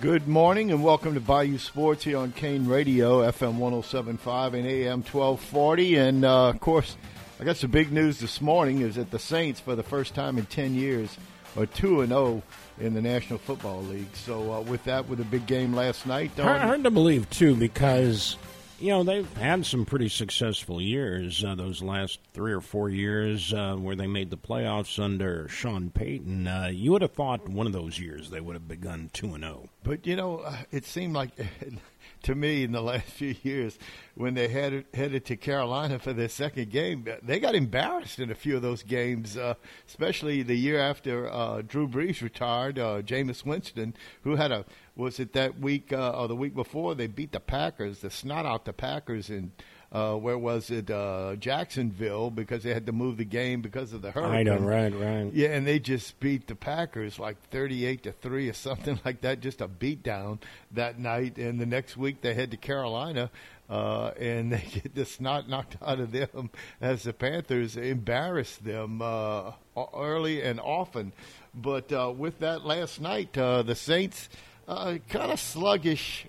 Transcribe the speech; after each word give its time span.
Good 0.00 0.26
morning 0.26 0.70
and 0.70 0.82
welcome 0.82 1.12
to 1.12 1.20
Bayou 1.20 1.58
Sports 1.58 2.04
here 2.04 2.16
on 2.16 2.32
Kane 2.32 2.66
Radio, 2.66 3.18
FM 3.30 3.56
1075 3.56 4.54
and 4.54 4.66
AM 4.66 5.02
1240. 5.02 5.96
And 5.96 6.24
uh, 6.24 6.48
of 6.48 6.58
course, 6.58 6.96
I 7.38 7.44
guess 7.44 7.60
the 7.60 7.68
big 7.68 7.92
news 7.92 8.18
this 8.18 8.40
morning 8.40 8.80
is 8.80 8.94
that 8.94 9.10
the 9.10 9.18
Saints, 9.18 9.60
for 9.60 9.76
the 9.76 9.82
first 9.82 10.14
time 10.14 10.38
in 10.38 10.46
10 10.46 10.74
years, 10.74 11.18
are 11.54 11.66
2 11.66 12.00
and 12.00 12.08
0 12.08 12.42
in 12.80 12.94
the 12.94 13.02
National 13.02 13.38
Football 13.38 13.82
League. 13.82 14.16
So, 14.16 14.50
uh, 14.50 14.60
with 14.62 14.82
that, 14.84 15.06
with 15.06 15.20
a 15.20 15.24
big 15.24 15.46
game 15.46 15.74
last 15.74 16.06
night. 16.06 16.30
Hard, 16.38 16.62
hard 16.62 16.84
to 16.84 16.90
believe, 16.90 17.28
too, 17.28 17.54
because 17.54 18.38
you 18.80 18.88
know, 18.88 19.02
they've 19.04 19.30
had 19.36 19.66
some 19.66 19.84
pretty 19.84 20.08
successful 20.08 20.80
years, 20.80 21.44
uh, 21.44 21.54
those 21.54 21.82
last 21.82 22.18
three 22.32 22.52
or 22.52 22.60
four 22.60 22.88
years 22.88 23.52
uh, 23.52 23.76
where 23.76 23.94
they 23.94 24.06
made 24.06 24.30
the 24.30 24.38
playoffs 24.38 25.02
under 25.02 25.48
Sean 25.48 25.90
Payton. 25.90 26.46
Uh, 26.46 26.70
you 26.72 26.92
would 26.92 27.02
have 27.02 27.12
thought 27.12 27.48
one 27.48 27.66
of 27.66 27.72
those 27.72 27.98
years 27.98 28.30
they 28.30 28.40
would 28.40 28.54
have 28.54 28.66
begun 28.66 29.10
2 29.12 29.34
and 29.34 29.44
0. 29.44 29.68
But, 29.82 30.06
you 30.06 30.16
know, 30.16 30.38
uh, 30.38 30.56
it 30.70 30.86
seemed 30.86 31.14
like 31.14 31.30
to 32.22 32.34
me 32.34 32.64
in 32.64 32.72
the 32.72 32.82
last 32.90 33.06
few 33.06 33.34
years 33.42 33.78
when 34.14 34.34
they 34.34 34.48
headed 34.48 34.86
headed 34.94 35.24
to 35.26 35.36
Carolina 35.36 35.98
for 35.98 36.12
their 36.12 36.28
second 36.28 36.70
game. 36.70 37.06
They 37.22 37.40
got 37.40 37.54
embarrassed 37.54 38.18
in 38.18 38.30
a 38.30 38.34
few 38.34 38.56
of 38.56 38.62
those 38.62 38.82
games, 38.82 39.36
uh, 39.36 39.54
especially 39.88 40.42
the 40.42 40.56
year 40.56 40.78
after 40.78 41.30
uh, 41.30 41.62
Drew 41.62 41.88
Brees 41.88 42.22
retired. 42.22 42.78
Uh, 42.78 43.02
Jameis 43.02 43.44
Winston, 43.44 43.94
who 44.22 44.36
had 44.36 44.52
a 44.52 44.64
was 44.96 45.18
it 45.18 45.32
that 45.32 45.58
week 45.58 45.92
uh, 45.92 46.10
or 46.10 46.28
the 46.28 46.36
week 46.36 46.54
before 46.54 46.94
they 46.94 47.06
beat 47.06 47.32
the 47.32 47.40
Packers, 47.40 48.00
the 48.00 48.10
snot 48.10 48.44
out 48.44 48.64
the 48.64 48.72
Packers 48.72 49.30
in 49.30 49.52
uh, 49.92 50.14
where 50.14 50.38
was 50.38 50.70
it 50.70 50.90
uh, 50.90 51.34
Jacksonville 51.36 52.30
because 52.30 52.62
they 52.62 52.72
had 52.72 52.86
to 52.86 52.92
move 52.92 53.16
the 53.16 53.24
game 53.24 53.60
because 53.60 53.92
of 53.92 54.02
the 54.02 54.12
hurricane. 54.12 54.34
I 54.34 54.42
know, 54.42 54.58
right, 54.58 54.94
right. 54.94 55.32
Yeah, 55.32 55.48
and 55.48 55.66
they 55.66 55.80
just 55.80 56.20
beat 56.20 56.46
the 56.46 56.54
Packers 56.54 57.18
like 57.18 57.40
thirty-eight 57.50 58.04
to 58.04 58.12
three 58.12 58.48
or 58.48 58.52
something 58.52 59.00
like 59.04 59.22
that, 59.22 59.40
just 59.40 59.60
a 59.60 59.68
beatdown 59.68 60.38
that 60.72 60.98
night. 60.98 61.38
And 61.38 61.60
the 61.60 61.66
next 61.66 61.96
week 61.96 62.20
they 62.20 62.34
head 62.34 62.50
to 62.52 62.56
Carolina. 62.56 63.30
Uh, 63.68 64.10
and 64.18 64.52
they 64.52 64.64
get 64.72 64.96
the 64.96 65.04
snot 65.04 65.48
knocked 65.48 65.76
out 65.80 66.00
of 66.00 66.10
them 66.10 66.50
as 66.80 67.04
the 67.04 67.12
Panthers 67.12 67.76
embarrass 67.76 68.56
them 68.56 69.00
uh, 69.00 69.52
early 69.94 70.42
and 70.42 70.58
often. 70.58 71.12
But 71.54 71.92
uh, 71.92 72.12
with 72.16 72.40
that 72.40 72.64
last 72.64 73.00
night, 73.00 73.38
uh, 73.38 73.62
the 73.62 73.76
Saints 73.76 74.28
uh, 74.66 74.98
kind 75.08 75.30
of 75.32 75.38
sluggish 75.38 76.26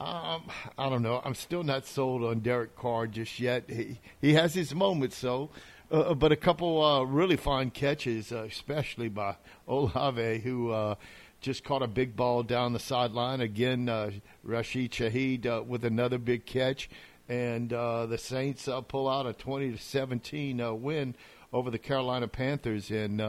um, 0.00 0.44
I 0.78 0.88
don't 0.88 1.02
know. 1.02 1.20
I'm 1.22 1.34
still 1.34 1.62
not 1.62 1.84
sold 1.84 2.24
on 2.24 2.40
Derek 2.40 2.74
Carr 2.74 3.06
just 3.06 3.38
yet. 3.38 3.64
He 3.68 4.00
he 4.20 4.32
has 4.32 4.54
his 4.54 4.74
moments, 4.74 5.16
so. 5.16 5.50
Uh, 5.90 6.14
but 6.14 6.32
a 6.32 6.36
couple 6.36 6.82
uh, 6.82 7.02
really 7.02 7.36
fine 7.36 7.68
catches, 7.68 8.32
uh, 8.32 8.44
especially 8.44 9.08
by 9.08 9.36
Olave, 9.68 10.38
who 10.38 10.70
uh, 10.70 10.94
just 11.40 11.64
caught 11.64 11.82
a 11.82 11.86
big 11.88 12.16
ball 12.16 12.42
down 12.42 12.72
the 12.72 12.78
sideline. 12.78 13.40
Again, 13.40 13.88
uh, 13.88 14.12
Rashid 14.42 14.92
Shaheed 14.92 15.46
uh, 15.46 15.62
with 15.62 15.84
another 15.84 16.16
big 16.16 16.46
catch, 16.46 16.88
and 17.28 17.70
the 17.70 18.18
Saints 18.18 18.68
pull 18.88 19.06
out 19.06 19.26
a 19.26 19.34
20 19.34 19.72
to 19.72 19.78
17 19.78 20.80
win 20.80 21.14
over 21.52 21.70
the 21.70 21.78
Carolina 21.78 22.28
Panthers. 22.28 22.90
And 22.90 23.20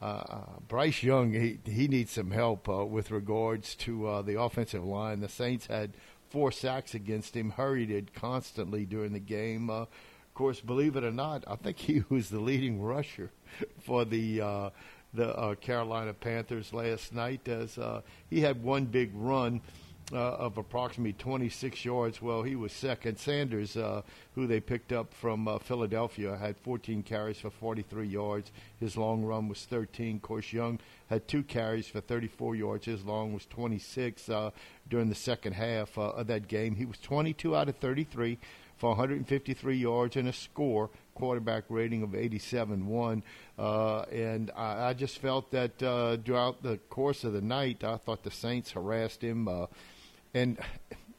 uh, 0.00 0.58
Bryce 0.66 1.02
Young, 1.02 1.32
he, 1.32 1.58
he 1.64 1.86
needs 1.86 2.12
some 2.12 2.30
help 2.30 2.68
uh, 2.68 2.84
with 2.84 3.10
regards 3.10 3.74
to 3.76 4.06
uh, 4.06 4.22
the 4.22 4.40
offensive 4.40 4.84
line. 4.84 5.20
The 5.20 5.28
Saints 5.28 5.66
had 5.66 5.92
four 6.30 6.50
sacks 6.50 6.94
against 6.94 7.36
him, 7.36 7.50
hurried 7.50 7.90
it 7.90 8.14
constantly 8.14 8.86
during 8.86 9.12
the 9.12 9.20
game. 9.20 9.68
Uh, 9.68 9.82
of 9.82 10.34
course, 10.34 10.60
believe 10.60 10.96
it 10.96 11.04
or 11.04 11.10
not, 11.10 11.44
I 11.46 11.56
think 11.56 11.78
he 11.80 12.02
was 12.08 12.30
the 12.30 12.40
leading 12.40 12.80
rusher 12.80 13.30
for 13.80 14.04
the 14.04 14.40
uh, 14.40 14.70
the 15.12 15.36
uh, 15.36 15.56
Carolina 15.56 16.14
Panthers 16.14 16.72
last 16.72 17.12
night, 17.12 17.48
as 17.48 17.76
he 18.30 18.42
had 18.42 18.62
one 18.62 18.84
big 18.84 19.10
run 19.12 19.60
uh, 20.12 20.16
of 20.16 20.58
approximately 20.58 21.12
26 21.12 21.84
yards. 21.84 22.20
Well, 22.20 22.42
he 22.42 22.56
was 22.56 22.72
second. 22.72 23.18
Sanders, 23.18 23.76
uh, 23.76 24.02
who 24.34 24.46
they 24.46 24.60
picked 24.60 24.92
up 24.92 25.12
from 25.14 25.46
uh, 25.46 25.58
Philadelphia, 25.58 26.36
had 26.36 26.56
14 26.58 27.02
carries 27.02 27.38
for 27.38 27.50
43 27.50 28.06
yards. 28.06 28.50
His 28.78 28.96
long 28.96 29.24
run 29.24 29.48
was 29.48 29.64
13. 29.64 30.16
Of 30.16 30.22
course, 30.22 30.52
Young 30.52 30.78
had 31.08 31.28
two 31.28 31.42
carries 31.42 31.88
for 31.88 32.00
34 32.00 32.56
yards. 32.56 32.86
His 32.86 33.04
long 33.04 33.32
was 33.32 33.46
26 33.46 34.28
uh, 34.28 34.50
during 34.88 35.08
the 35.08 35.14
second 35.14 35.52
half 35.52 35.96
uh, 35.96 36.10
of 36.10 36.26
that 36.28 36.48
game. 36.48 36.76
He 36.76 36.84
was 36.84 36.98
22 36.98 37.54
out 37.54 37.68
of 37.68 37.76
33 37.76 38.38
for 38.80 38.90
153 38.90 39.76
yards 39.76 40.16
and 40.16 40.26
a 40.26 40.32
score 40.32 40.88
quarterback 41.14 41.64
rating 41.68 42.02
of 42.02 42.10
87-1. 42.10 43.22
Uh, 43.58 44.00
and 44.04 44.50
I, 44.56 44.88
I, 44.88 44.94
just 44.94 45.18
felt 45.18 45.50
that 45.50 45.82
uh, 45.82 46.16
throughout 46.24 46.62
the 46.62 46.78
course 46.88 47.22
of 47.24 47.34
the 47.34 47.42
night, 47.42 47.84
I 47.84 47.98
thought 47.98 48.22
the 48.22 48.30
Saints 48.30 48.70
harassed 48.70 49.22
him. 49.22 49.46
Uh, 49.46 49.66
and 50.34 50.58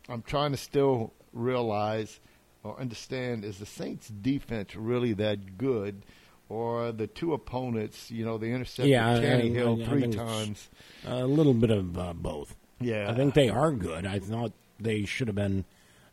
I'm 0.09 0.21
trying 0.21 0.51
to 0.51 0.57
still 0.57 1.13
realize 1.33 2.19
or 2.63 2.79
understand 2.79 3.43
is 3.43 3.57
the 3.57 3.65
Saints 3.65 4.07
defense 4.07 4.75
really 4.75 5.13
that 5.13 5.57
good? 5.57 6.03
Or 6.49 6.91
the 6.91 7.07
two 7.07 7.33
opponents, 7.33 8.11
you 8.11 8.25
know, 8.25 8.37
they 8.37 8.51
intercepted 8.51 8.91
yeah, 8.91 9.09
I, 9.09 9.85
three 9.85 10.11
times. 10.11 10.69
A 11.07 11.25
little 11.25 11.53
bit 11.53 11.71
of 11.71 11.97
uh, 11.97 12.11
both. 12.11 12.57
Yeah, 12.81 13.09
I 13.09 13.15
think 13.15 13.35
they 13.35 13.47
are 13.47 13.71
good. 13.71 14.05
I 14.05 14.19
thought 14.19 14.51
they 14.77 15.05
should 15.05 15.27
have 15.27 15.35
been. 15.35 15.63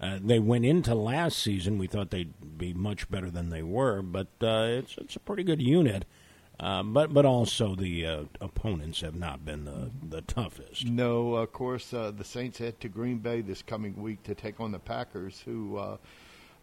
Uh, 0.01 0.21
they 0.23 0.39
went 0.39 0.65
into 0.65 0.95
last 0.95 1.39
season. 1.39 1.77
We 1.77 1.89
thought 1.89 2.11
they'd 2.11 2.57
be 2.57 2.73
much 2.73 3.11
better 3.11 3.33
than 3.33 3.51
they 3.51 3.65
were, 3.65 4.01
but 4.01 4.29
uh, 4.41 4.67
it's 4.69 4.97
it's 4.99 5.17
a 5.17 5.21
pretty 5.21 5.43
good 5.43 5.61
unit. 5.61 6.05
Uh, 6.61 6.83
but 6.83 7.15
but 7.15 7.25
also 7.25 7.77
the 7.77 8.05
uh, 8.05 8.25
opponents 8.41 9.01
have 9.01 9.15
not 9.15 9.45
been 9.45 9.65
the 9.65 9.91
the 10.03 10.23
toughest. 10.23 10.85
No, 10.87 11.35
of 11.35 11.53
course 11.53 11.95
uh, 11.95 12.11
the 12.11 12.25
Saints 12.25 12.59
head 12.59 12.81
to 12.81 12.89
Green 12.89 13.19
Bay 13.19 13.43
this 13.43 13.63
coming 13.63 14.03
week 14.03 14.25
to 14.25 14.35
take 14.35 14.59
on 14.59 14.73
the 14.73 14.81
Packers, 14.81 15.41
who 15.45 15.77
uh, 15.77 15.99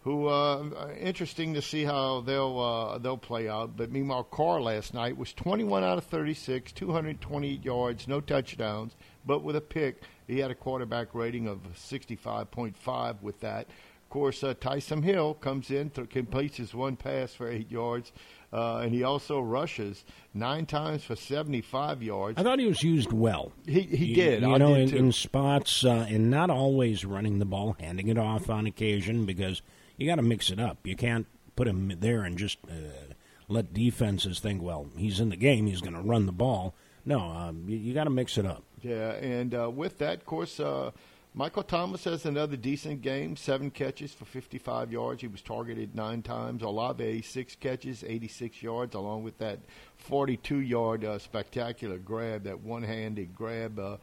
who 0.02 0.28
uh, 0.28 0.66
interesting 1.00 1.54
to 1.54 1.62
see 1.62 1.86
how 1.86 2.20
they'll 2.22 3.00
they'll 3.00 3.18
play 3.18 3.48
out. 3.48 3.78
But 3.78 3.90
meanwhile, 3.90 4.26
Carr 4.26 4.62
last 4.62 4.94
night 4.94 5.18
was 5.18 5.32
21 5.32 5.82
out 5.84 5.98
of 5.98 6.04
36, 6.04 6.74
228 6.74 7.64
yards, 7.64 8.06
no 8.06 8.20
touchdowns, 8.20 8.96
but 9.26 9.44
with 9.44 9.56
a 9.56 9.62
pick. 9.62 10.02
He 10.28 10.40
had 10.40 10.52
a 10.52 10.56
quarterback 10.56 11.14
rating 11.14 11.48
of 11.48 11.60
65.5 11.76 13.22
with 13.22 13.40
that. 13.42 13.68
Of 13.68 14.10
course, 14.10 14.42
Taysom 14.42 15.04
Hill 15.04 15.36
comes 15.36 15.70
in, 15.70 15.90
th- 15.90 16.10
completes 16.10 16.58
his 16.58 16.74
one 16.74 16.96
pass 16.96 17.34
for 17.34 17.50
eight 17.50 17.70
yards. 17.72 18.12
Uh, 18.56 18.78
and 18.78 18.94
he 18.94 19.04
also 19.04 19.42
rushes 19.42 20.06
nine 20.34 20.66
times 20.66 21.04
for 21.04 21.14
75 21.14 22.02
yards. 22.02 22.40
I 22.40 22.44
thought 22.44 22.58
he 22.58 22.66
was 22.68 22.82
used 22.82 23.12
well. 23.12 23.52
He 23.68 23.82
he 23.82 24.14
did. 24.14 24.44
You 24.44 24.54
I 24.56 24.58
know, 24.58 24.76
did 24.76 24.94
in, 24.94 25.08
in, 25.08 25.12
spots 25.12 25.84
uh, 25.84 26.08
and 26.08 26.30
not 26.30 26.50
always 26.50 27.04
running 27.04 27.40
the 27.40 27.46
ball, 27.46 27.76
handing 27.82 28.08
it 28.08 28.18
off 28.18 28.50
on 28.50 28.66
occasion 28.66 29.26
because 29.26 29.62
you 29.98 30.08
got 30.08 30.16
to 30.16 30.22
mix 30.22 30.50
it 30.50 30.60
up. 30.62 30.78
You 30.86 30.96
can't 30.96 31.28
put 31.58 31.68
him 31.68 31.92
there 32.00 32.24
and 32.24 32.38
just 32.38 32.60
uh, 32.70 33.14
let 33.50 33.74
defenses 33.74 34.40
think, 34.40 34.62
well, 34.62 34.88
he's 34.96 35.20
in 35.20 35.28
the 35.28 35.36
game, 35.36 35.68
he's 35.68 35.82
going 35.82 35.94
to 35.94 36.02
run 36.02 36.26
the 36.26 36.32
ball. 36.32 36.74
No, 37.04 37.20
um, 37.20 37.66
you, 37.68 37.76
you 37.76 37.94
got 37.94 38.06
to 38.06 38.10
mix 38.10 38.38
it 38.38 38.46
up. 38.46 38.64
Yeah, 38.82 39.12
and 39.16 39.54
uh, 39.54 39.70
with 39.70 39.98
that, 39.98 40.20
of 40.20 40.26
course 40.26 40.62
uh, 40.62 40.92
Michael 41.38 41.64
Thomas 41.64 42.06
has 42.06 42.26
another 42.26 42.56
decent 42.56 43.02
game, 43.02 43.36
seven 43.36 43.70
catches 43.70 44.14
for 44.14 44.24
55 44.24 44.94
yards. 44.94 45.20
He 45.20 45.28
was 45.28 45.42
targeted 45.42 45.94
nine 45.94 46.22
times. 46.22 46.64
Olave, 46.64 47.24
six 47.24 47.58
catches, 47.58 48.06
86 48.06 48.64
yards, 48.64 48.96
along 48.96 49.24
with 49.24 49.38
that 49.40 49.60
42 49.98 50.60
yard 50.60 51.04
uh, 51.04 51.20
spectacular 51.20 51.98
grab, 51.98 52.44
that 52.46 52.62
one 52.62 52.84
handed 52.84 53.36
grab. 53.36 53.78
Uh, 53.78 53.98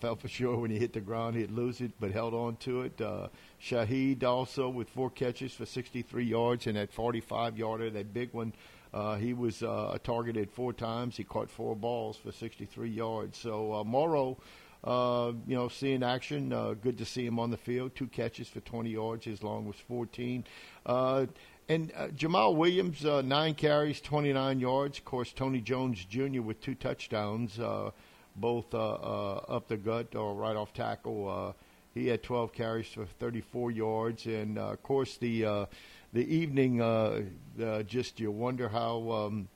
felt 0.00 0.20
for 0.20 0.26
sure 0.26 0.56
when 0.56 0.72
he 0.72 0.78
hit 0.78 0.92
the 0.92 1.00
ground 1.00 1.36
he'd 1.36 1.52
lose 1.52 1.80
it, 1.80 1.92
but 2.00 2.10
held 2.10 2.34
on 2.34 2.56
to 2.56 2.82
it. 2.82 3.00
Uh, 3.00 3.28
Shaheed 3.62 4.24
also 4.24 4.68
with 4.68 4.88
four 4.88 5.10
catches 5.10 5.52
for 5.52 5.66
63 5.66 6.24
yards 6.24 6.66
and 6.66 6.76
that 6.76 6.92
45 6.92 7.56
yarder, 7.58 7.90
that 7.90 8.12
big 8.12 8.32
one. 8.32 8.52
Uh, 8.92 9.14
he 9.14 9.34
was 9.34 9.62
uh, 9.62 9.96
targeted 10.02 10.50
four 10.50 10.72
times. 10.72 11.16
He 11.16 11.22
caught 11.22 11.48
four 11.48 11.76
balls 11.76 12.16
for 12.16 12.32
63 12.32 12.88
yards. 12.88 13.38
So 13.38 13.72
uh, 13.72 13.84
Moreau 13.84 14.38
uh, 14.84 15.32
you 15.46 15.54
know, 15.54 15.68
seeing 15.68 16.02
action. 16.02 16.52
Uh, 16.52 16.74
good 16.74 16.98
to 16.98 17.04
see 17.04 17.26
him 17.26 17.38
on 17.38 17.50
the 17.50 17.56
field. 17.56 17.94
Two 17.94 18.06
catches 18.06 18.48
for 18.48 18.60
20 18.60 18.90
yards. 18.90 19.24
His 19.24 19.42
long 19.42 19.66
was 19.66 19.76
14. 19.88 20.44
Uh, 20.84 21.26
and 21.68 21.92
uh, 21.96 22.08
Jamaal 22.08 22.54
Williams, 22.54 23.04
uh, 23.04 23.22
nine 23.22 23.54
carries, 23.54 24.00
29 24.00 24.60
yards. 24.60 24.98
Of 24.98 25.04
course, 25.04 25.32
Tony 25.32 25.60
Jones 25.60 26.04
Jr. 26.04 26.40
with 26.40 26.60
two 26.60 26.76
touchdowns, 26.76 27.58
uh, 27.58 27.90
both 28.36 28.72
uh, 28.72 28.94
uh, 28.94 29.44
up 29.48 29.66
the 29.66 29.76
gut 29.76 30.14
or 30.14 30.34
right 30.34 30.54
off 30.54 30.72
tackle. 30.72 31.28
Uh, 31.28 31.52
he 31.92 32.06
had 32.06 32.22
12 32.22 32.52
carries 32.52 32.88
for 32.88 33.06
34 33.06 33.70
yards. 33.72 34.26
And, 34.26 34.58
uh, 34.58 34.72
of 34.72 34.82
course, 34.82 35.16
the 35.16 35.44
uh, 35.44 35.66
the 36.12 36.24
evening, 36.34 36.80
uh, 36.80 37.22
uh, 37.62 37.82
just 37.82 38.20
you 38.20 38.30
wonder 38.30 38.68
how. 38.68 39.10
Um, 39.10 39.48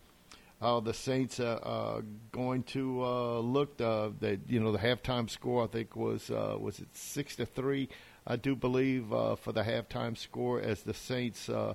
how 0.60 0.80
the 0.80 0.94
Saints 0.94 1.40
are 1.40 1.60
uh, 1.62 2.02
going 2.32 2.62
to 2.64 3.02
uh, 3.02 3.38
look. 3.40 3.80
Uh, 3.80 4.10
that 4.20 4.40
you 4.48 4.60
know 4.60 4.72
the 4.72 4.78
halftime 4.78 5.28
score 5.28 5.64
I 5.64 5.66
think 5.66 5.96
was 5.96 6.30
uh, 6.30 6.56
was 6.58 6.80
it 6.80 6.88
six 6.94 7.36
to 7.36 7.46
three, 7.46 7.88
I 8.26 8.36
do 8.36 8.54
believe 8.54 9.12
uh, 9.12 9.36
for 9.36 9.52
the 9.52 9.62
halftime 9.62 10.16
score 10.16 10.60
as 10.60 10.82
the 10.82 10.94
Saints 10.94 11.48
uh, 11.48 11.74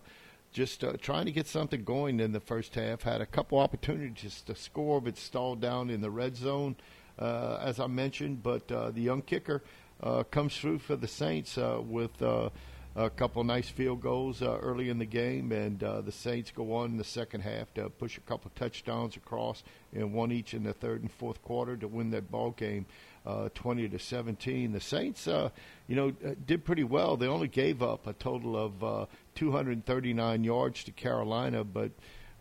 just 0.51 0.83
uh, 0.83 0.93
trying 1.01 1.25
to 1.25 1.31
get 1.31 1.47
something 1.47 1.83
going 1.83 2.19
in 2.19 2.31
the 2.31 2.39
first 2.39 2.75
half. 2.75 3.03
Had 3.03 3.21
a 3.21 3.25
couple 3.25 3.59
opportunities 3.59 4.41
to 4.43 4.55
score, 4.55 5.01
but 5.01 5.17
stalled 5.17 5.59
down 5.59 5.89
in 5.89 6.01
the 6.01 6.11
red 6.11 6.35
zone. 6.35 6.75
uh, 7.19 7.57
as 7.61 7.79
I 7.79 7.87
mentioned. 7.87 8.43
But 8.43 8.71
uh, 8.71 8.91
the 8.91 9.01
young 9.01 9.21
kicker 9.21 9.63
uh, 10.01 10.23
comes 10.23 10.57
through 10.57 10.79
for 10.79 10.95
the 10.95 11.07
Saints 11.07 11.57
uh, 11.57 11.81
with 11.83 12.21
uh, 12.21 12.49
a 12.95 13.09
couple 13.09 13.43
nice 13.43 13.67
field 13.67 14.01
goals 14.01 14.41
uh, 14.41 14.57
early 14.61 14.89
in 14.89 14.97
the 14.99 15.05
game, 15.05 15.51
and 15.51 15.83
uh, 15.83 16.01
the 16.01 16.11
Saints 16.11 16.51
go 16.51 16.73
on 16.75 16.91
in 16.91 16.97
the 16.97 17.03
second 17.03 17.41
half 17.41 17.73
to 17.73 17.89
push 17.89 18.17
a 18.17 18.21
couple 18.21 18.49
touchdowns 18.55 19.17
across, 19.17 19.63
and 19.93 20.13
one 20.13 20.31
each 20.31 20.53
in 20.53 20.63
the 20.63 20.73
third 20.73 21.01
and 21.01 21.11
fourth 21.11 21.41
quarter 21.43 21.75
to 21.75 21.87
win 21.87 22.11
that 22.11 22.31
ball 22.31 22.51
game. 22.51 22.85
Uh, 23.25 23.49
20 23.55 23.89
to 23.89 23.97
17. 23.97 24.71
The 24.71 24.79
Saints, 24.79 25.27
uh, 25.27 25.49
you 25.87 25.95
know, 25.95 26.09
uh, 26.23 26.35
did 26.45 26.63
pretty 26.63 26.83
well. 26.83 27.17
They 27.17 27.25
only 27.25 27.47
gave 27.47 27.81
up 27.81 28.05
a 28.05 28.13
total 28.13 28.55
of 28.55 28.83
uh, 28.83 29.05
239 29.33 30.43
yards 30.43 30.83
to 30.83 30.91
Carolina, 30.91 31.63
but 31.63 31.89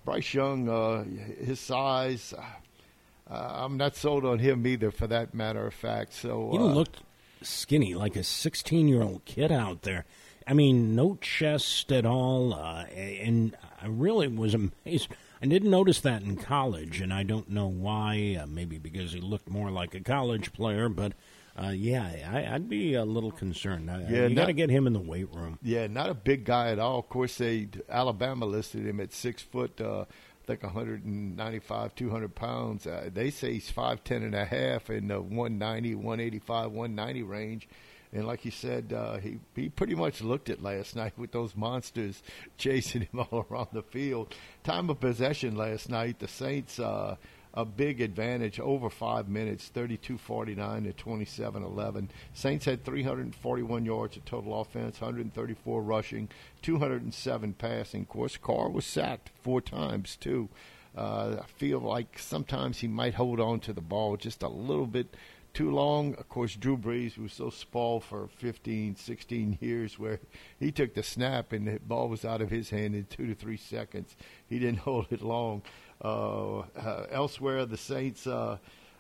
Bryce 0.05 0.35
Young, 0.35 0.69
uh, 0.69 1.05
his 1.43 1.59
size, 1.59 2.35
uh, 2.37 3.35
I'm 3.35 3.79
not 3.79 3.97
sold 3.97 4.27
on 4.27 4.41
him 4.41 4.67
either, 4.67 4.91
for 4.91 5.07
that 5.07 5.33
matter 5.33 5.67
of 5.67 5.73
fact. 5.73 6.13
So 6.13 6.51
He 6.53 6.59
uh, 6.59 6.63
looked 6.63 6.99
skinny, 7.41 7.95
like 7.95 8.15
a 8.15 8.23
16 8.23 8.87
year 8.87 9.03
old 9.03 9.25
kid 9.25 9.51
out 9.51 9.83
there. 9.83 10.05
I 10.47 10.53
mean, 10.53 10.95
no 10.95 11.17
chest 11.21 11.91
at 11.93 12.05
all. 12.05 12.53
Uh, 12.55 12.85
and 12.85 13.57
I 13.81 13.87
really 13.87 14.29
was 14.29 14.55
amazed. 14.55 15.09
I 15.43 15.47
didn't 15.47 15.71
notice 15.71 16.01
that 16.01 16.23
in 16.23 16.37
college, 16.37 17.01
and 17.01 17.13
I 17.13 17.23
don't 17.23 17.51
know 17.51 17.67
why. 17.67 18.39
Uh, 18.41 18.47
maybe 18.47 18.79
because 18.79 19.13
he 19.13 19.21
looked 19.21 19.49
more 19.49 19.71
like 19.71 19.95
a 19.95 20.01
college 20.01 20.53
player, 20.53 20.89
but. 20.89 21.13
Uh, 21.57 21.69
yeah, 21.69 22.03
I, 22.33 22.53
I'd 22.53 22.69
be 22.69 22.95
a 22.95 23.05
little 23.05 23.31
concerned. 23.31 23.89
I, 23.89 24.01
Yeah, 24.11 24.27
you 24.27 24.35
got 24.35 24.47
to 24.47 24.53
get 24.53 24.71
him 24.71 24.89
in 24.89 24.93
the 24.93 24.99
weight 24.99 25.33
room. 25.33 25.61
Yeah, 25.63 25.87
not 25.87 26.11
a 26.11 26.15
big 26.15 26.45
guy 26.45 26.73
at 26.73 26.81
all. 26.81 26.99
Of 26.99 27.09
course, 27.09 27.39
they 27.39 27.69
Alabama 27.89 28.45
listed 28.45 28.85
him 28.85 28.99
at 28.99 29.13
six 29.13 29.41
foot, 29.41 29.81
uh, 29.81 30.01
I 30.01 30.47
think 30.49 30.65
195, 30.65 31.95
200 31.95 32.35
pounds. 32.35 32.89
Uh, 32.89 33.09
they 33.13 33.31
say 33.31 33.53
he's 33.53 33.71
five 33.71 34.03
ten 34.03 34.25
and 34.25 34.35
a 34.35 34.45
half 34.45 34.91
in 34.91 35.07
the 35.07 35.21
190, 35.21 35.95
185, 35.95 36.73
190 36.73 37.23
range. 37.23 37.69
And 38.15 38.27
like 38.27 38.45
you 38.45 38.53
said, 38.53 38.93
uh, 38.93 39.19
he 39.19 39.39
he 39.55 39.69
pretty 39.69 39.97
much 39.97 40.23
looked 40.23 40.49
it 40.49 40.63
last 40.63 40.95
night 41.03 41.19
with 41.19 41.33
those 41.33 41.57
monsters 41.57 42.23
chasing 42.59 43.03
him 43.03 43.21
all 43.31 43.45
around 43.51 43.69
the 43.73 43.83
field. 43.83 44.35
Time 44.63 44.89
of 44.89 45.01
possession 45.01 45.57
last 45.57 45.91
night, 45.91 46.21
the 46.21 46.29
Saints. 46.29 46.79
Uh, 46.79 47.17
a 47.57 47.65
big 47.65 48.01
advantage 48.01 48.59
over 48.59 48.91
five 48.91 49.29
minutes, 49.29 49.71
32-49 49.73 50.97
to 50.97 51.05
27-11. 51.05 52.09
Saints 52.33 52.65
had 52.65 52.85
341 52.85 53.85
yards 53.85 54.17
of 54.17 54.25
total 54.25 54.61
offense, 54.61 55.01
134 55.01 55.81
rushing, 55.81 56.29
207 56.63 57.53
passing. 57.55 58.01
Of 58.03 58.09
course, 58.09 58.37
Carr 58.37 58.69
was 58.71 58.85
sacked 58.85 59.31
four 59.41 59.61
times 59.61 60.17
too. 60.17 60.49
Uh, 60.97 61.37
I 61.43 61.47
feel 61.47 61.81
like 61.81 62.19
sometimes 62.19 62.79
he 62.79 62.89
might 62.89 63.15
hold 63.15 63.41
on 63.41 63.61
to 63.61 63.73
the 63.73 63.81
ball 63.81 64.17
just 64.17 64.43
a 64.43 64.49
little 64.49 64.87
bit 64.87 65.15
too 65.55 65.71
long. 65.71 66.15
Of 66.17 66.29
course, 66.29 66.57
Drew 66.57 66.77
Brees 66.77 67.17
was 67.17 67.33
so 67.33 67.49
spoiled 67.49 68.05
for 68.05 68.29
15, 68.29 68.97
16 68.97 69.59
years 69.63 69.99
where 69.99 70.21
he 70.59 70.71
took 70.71 70.95
the 70.95 71.03
snap 71.03 71.53
and 71.53 71.67
the 71.67 71.79
ball 71.79 72.09
was 72.09 72.25
out 72.25 72.43
of 72.43 72.51
his 72.51 72.71
hand 72.71 72.95
in 72.95 73.05
two 73.05 73.27
to 73.27 73.35
three 73.35 73.57
seconds. 73.57 74.17
He 74.47 74.59
didn't 74.59 74.79
hold 74.81 75.07
it 75.11 75.23
long. 75.23 75.63
Uh, 76.05 76.59
uh, 76.59 77.07
elsewhere, 77.11 77.65
the 77.65 77.77
Saints 77.77 78.27
uh, 78.27 78.59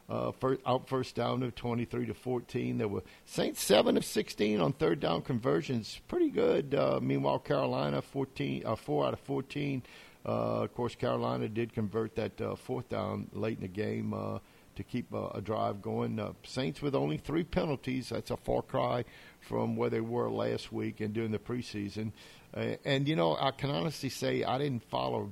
uh, 0.08 0.32
first, 0.32 0.60
out 0.64 0.88
first 0.88 1.14
down 1.14 1.42
of 1.42 1.54
23 1.54 2.06
to 2.06 2.14
14. 2.14 2.78
There 2.78 2.88
were 2.88 3.02
Saints 3.24 3.62
7 3.62 3.96
of 3.96 4.04
16 4.04 4.60
on 4.60 4.72
third 4.74 5.00
down 5.00 5.22
conversions. 5.22 6.00
Pretty 6.08 6.30
good. 6.30 6.74
Uh, 6.74 7.00
meanwhile, 7.02 7.40
Carolina 7.40 8.00
14, 8.00 8.62
uh, 8.64 8.76
4 8.76 9.06
out 9.06 9.12
of 9.14 9.20
14. 9.20 9.82
Uh, 10.26 10.62
of 10.62 10.74
course, 10.74 10.94
Carolina 10.94 11.48
did 11.48 11.74
convert 11.74 12.16
that 12.16 12.58
fourth 12.58 12.88
down 12.88 13.28
late 13.34 13.58
in 13.58 13.62
the 13.62 13.68
game 13.68 14.14
to 14.76 14.82
keep 14.82 15.12
uh, 15.12 15.28
a 15.34 15.40
drive 15.40 15.82
going. 15.82 16.18
Uh, 16.18 16.32
Saints 16.44 16.82
with 16.82 16.94
only 16.94 17.16
three 17.16 17.44
penalties. 17.44 18.08
That's 18.10 18.30
a 18.30 18.36
far 18.36 18.62
cry 18.62 19.04
from 19.40 19.76
where 19.76 19.90
they 19.90 20.00
were 20.00 20.30
last 20.30 20.72
week 20.72 21.00
and 21.00 21.12
during 21.12 21.32
the 21.32 21.38
preseason. 21.38 22.12
Uh, 22.54 22.76
and, 22.84 23.08
you 23.08 23.16
know, 23.16 23.36
I 23.38 23.50
can 23.50 23.70
honestly 23.70 24.08
say 24.08 24.44
I 24.44 24.58
didn't 24.58 24.84
follow 24.84 25.30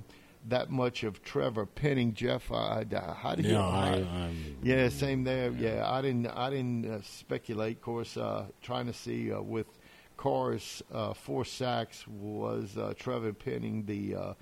that 0.49 0.71
much 0.71 1.05
of 1.05 1.23
Trevor 1.23 1.67
Penning. 1.67 2.15
Jeff, 2.15 2.51
uh, 2.51 2.85
how 3.15 3.35
did 3.35 3.47
you? 3.47 3.53
Yeah, 3.53 3.67
I, 3.67 3.89
I'm, 3.95 4.57
Yeah, 4.63 4.89
same 4.89 5.25
there. 5.25 5.53
Yeah, 5.53 5.89
I 5.89 6.03
didn't. 6.03 6.27
I 6.27 6.51
didn't 6.51 6.85
uh, 6.85 7.01
speculate. 7.03 7.77
Of 7.77 7.83
course, 7.83 8.17
uh, 8.17 8.47
trying 8.61 8.87
to 8.87 8.93
see 8.93 9.33
uh, 9.33 9.41
with 9.41 9.67
Carr's 10.17 10.83
uh, 10.93 11.15
four 11.15 11.45
sacks 11.45 12.07
was 12.09 12.77
uh, 12.77 12.95
Trevor 12.99 13.33
Penning 13.33 13.87
the 13.87 14.17
uh, 14.17 14.35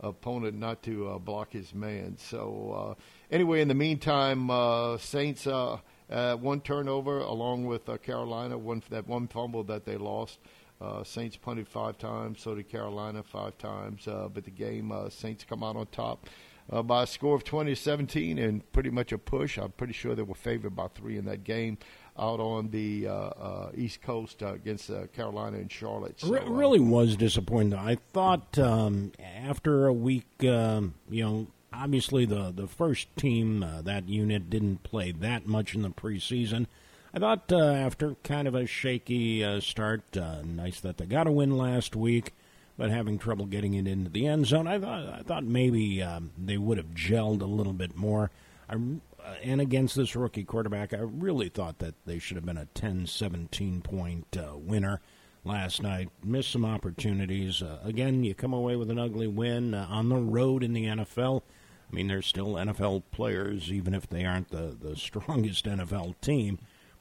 opponent 0.00 0.56
not 0.56 0.82
to 0.84 1.08
uh, 1.08 1.18
block 1.18 1.52
his 1.52 1.74
man. 1.74 2.16
So 2.18 2.96
uh, 2.98 3.02
anyway, 3.30 3.60
in 3.60 3.68
the 3.68 3.74
meantime, 3.74 4.50
uh, 4.50 4.98
Saints 4.98 5.46
uh, 5.46 5.78
uh, 6.10 6.36
one 6.36 6.60
turnover 6.60 7.18
along 7.18 7.66
with 7.66 7.88
uh, 7.88 7.96
Carolina, 7.98 8.56
one 8.58 8.82
that 8.90 9.06
one 9.06 9.28
fumble 9.28 9.64
that 9.64 9.84
they 9.84 9.96
lost. 9.96 10.38
Uh, 10.80 11.02
Saints 11.02 11.36
punted 11.36 11.66
five 11.66 11.98
times, 11.98 12.40
so 12.40 12.54
did 12.54 12.68
Carolina 12.68 13.22
five 13.22 13.58
times. 13.58 14.06
Uh, 14.06 14.28
but 14.32 14.44
the 14.44 14.50
game, 14.50 14.92
uh, 14.92 15.08
Saints 15.10 15.44
come 15.44 15.64
out 15.64 15.74
on 15.76 15.86
top 15.88 16.26
uh, 16.70 16.82
by 16.82 17.02
a 17.02 17.06
score 17.06 17.34
of 17.34 17.44
20 17.44 17.72
to 17.72 17.76
17 17.76 18.38
and 18.38 18.72
pretty 18.72 18.90
much 18.90 19.12
a 19.12 19.18
push. 19.18 19.58
I'm 19.58 19.72
pretty 19.72 19.92
sure 19.92 20.14
they 20.14 20.22
were 20.22 20.34
favored 20.34 20.76
by 20.76 20.88
three 20.88 21.16
in 21.16 21.24
that 21.24 21.44
game 21.44 21.78
out 22.18 22.40
on 22.40 22.70
the 22.70 23.06
uh, 23.06 23.12
uh, 23.12 23.70
East 23.76 24.02
Coast 24.02 24.42
uh, 24.42 24.54
against 24.54 24.90
uh, 24.90 25.06
Carolina 25.08 25.58
and 25.58 25.70
Charlotte. 25.70 26.20
So, 26.20 26.28
Re- 26.28 26.42
really 26.46 26.80
was 26.80 27.16
disappointing. 27.16 27.78
I 27.78 27.96
thought 28.12 28.58
um, 28.58 29.12
after 29.22 29.86
a 29.86 29.92
week, 29.92 30.26
um, 30.44 30.94
you 31.08 31.24
know, 31.24 31.46
obviously 31.72 32.24
the 32.24 32.52
the 32.54 32.66
first 32.66 33.14
team 33.16 33.62
uh, 33.62 33.82
that 33.82 34.08
unit 34.08 34.50
didn't 34.50 34.82
play 34.82 35.12
that 35.12 35.46
much 35.46 35.74
in 35.74 35.82
the 35.82 35.90
preseason. 35.90 36.66
I 37.12 37.18
thought 37.18 37.50
uh, 37.50 37.58
after 37.58 38.16
kind 38.22 38.46
of 38.46 38.54
a 38.54 38.66
shaky 38.66 39.42
uh, 39.42 39.60
start, 39.60 40.16
uh, 40.16 40.42
nice 40.42 40.80
that 40.80 40.98
they 40.98 41.06
got 41.06 41.26
a 41.26 41.32
win 41.32 41.56
last 41.56 41.96
week, 41.96 42.34
but 42.76 42.90
having 42.90 43.18
trouble 43.18 43.46
getting 43.46 43.74
it 43.74 43.86
into 43.86 44.10
the 44.10 44.26
end 44.26 44.46
zone. 44.46 44.66
I 44.66 44.78
thought 44.78 45.08
I 45.08 45.22
thought 45.22 45.44
maybe 45.44 46.02
um, 46.02 46.32
they 46.36 46.58
would 46.58 46.78
have 46.78 46.94
gelled 46.94 47.40
a 47.40 47.46
little 47.46 47.72
bit 47.72 47.96
more. 47.96 48.30
I, 48.68 48.74
uh, 48.74 49.34
and 49.42 49.60
against 49.60 49.96
this 49.96 50.14
rookie 50.14 50.44
quarterback, 50.44 50.92
I 50.92 51.00
really 51.00 51.48
thought 51.48 51.78
that 51.78 51.94
they 52.06 52.18
should 52.18 52.36
have 52.36 52.46
been 52.46 52.58
a 52.58 52.66
10 52.66 53.06
17 53.06 53.80
point 53.80 54.36
uh, 54.36 54.56
winner 54.56 55.00
last 55.44 55.82
night. 55.82 56.10
Missed 56.22 56.52
some 56.52 56.64
opportunities. 56.64 57.62
Again, 57.82 58.22
you 58.22 58.34
come 58.34 58.52
away 58.52 58.76
with 58.76 58.90
an 58.90 58.98
ugly 58.98 59.28
win 59.28 59.74
on 59.74 60.08
the 60.08 60.16
road 60.16 60.62
in 60.62 60.72
the 60.74 60.84
NFL. 60.84 61.42
I 61.90 61.94
mean, 61.94 62.08
they're 62.08 62.22
still 62.22 62.54
NFL 62.54 63.04
players, 63.10 63.72
even 63.72 63.94
if 63.94 64.08
they 64.08 64.24
aren't 64.24 64.50
the, 64.50 64.76
the 64.78 64.96
strongest 64.96 65.64
NFL 65.64 66.20
team. 66.20 66.58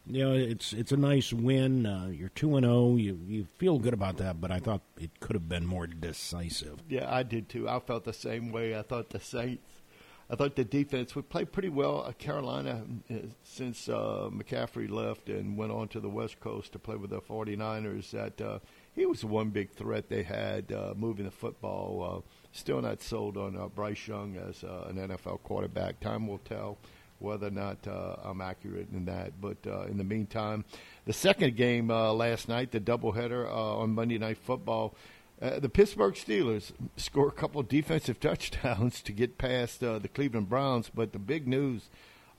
You 0.10 0.24
know, 0.24 0.34
it's 0.34 0.72
it's 0.72 0.94
a 0.94 0.98
nice 0.98 1.34
win. 1.34 1.86
Uh, 1.86 2.08
you're 2.10 2.30
two 2.30 2.56
and 2.56 2.66
zero. 2.66 2.96
You 2.96 3.20
you 3.28 3.46
feel 3.58 3.78
good 3.78 3.94
about 3.94 4.16
that, 4.18 4.40
but 4.40 4.52
I 4.52 4.60
thought 4.60 4.82
it 4.98 5.20
could 5.20 5.34
have 5.34 5.50
been 5.50 5.66
more 5.66 5.86
decisive. 5.86 6.80
Yeah, 6.88 7.14
I 7.14 7.24
did 7.24 7.50
too. 7.50 7.68
I 7.68 7.80
felt 7.80 8.06
the 8.06 8.14
same 8.14 8.54
way. 8.54 8.78
I 8.78 8.84
thought 8.84 9.10
the 9.10 9.20
Saints, 9.20 9.62
I 10.30 10.36
thought 10.36 10.56
the 10.56 10.64
defense 10.64 11.14
would 11.14 11.28
play 11.28 11.44
pretty 11.44 11.68
well. 11.68 12.06
Uh, 12.06 12.14
Carolina, 12.14 12.84
uh, 13.12 13.16
since 13.44 13.90
uh, 13.90 14.30
McCaffrey 14.32 14.90
left 14.90 15.28
and 15.28 15.58
went 15.58 15.74
on 15.74 15.90
to 15.90 16.00
the 16.00 16.10
West 16.10 16.40
Coast 16.40 16.72
to 16.72 16.80
play 16.80 16.96
with 16.96 17.10
the 17.10 17.20
49ers, 17.20 18.12
that 18.12 18.40
uh, 18.40 18.60
he 18.96 19.06
was 19.06 19.22
the 19.22 19.28
one 19.28 19.50
big 19.50 19.72
threat 19.72 20.08
they 20.08 20.24
had 20.24 20.72
uh, 20.72 20.94
moving 20.96 21.26
the 21.26 21.32
football. 21.32 22.24
Still 22.52 22.82
not 22.82 23.02
sold 23.02 23.38
on 23.38 23.56
uh, 23.56 23.68
Bryce 23.68 24.08
Young 24.08 24.36
as 24.38 24.64
uh, 24.64 24.88
an 24.90 24.96
NFL 24.96 25.44
quarterback. 25.44 26.00
Time 26.00 26.28
will 26.28 26.40
tell 26.40 26.78
whether 27.20 27.48
or 27.48 27.52
not 27.52 27.88
uh, 27.88 28.16
I'm 28.24 28.42
accurate 28.42 28.88
in 28.94 29.06
that. 29.06 29.40
But 29.42 29.58
uh, 29.66 29.84
in 29.84 29.98
the 29.98 30.04
meantime, 30.04 30.66
the 31.06 31.14
second 31.14 31.56
game 31.56 31.90
uh, 31.90 32.14
last 32.14 32.48
night, 32.48 32.72
the 32.72 32.80
doubleheader 32.80 33.48
uh, 33.48 33.78
on 33.78 33.92
Monday 33.92 34.18
Night 34.18 34.38
Football, 34.38 34.96
uh, 35.42 35.60
the 35.60 35.70
Pittsburgh 35.70 36.16
Steelers 36.16 36.72
score 36.96 37.28
a 37.28 37.32
couple 37.32 37.62
defensive 37.64 38.20
touchdowns 38.20 39.02
to 39.02 39.12
get 39.12 39.38
past 39.38 39.84
uh, 39.84 40.00
the 40.00 40.08
Cleveland 40.08 40.50
Browns. 40.50 40.92
But 40.94 41.14
the 41.14 41.20
big 41.20 41.48
news 41.48 41.90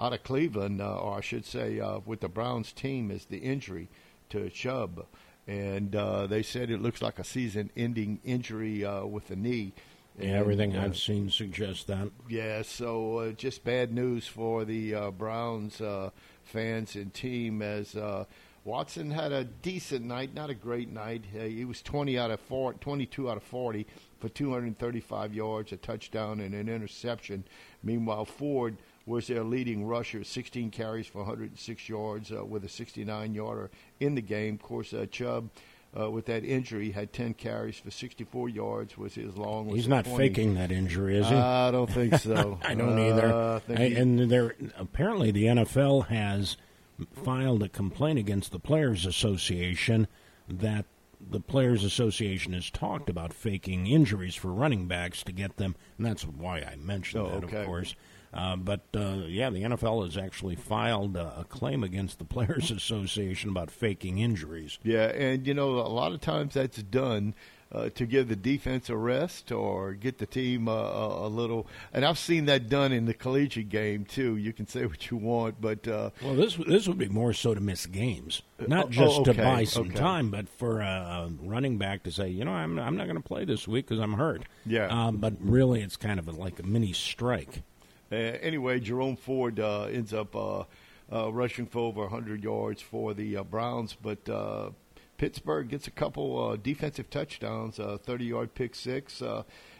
out 0.00 0.12
of 0.12 0.22
Cleveland, 0.22 0.80
uh, 0.80 0.96
or 0.96 1.18
I 1.18 1.20
should 1.20 1.44
say, 1.44 1.80
with 2.06 2.20
the 2.20 2.28
Browns 2.28 2.72
team, 2.72 3.10
is 3.10 3.26
the 3.26 3.38
injury 3.38 3.88
to 4.30 4.48
Chubb. 4.50 5.06
And 5.48 5.92
they 6.28 6.42
said 6.42 6.70
it 6.70 6.82
looks 6.82 7.00
like 7.00 7.18
a 7.18 7.24
season 7.24 7.70
ending 7.76 8.20
injury 8.22 8.84
with 9.04 9.28
the 9.28 9.34
knee. 9.36 9.72
And, 10.18 10.30
everything 10.30 10.76
I've 10.76 10.96
seen 10.96 11.30
suggests 11.30 11.84
that. 11.84 12.10
yeah, 12.28 12.62
so 12.62 13.18
uh, 13.18 13.32
just 13.32 13.64
bad 13.64 13.92
news 13.92 14.26
for 14.26 14.64
the 14.64 14.94
uh, 14.94 15.10
Browns 15.10 15.80
uh, 15.80 16.10
fans 16.44 16.94
and 16.94 17.12
team 17.14 17.62
as 17.62 17.96
Watson 18.68 19.10
had 19.10 19.32
a 19.32 19.44
decent 19.44 20.04
night, 20.04 20.34
not 20.34 20.50
a 20.50 20.54
great 20.54 20.92
night. 20.92 21.24
He 21.32 21.64
was 21.64 21.80
20 21.80 22.18
out 22.18 22.30
of 22.30 22.38
4, 22.40 22.74
22 22.74 23.30
out 23.30 23.38
of 23.38 23.42
40 23.42 23.86
for 24.20 24.28
235 24.28 25.32
yards, 25.32 25.72
a 25.72 25.78
touchdown, 25.78 26.40
and 26.40 26.54
an 26.54 26.68
interception. 26.68 27.44
Meanwhile, 27.82 28.26
Ford 28.26 28.76
was 29.06 29.26
their 29.26 29.42
leading 29.42 29.86
rusher, 29.86 30.22
16 30.22 30.70
carries 30.70 31.06
for 31.06 31.18
106 31.18 31.88
yards 31.88 32.30
uh, 32.30 32.44
with 32.44 32.62
a 32.64 32.68
69 32.68 33.32
yarder 33.32 33.70
in 34.00 34.14
the 34.14 34.20
game. 34.20 34.54
Of 34.54 34.62
course, 34.62 34.92
uh, 34.92 35.06
Chubb 35.10 35.48
uh, 35.98 36.10
with 36.10 36.26
that 36.26 36.44
injury. 36.44 36.86
he 36.86 36.92
Had 36.92 37.12
10 37.12 37.34
carries 37.34 37.76
for 37.78 37.90
64 37.90 38.48
yards, 38.48 38.96
was 38.98 39.14
his 39.14 39.36
long. 39.36 39.68
He's 39.68 39.88
not 39.88 40.04
20. 40.04 40.16
faking 40.28 40.54
that 40.54 40.70
injury, 40.72 41.18
is 41.18 41.28
he? 41.28 41.34
I 41.34 41.70
don't 41.70 41.90
think 41.90 42.14
so. 42.16 42.58
I 42.64 42.74
don't 42.74 42.98
Uh, 42.98 43.02
either. 43.02 43.34
I 43.68 43.72
I- 43.82 43.88
he- 43.88 43.94
and 43.96 44.30
there 44.30 44.54
apparently 44.76 45.30
the 45.30 45.44
NFL 45.44 46.06
has 46.08 46.56
filed 47.24 47.62
a 47.62 47.68
complaint 47.68 48.18
against 48.18 48.50
the 48.52 48.58
Players 48.58 49.06
Association 49.06 50.08
that 50.48 50.84
the 51.30 51.40
Players 51.40 51.84
Association 51.84 52.52
has 52.52 52.70
talked 52.70 53.08
about 53.10 53.32
faking 53.32 53.86
injuries 53.86 54.34
for 54.34 54.52
running 54.52 54.86
backs 54.86 55.22
to 55.24 55.32
get 55.32 55.56
them, 55.56 55.74
and 55.96 56.06
that's 56.06 56.22
why 56.24 56.58
I 56.60 56.76
mentioned 56.76 57.22
Oh, 57.22 57.30
that, 57.30 57.44
okay. 57.44 57.60
of 57.60 57.66
course. 57.66 57.94
Uh, 58.32 58.56
but 58.56 58.80
uh, 58.94 59.22
yeah, 59.26 59.50
the 59.50 59.62
NFL 59.62 60.04
has 60.04 60.16
actually 60.16 60.56
filed 60.56 61.16
uh, 61.16 61.30
a 61.38 61.44
claim 61.44 61.82
against 61.82 62.18
the 62.18 62.24
Players 62.24 62.70
Association 62.70 63.50
about 63.50 63.70
faking 63.70 64.18
injuries. 64.18 64.78
Yeah, 64.82 65.06
and 65.06 65.46
you 65.46 65.54
know, 65.54 65.78
a 65.78 65.88
lot 65.88 66.12
of 66.12 66.20
times 66.20 66.54
that's 66.54 66.82
done 66.82 67.34
uh, 67.70 67.90
to 67.90 68.06
give 68.06 68.28
the 68.28 68.36
defense 68.36 68.88
a 68.88 68.96
rest 68.96 69.52
or 69.52 69.92
get 69.92 70.18
the 70.18 70.26
team 70.26 70.68
uh, 70.68 70.72
a, 70.72 71.26
a 71.26 71.28
little. 71.28 71.66
And 71.92 72.04
I've 72.04 72.18
seen 72.18 72.46
that 72.46 72.68
done 72.68 72.92
in 72.92 73.04
the 73.04 73.14
collegiate 73.14 73.68
game 73.68 74.04
too. 74.04 74.36
You 74.36 74.52
can 74.52 74.66
say 74.66 74.86
what 74.86 75.10
you 75.10 75.16
want, 75.16 75.60
but 75.60 75.86
uh, 75.86 76.10
Well, 76.22 76.34
this 76.34 76.56
this 76.56 76.88
would 76.88 76.98
be 76.98 77.08
more 77.08 77.32
so 77.32 77.54
to 77.54 77.60
miss 77.60 77.86
games, 77.86 78.42
not 78.66 78.86
oh, 78.86 78.90
just 78.90 79.24
to 79.24 79.34
buy 79.34 79.64
some 79.64 79.88
okay. 79.88 79.96
time, 79.96 80.30
but 80.30 80.48
for 80.48 80.80
a, 80.80 80.84
a 80.84 81.30
running 81.42 81.78
back 81.78 82.04
to 82.04 82.12
say, 82.12 82.28
you 82.28 82.44
know, 82.44 82.52
I'm 82.52 82.78
I'm 82.78 82.96
not 82.96 83.04
going 83.04 83.20
to 83.20 83.26
play 83.26 83.44
this 83.44 83.68
week 83.68 83.86
because 83.86 84.02
I'm 84.02 84.14
hurt. 84.14 84.42
Yeah. 84.64 84.86
Um, 84.86 85.18
but 85.18 85.34
really, 85.40 85.82
it's 85.82 85.96
kind 85.96 86.18
of 86.18 86.28
a, 86.28 86.32
like 86.32 86.58
a 86.58 86.62
mini 86.62 86.92
strike. 86.92 87.62
Uh, 88.10 88.16
anyway, 88.16 88.80
Jerome 88.80 89.16
Ford 89.16 89.60
uh, 89.60 89.84
ends 89.84 90.14
up 90.14 90.34
uh, 90.34 90.64
rushing 91.32 91.66
for 91.66 91.80
over 91.80 92.02
100 92.02 92.42
yards 92.42 92.80
for 92.80 93.14
the 93.14 93.42
Browns, 93.50 93.96
but 94.00 94.28
Pittsburgh 95.18 95.68
gets 95.68 95.88
a 95.88 95.90
couple 95.90 96.56
defensive 96.58 97.10
touchdowns, 97.10 97.80
uh, 97.80 97.98
30-yard 98.06 98.54
pick 98.54 98.74
six, 98.74 99.20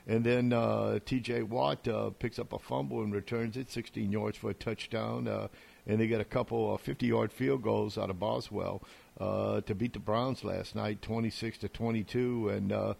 and 0.08 0.24
then 0.24 0.52
uh, 0.52 0.98
T.J. 1.04 1.42
Watt 1.42 1.86
uh, 1.86 2.10
picks 2.18 2.38
up 2.38 2.52
a 2.52 2.58
fumble 2.58 3.02
and 3.02 3.14
returns 3.14 3.56
it 3.56 3.70
16 3.70 4.10
yards 4.10 4.38
for 4.38 4.50
a 4.50 4.54
touchdown, 4.54 5.28
uh, 5.28 5.48
and 5.86 6.00
they 6.00 6.06
get 6.06 6.20
a 6.20 6.24
couple 6.24 6.74
uh, 6.74 6.90
50-yard 6.90 7.30
field 7.30 7.62
goals 7.62 7.98
out 7.98 8.10
of 8.10 8.18
Boswell 8.18 8.82
to 9.18 9.74
beat 9.76 9.92
the 9.92 9.98
Browns 9.98 10.44
last 10.44 10.74
night, 10.74 11.02
26 11.02 11.58
to 11.58 11.68
22, 11.68 12.48
and. 12.50 12.96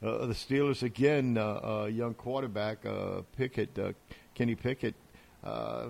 The 0.00 0.32
Steelers 0.32 0.84
again, 0.84 1.34
young 1.34 2.14
quarterback 2.14 2.84
Pickett, 3.36 3.76
Kenny 4.38 4.54
Pickett, 4.54 4.94
uh, 5.42 5.86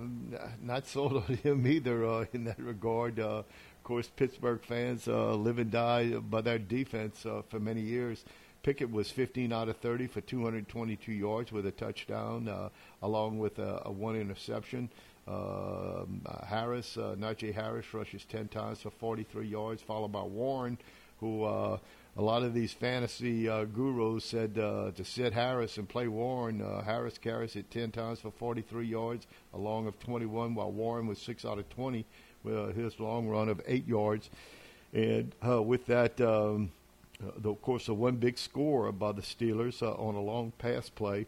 not 0.62 0.86
sold 0.88 1.16
on 1.16 1.34
him 1.36 1.66
either 1.66 2.06
uh, 2.06 2.24
in 2.32 2.44
that 2.44 2.58
regard. 2.58 3.20
Uh, 3.20 3.40
of 3.40 3.84
course, 3.84 4.10
Pittsburgh 4.16 4.62
fans 4.62 5.06
uh, 5.06 5.34
live 5.34 5.58
and 5.58 5.70
die 5.70 6.14
by 6.14 6.40
their 6.40 6.58
defense 6.58 7.26
uh, 7.26 7.42
for 7.50 7.60
many 7.60 7.82
years. 7.82 8.24
Pickett 8.62 8.90
was 8.90 9.10
15 9.10 9.52
out 9.52 9.68
of 9.68 9.76
30 9.76 10.06
for 10.06 10.22
222 10.22 11.12
yards 11.12 11.52
with 11.52 11.66
a 11.66 11.70
touchdown, 11.70 12.48
uh, 12.48 12.70
along 13.02 13.38
with 13.38 13.58
a, 13.58 13.82
a 13.84 13.92
one 13.92 14.16
interception. 14.16 14.88
Um, 15.26 16.22
Harris, 16.46 16.96
Najee 16.96 17.52
Harris 17.52 17.92
rushes 17.92 18.24
10 18.24 18.48
times 18.48 18.80
for 18.80 18.90
43 18.90 19.46
yards, 19.46 19.82
followed 19.82 20.12
by 20.12 20.22
Warren, 20.22 20.78
who 21.20 21.44
a 22.18 22.22
lot 22.22 22.42
of 22.42 22.52
these 22.52 22.72
fantasy 22.72 23.48
uh, 23.48 23.64
gurus 23.64 24.24
said 24.24 24.58
uh, 24.58 24.90
to 24.96 25.04
sit 25.04 25.32
Harris 25.32 25.78
and 25.78 25.88
play 25.88 26.08
Warren. 26.08 26.60
Uh, 26.60 26.82
Harris 26.82 27.16
carries 27.16 27.54
it 27.54 27.70
10 27.70 27.92
times 27.92 28.18
for 28.18 28.32
43 28.32 28.84
yards, 28.88 29.28
a 29.54 29.58
long 29.58 29.86
of 29.86 30.00
21, 30.00 30.56
while 30.56 30.72
Warren 30.72 31.06
was 31.06 31.20
6 31.20 31.44
out 31.44 31.60
of 31.60 31.70
20 31.70 32.04
with 32.42 32.74
his 32.74 32.98
long 32.98 33.28
run 33.28 33.48
of 33.48 33.62
8 33.64 33.86
yards. 33.86 34.30
And 34.92 35.32
uh, 35.46 35.62
with 35.62 35.86
that, 35.86 36.20
um, 36.20 36.72
uh, 37.22 37.30
the, 37.36 37.50
of 37.50 37.62
course, 37.62 37.86
the 37.86 37.94
one 37.94 38.16
big 38.16 38.36
score 38.36 38.90
by 38.90 39.12
the 39.12 39.22
Steelers 39.22 39.80
uh, 39.80 39.92
on 39.92 40.16
a 40.16 40.20
long 40.20 40.52
pass 40.58 40.88
play 40.88 41.24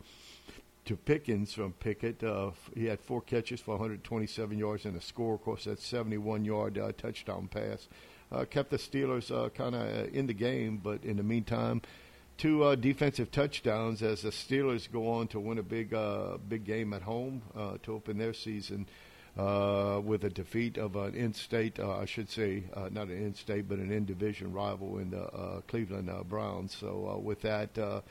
to 0.87 0.97
Pickens 0.97 1.52
from 1.52 1.73
Pickett. 1.75 2.25
Uh, 2.25 2.50
he 2.75 2.87
had 2.87 3.00
four 3.00 3.20
catches 3.20 3.61
for 3.61 3.73
127 3.73 4.59
yards 4.59 4.85
and 4.87 4.97
a 4.97 5.00
score. 5.00 5.35
Of 5.35 5.42
course, 5.42 5.64
that 5.64 5.78
71-yard 5.78 6.78
uh, 6.78 6.90
touchdown 6.99 7.49
pass 7.49 7.87
uh, 8.32 8.44
kept 8.44 8.70
the 8.70 8.76
Steelers 8.76 9.30
uh, 9.30 9.49
kind 9.50 9.75
of 9.75 10.14
in 10.14 10.26
the 10.26 10.34
game. 10.34 10.80
But 10.82 11.04
in 11.04 11.16
the 11.16 11.22
meantime, 11.22 11.82
two 12.37 12.64
uh, 12.64 12.75
defensive 12.75 13.30
touchdowns 13.30 14.02
as 14.02 14.22
the 14.22 14.30
Steelers 14.30 14.90
go 14.90 15.10
on 15.10 15.28
to 15.28 15.40
win 15.40 15.58
a 15.58 15.62
big, 15.62 15.92
uh, 15.92 16.38
big 16.49 16.64
game 16.64 16.92
at 16.92 17.02
home 17.02 17.42
uh, 17.56 17.76
to 17.82 17.94
open 17.94 18.18
their 18.18 18.34
season. 18.34 18.87
Uh, 19.38 20.00
with 20.04 20.25
a 20.25 20.28
defeat 20.28 20.76
of 20.76 20.96
an 20.96 21.14
in-state, 21.14 21.78
uh, 21.78 21.99
I 21.99 22.04
should 22.04 22.28
say, 22.28 22.64
uh, 22.75 22.88
not 22.90 23.06
an 23.06 23.16
in-state, 23.16 23.68
but 23.68 23.78
an 23.78 23.92
in-division 23.92 24.52
rival 24.52 24.99
in 24.99 25.10
the 25.10 25.22
uh, 25.22 25.60
Cleveland 25.68 26.10
uh, 26.10 26.25
Browns. 26.25 26.75
So 26.75 27.12
uh, 27.14 27.16
with 27.16 27.40
that, 27.42 28.02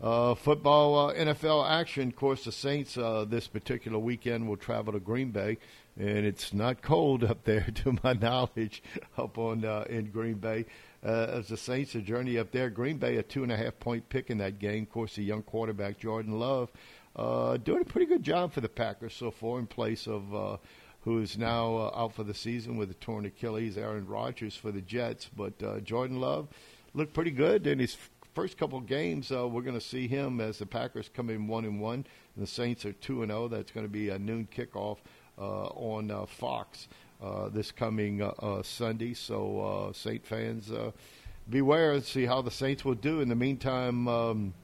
uh, 0.00 0.34
football 0.34 1.08
uh, 1.10 1.14
NFL 1.14 1.68
action. 1.68 2.08
Of 2.08 2.16
course, 2.16 2.44
the 2.44 2.52
Saints 2.52 2.96
uh, 2.96 3.24
this 3.28 3.48
particular 3.48 3.98
weekend 3.98 4.48
will 4.48 4.56
travel 4.56 4.92
to 4.92 5.00
Green 5.00 5.30
Bay, 5.30 5.58
and 5.96 6.24
it's 6.24 6.52
not 6.54 6.82
cold 6.82 7.24
up 7.28 7.44
there, 7.44 7.66
to 7.76 7.98
my 8.02 8.12
knowledge, 8.12 8.82
up 9.16 9.38
on 9.38 9.64
uh, 9.64 9.84
in 9.88 10.10
Green 10.10 10.34
Bay. 10.34 10.66
Uh, 11.04 11.26
as 11.30 11.48
the 11.48 11.56
Saints 11.56 11.94
a 11.94 12.00
journey 12.00 12.38
up 12.38 12.52
there, 12.52 12.70
Green 12.70 12.98
Bay 12.98 13.16
a 13.16 13.22
two 13.22 13.42
and 13.42 13.52
a 13.52 13.56
half 13.56 13.78
point 13.80 14.08
pick 14.08 14.30
in 14.30 14.38
that 14.38 14.58
game. 14.58 14.84
Of 14.84 14.90
course, 14.90 15.16
the 15.16 15.24
young 15.24 15.42
quarterback 15.42 15.98
Jordan 15.98 16.38
Love 16.38 16.70
uh, 17.16 17.56
doing 17.56 17.82
a 17.82 17.84
pretty 17.84 18.06
good 18.06 18.22
job 18.22 18.52
for 18.52 18.60
the 18.60 18.68
Packers 18.68 19.14
so 19.14 19.30
far 19.30 19.58
in 19.58 19.66
place 19.66 20.06
of. 20.06 20.60
Who 21.02 21.20
is 21.20 21.38
now 21.38 21.90
out 21.94 22.12
for 22.12 22.24
the 22.24 22.34
season 22.34 22.76
with 22.76 22.90
a 22.90 22.94
torn 22.94 23.24
Achilles? 23.24 23.78
Aaron 23.78 24.06
Rodgers 24.06 24.56
for 24.56 24.72
the 24.72 24.82
Jets, 24.82 25.30
but 25.34 25.84
Jordan 25.84 26.20
Love 26.20 26.48
looked 26.92 27.14
pretty 27.14 27.30
good 27.30 27.66
in 27.66 27.78
his 27.78 27.96
first 28.38 28.56
couple 28.56 28.78
games. 28.80 29.32
Uh, 29.32 29.48
we're 29.48 29.62
going 29.62 29.74
to 29.74 29.84
see 29.84 30.06
him 30.06 30.40
as 30.40 30.58
the 30.58 30.66
Packers 30.66 31.10
come 31.12 31.28
in 31.28 31.48
one 31.48 31.64
and 31.64 31.80
one, 31.80 32.06
and 32.36 32.44
the 32.44 32.46
Saints 32.46 32.84
are 32.84 32.92
two 32.92 33.22
and 33.22 33.32
zero. 33.32 33.48
That's 33.48 33.72
going 33.72 33.84
to 33.84 33.90
be 33.90 34.10
a 34.10 34.18
noon 34.20 34.46
kickoff 34.56 34.98
uh, 35.36 35.66
on 35.70 36.12
uh, 36.12 36.24
Fox 36.24 36.86
uh, 37.20 37.48
this 37.48 37.72
coming 37.72 38.22
uh, 38.22 38.28
uh, 38.38 38.62
Sunday. 38.62 39.14
So, 39.14 39.88
uh, 39.88 39.92
Saint 39.92 40.24
fans, 40.24 40.70
uh, 40.70 40.92
beware 41.50 41.94
and 41.94 42.04
see 42.04 42.26
how 42.26 42.40
the 42.40 42.52
Saints 42.52 42.84
will 42.84 42.94
do. 42.94 43.20
In 43.20 43.28
the 43.28 43.34
meantime, 43.34 44.06
um, 44.06 44.54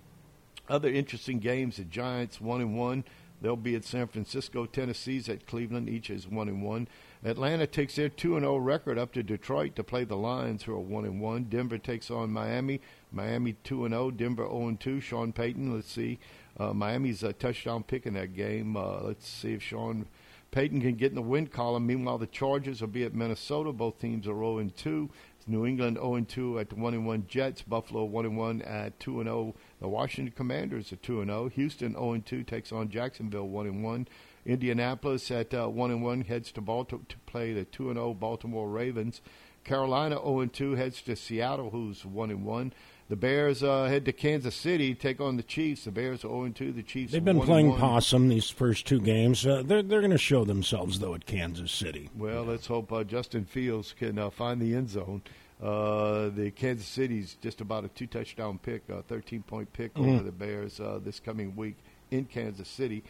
other 0.68 0.88
interesting 0.88 1.40
games: 1.40 1.78
the 1.78 1.84
Giants 1.84 2.40
one 2.40 2.60
and 2.60 2.78
one. 2.78 3.02
They'll 3.42 3.56
be 3.56 3.74
at 3.74 3.84
San 3.84 4.06
Francisco. 4.06 4.64
Tennessee's 4.64 5.28
at 5.28 5.46
Cleveland. 5.46 5.88
Each 5.88 6.10
is 6.10 6.28
one 6.28 6.48
and 6.48 6.62
one. 6.62 6.86
Atlanta 7.24 7.66
takes 7.66 7.96
their 7.96 8.08
two 8.08 8.36
and 8.36 8.44
zero 8.44 8.56
record 8.56 8.98
up 8.98 9.12
to 9.14 9.22
Detroit 9.22 9.74
to 9.76 9.84
play 9.84 10.04
the 10.04 10.16
Lions, 10.16 10.62
who 10.62 10.72
are 10.72 10.80
one 10.80 11.04
and 11.04 11.20
one. 11.20 11.44
Denver 11.44 11.76
takes 11.76 12.10
on 12.10 12.30
Miami. 12.30 12.80
Miami 13.14 13.54
two 13.64 13.84
and 13.84 13.94
zero. 13.94 14.10
Denver 14.10 14.44
zero 14.44 14.68
and 14.68 14.80
two. 14.80 15.00
Sean 15.00 15.32
Payton. 15.32 15.74
Let's 15.74 15.90
see. 15.90 16.18
Uh, 16.58 16.72
Miami's 16.72 17.22
a 17.22 17.32
touchdown 17.32 17.82
pick 17.82 18.06
in 18.06 18.14
that 18.14 18.34
game. 18.34 18.76
Uh, 18.76 19.00
let's 19.02 19.28
see 19.28 19.54
if 19.54 19.62
Sean 19.62 20.06
Payton 20.50 20.80
can 20.80 20.94
get 20.94 21.10
in 21.10 21.16
the 21.16 21.22
win 21.22 21.46
column. 21.46 21.86
Meanwhile, 21.86 22.18
the 22.18 22.26
Chargers 22.26 22.80
will 22.80 22.88
be 22.88 23.04
at 23.04 23.14
Minnesota. 23.14 23.72
Both 23.72 24.00
teams 24.00 24.26
are 24.26 24.34
zero 24.34 24.58
and 24.58 24.74
two. 24.76 25.10
New 25.46 25.66
England 25.66 25.98
0 25.98 26.14
and 26.14 26.28
2 26.28 26.58
at 26.58 26.70
the 26.70 26.76
1 26.76 26.94
and 26.94 27.06
1 27.06 27.26
Jets. 27.28 27.62
Buffalo 27.62 28.04
1 28.04 28.24
and 28.24 28.36
1 28.36 28.62
at 28.62 28.98
2 28.98 29.20
and 29.20 29.28
0. 29.28 29.54
The 29.80 29.88
Washington 29.88 30.34
Commanders 30.34 30.92
are 30.92 30.96
2 30.96 31.20
and 31.20 31.30
0. 31.30 31.48
Houston 31.50 31.92
0 31.92 32.12
and 32.12 32.24
2 32.24 32.42
takes 32.44 32.72
on 32.72 32.88
Jacksonville 32.88 33.48
1 33.48 33.66
and 33.66 33.84
1. 33.84 34.08
Indianapolis 34.46 35.30
at 35.30 35.52
uh, 35.52 35.68
1 35.68 35.90
and 35.90 36.02
1 36.02 36.22
heads 36.22 36.50
to 36.52 36.60
Baltimore 36.60 37.04
to 37.08 37.18
play 37.26 37.52
the 37.52 37.64
2 37.64 37.90
and 37.90 37.98
0 37.98 38.14
Baltimore 38.14 38.70
Ravens. 38.70 39.20
Carolina 39.64 40.16
0 40.16 40.40
and 40.40 40.52
2 40.52 40.74
heads 40.76 41.02
to 41.02 41.16
Seattle, 41.16 41.70
who's 41.70 42.06
1 42.06 42.30
and 42.30 42.44
1. 42.44 42.72
The 43.10 43.16
Bears 43.16 43.62
uh, 43.62 43.84
head 43.84 44.06
to 44.06 44.12
Kansas 44.12 44.54
City, 44.54 44.94
take 44.94 45.20
on 45.20 45.36
the 45.36 45.42
Chiefs. 45.42 45.84
The 45.84 45.90
Bears 45.90 46.24
are 46.24 46.28
0 46.28 46.44
and 46.44 46.56
2. 46.56 46.72
The 46.72 46.82
Chiefs 46.82 47.12
They've 47.12 47.24
been 47.24 47.36
1 47.36 47.46
playing 47.46 47.68
1. 47.70 47.78
possum 47.80 48.28
these 48.28 48.48
first 48.48 48.86
two 48.86 48.98
games. 49.00 49.46
Uh, 49.46 49.62
they're 49.64 49.82
they're 49.82 50.00
going 50.00 50.10
to 50.10 50.16
show 50.18 50.44
themselves 50.44 50.98
though 51.00 51.14
at 51.14 51.26
Kansas 51.26 51.70
City. 51.70 52.08
Well, 52.16 52.44
let's 52.44 52.66
hope 52.66 52.90
uh, 52.92 53.04
Justin 53.04 53.44
Fields 53.44 53.94
can 53.98 54.18
uh, 54.18 54.30
find 54.30 54.60
the 54.60 54.74
end 54.74 54.88
zone. 54.88 55.20
Uh, 55.62 56.30
the 56.30 56.50
Kansas 56.56 56.86
City's 56.86 57.36
just 57.42 57.60
about 57.60 57.84
a 57.84 57.88
two 57.88 58.06
touchdown 58.06 58.58
pick, 58.58 58.88
a 58.88 59.02
13 59.02 59.42
point 59.42 59.70
pick 59.74 59.92
Mm. 59.94 60.14
over 60.14 60.22
the 60.24 60.32
Bears 60.32 60.80
uh, 60.80 60.98
this 61.04 61.20
coming 61.20 61.54
week 61.54 61.76
in 62.10 62.24
Kansas 62.24 62.68
City. 62.68 63.04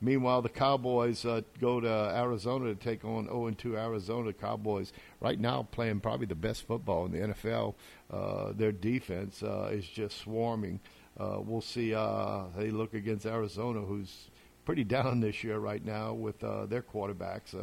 Meanwhile, 0.00 0.42
the 0.42 0.48
Cowboys 0.48 1.24
uh, 1.24 1.40
go 1.60 1.80
to 1.80 1.88
Arizona 1.88 2.72
to 2.72 2.74
take 2.76 3.04
on 3.04 3.24
0 3.26 3.50
2 3.50 3.76
Arizona 3.76 4.32
Cowboys. 4.32 4.92
Right 5.20 5.38
now, 5.38 5.66
playing 5.72 6.00
probably 6.00 6.26
the 6.26 6.36
best 6.36 6.66
football 6.66 7.06
in 7.06 7.12
the 7.12 7.18
NFL. 7.18 7.74
Uh, 8.10 8.52
their 8.52 8.70
defense 8.70 9.42
uh, 9.42 9.70
is 9.72 9.86
just 9.86 10.18
swarming. 10.18 10.80
Uh, 11.18 11.40
we'll 11.40 11.60
see 11.60 11.94
uh, 11.94 12.44
they 12.56 12.70
look 12.70 12.94
against 12.94 13.26
Arizona, 13.26 13.80
who's 13.80 14.30
pretty 14.64 14.84
down 14.98 15.20
this 15.20 15.42
year 15.42 15.58
right 15.58 15.84
now 15.84 16.12
with 16.12 16.42
uh, 16.44 16.66
their 16.66 16.82
quarterbacks. 16.82 17.54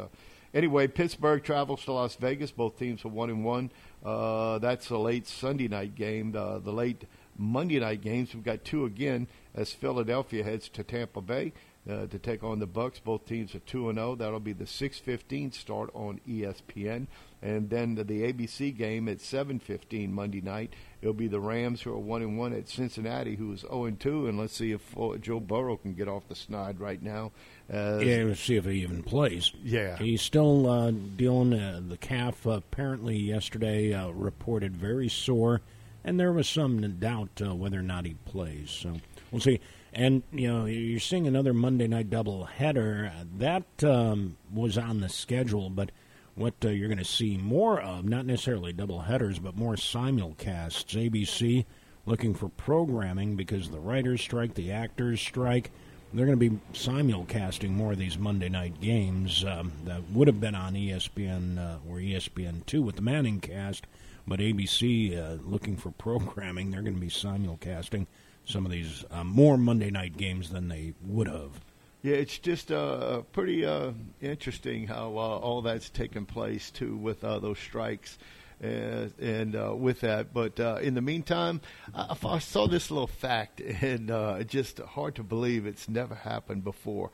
Anyway, 0.52 0.86
Pittsburgh 0.86 1.42
travels 1.42 1.84
to 1.84 1.92
Las 1.92 2.16
Vegas. 2.16 2.50
Both 2.50 2.78
teams 2.78 3.04
are 3.04 3.08
one 3.08 3.30
and 3.30 3.44
one. 3.44 3.70
That's 4.02 4.90
a 4.90 4.98
late 4.98 5.26
Sunday 5.26 5.68
night 5.68 5.94
game. 5.94 6.32
The, 6.32 6.60
the 6.62 6.72
late 6.72 7.04
Monday 7.38 7.80
night 7.80 8.02
games, 8.02 8.34
we've 8.34 8.44
got 8.44 8.64
two 8.64 8.84
again 8.84 9.26
as 9.54 9.72
Philadelphia 9.72 10.44
heads 10.44 10.68
to 10.70 10.82
Tampa 10.82 11.20
Bay. 11.20 11.52
Uh, 11.88 12.06
to 12.06 12.18
take 12.18 12.42
on 12.42 12.58
the 12.58 12.66
Bucks. 12.66 12.98
Both 12.98 13.26
teams 13.26 13.54
are 13.54 13.60
two 13.60 13.88
and 13.88 13.98
zero. 13.98 14.14
That'll 14.14 14.40
be 14.40 14.52
the 14.52 14.64
6:15 14.64 15.52
start 15.52 15.90
on 15.94 16.20
ESPN, 16.28 17.06
and 17.40 17.70
then 17.70 17.94
the, 17.94 18.04
the 18.04 18.22
ABC 18.22 18.76
game 18.76 19.08
at 19.08 19.18
7:15 19.18 20.10
Monday 20.10 20.40
night. 20.40 20.74
It'll 21.00 21.14
be 21.14 21.28
the 21.28 21.40
Rams 21.40 21.82
who 21.82 21.92
are 21.92 21.98
one 21.98 22.22
and 22.22 22.36
one 22.38 22.52
at 22.52 22.68
Cincinnati, 22.68 23.36
who 23.36 23.52
is 23.52 23.60
zero 23.60 23.84
and 23.84 24.00
two, 24.00 24.26
and 24.26 24.38
let's 24.38 24.56
see 24.56 24.72
if 24.72 24.98
uh, 24.98 25.16
Joe 25.16 25.38
Burrow 25.38 25.76
can 25.76 25.94
get 25.94 26.08
off 26.08 26.28
the 26.28 26.34
snide 26.34 26.80
right 26.80 27.00
now. 27.00 27.30
As, 27.68 28.02
yeah, 28.02 28.24
we'll 28.24 28.34
see 28.34 28.56
if 28.56 28.64
he 28.64 28.82
even 28.82 29.02
plays. 29.02 29.52
Yeah, 29.62 29.96
he's 29.96 30.22
still 30.22 30.68
uh, 30.68 30.90
dealing 30.90 31.54
uh, 31.54 31.80
the 31.86 31.96
calf. 31.96 32.46
apparently, 32.46 33.16
yesterday 33.16 33.92
uh, 33.92 34.08
reported 34.10 34.76
very 34.76 35.08
sore, 35.08 35.60
and 36.02 36.18
there 36.18 36.32
was 36.32 36.48
some 36.48 36.98
doubt 36.98 37.40
uh, 37.44 37.54
whether 37.54 37.78
or 37.78 37.82
not 37.82 38.06
he 38.06 38.14
plays. 38.24 38.70
So 38.70 38.96
we'll 39.30 39.40
see. 39.40 39.60
And 39.96 40.22
you 40.30 40.52
know, 40.52 40.66
you're 40.66 41.00
seeing 41.00 41.26
another 41.26 41.54
Monday 41.54 41.88
night 41.88 42.10
double 42.10 42.44
header 42.44 43.10
that 43.38 43.82
um, 43.82 44.36
was 44.52 44.76
on 44.76 45.00
the 45.00 45.08
schedule, 45.08 45.70
but 45.70 45.90
what 46.34 46.52
uh, 46.62 46.68
you're 46.68 46.88
going 46.88 46.98
to 46.98 47.04
see 47.04 47.38
more 47.38 47.80
of, 47.80 48.04
not 48.04 48.26
necessarily 48.26 48.74
double 48.74 49.00
headers, 49.00 49.38
but 49.38 49.56
more 49.56 49.72
simulcasts. 49.72 50.94
ABC 50.94 51.64
looking 52.04 52.34
for 52.34 52.50
programming 52.50 53.36
because 53.36 53.70
the 53.70 53.80
writers 53.80 54.20
strike, 54.20 54.52
the 54.52 54.70
actors 54.70 55.18
strike. 55.18 55.70
They're 56.12 56.26
going 56.26 56.38
to 56.38 56.50
be 56.50 56.58
simulcasting 56.74 57.70
more 57.70 57.92
of 57.92 57.98
these 57.98 58.18
Monday 58.18 58.50
night 58.50 58.78
games 58.82 59.46
um, 59.46 59.72
that 59.86 60.02
would 60.10 60.28
have 60.28 60.42
been 60.42 60.54
on 60.54 60.74
ESPN 60.74 61.58
uh, 61.58 61.78
or 61.88 61.96
ESPN2 61.96 62.82
with 62.82 62.96
the 62.96 63.02
Manning 63.02 63.40
cast, 63.40 63.86
but 64.26 64.40
ABC 64.40 65.16
uh, 65.16 65.38
looking 65.42 65.78
for 65.78 65.90
programming. 65.90 66.70
They're 66.70 66.82
going 66.82 66.94
to 66.94 67.00
be 67.00 67.08
simulcasting 67.08 68.06
some 68.46 68.64
of 68.64 68.72
these 68.72 69.04
uh, 69.10 69.24
more 69.24 69.58
Monday 69.58 69.90
night 69.90 70.16
games 70.16 70.50
than 70.50 70.68
they 70.68 70.94
would 71.04 71.28
have. 71.28 71.60
Yeah, 72.02 72.14
it's 72.14 72.38
just 72.38 72.70
uh, 72.70 73.22
pretty 73.32 73.66
uh, 73.66 73.90
interesting 74.20 74.86
how 74.86 75.08
uh, 75.08 75.38
all 75.38 75.62
that's 75.62 75.90
taken 75.90 76.24
place 76.24 76.70
too 76.70 76.96
with 76.96 77.24
uh, 77.24 77.40
those 77.40 77.58
strikes. 77.58 78.16
And, 78.58 79.12
and 79.20 79.54
uh, 79.54 79.74
with 79.76 80.00
that, 80.00 80.32
but 80.32 80.58
uh, 80.58 80.78
in 80.80 80.94
the 80.94 81.02
meantime, 81.02 81.60
I, 81.94 82.16
I, 82.24 82.38
saw 82.38 82.66
this 82.66 82.90
little 82.90 83.06
fact, 83.06 83.60
and 83.82 84.48
just 84.48 84.78
hard 84.78 85.16
to 85.16 85.22
believe 85.22 85.66
it's 85.66 85.90
never 85.90 86.14
happened 86.14 86.64
before. 86.64 87.10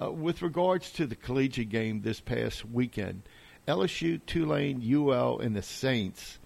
with 0.00 0.40
regards 0.40 0.90
to 0.92 1.06
the 1.06 1.14
collegiate 1.14 1.68
game 1.68 2.00
this 2.00 2.20
past 2.20 2.64
weekend, 2.64 3.24
LSU, 3.68 4.24
Tulane, 4.24 4.80
UL, 4.82 5.38
and 5.40 5.54
the 5.54 5.60
Saints 5.60 6.38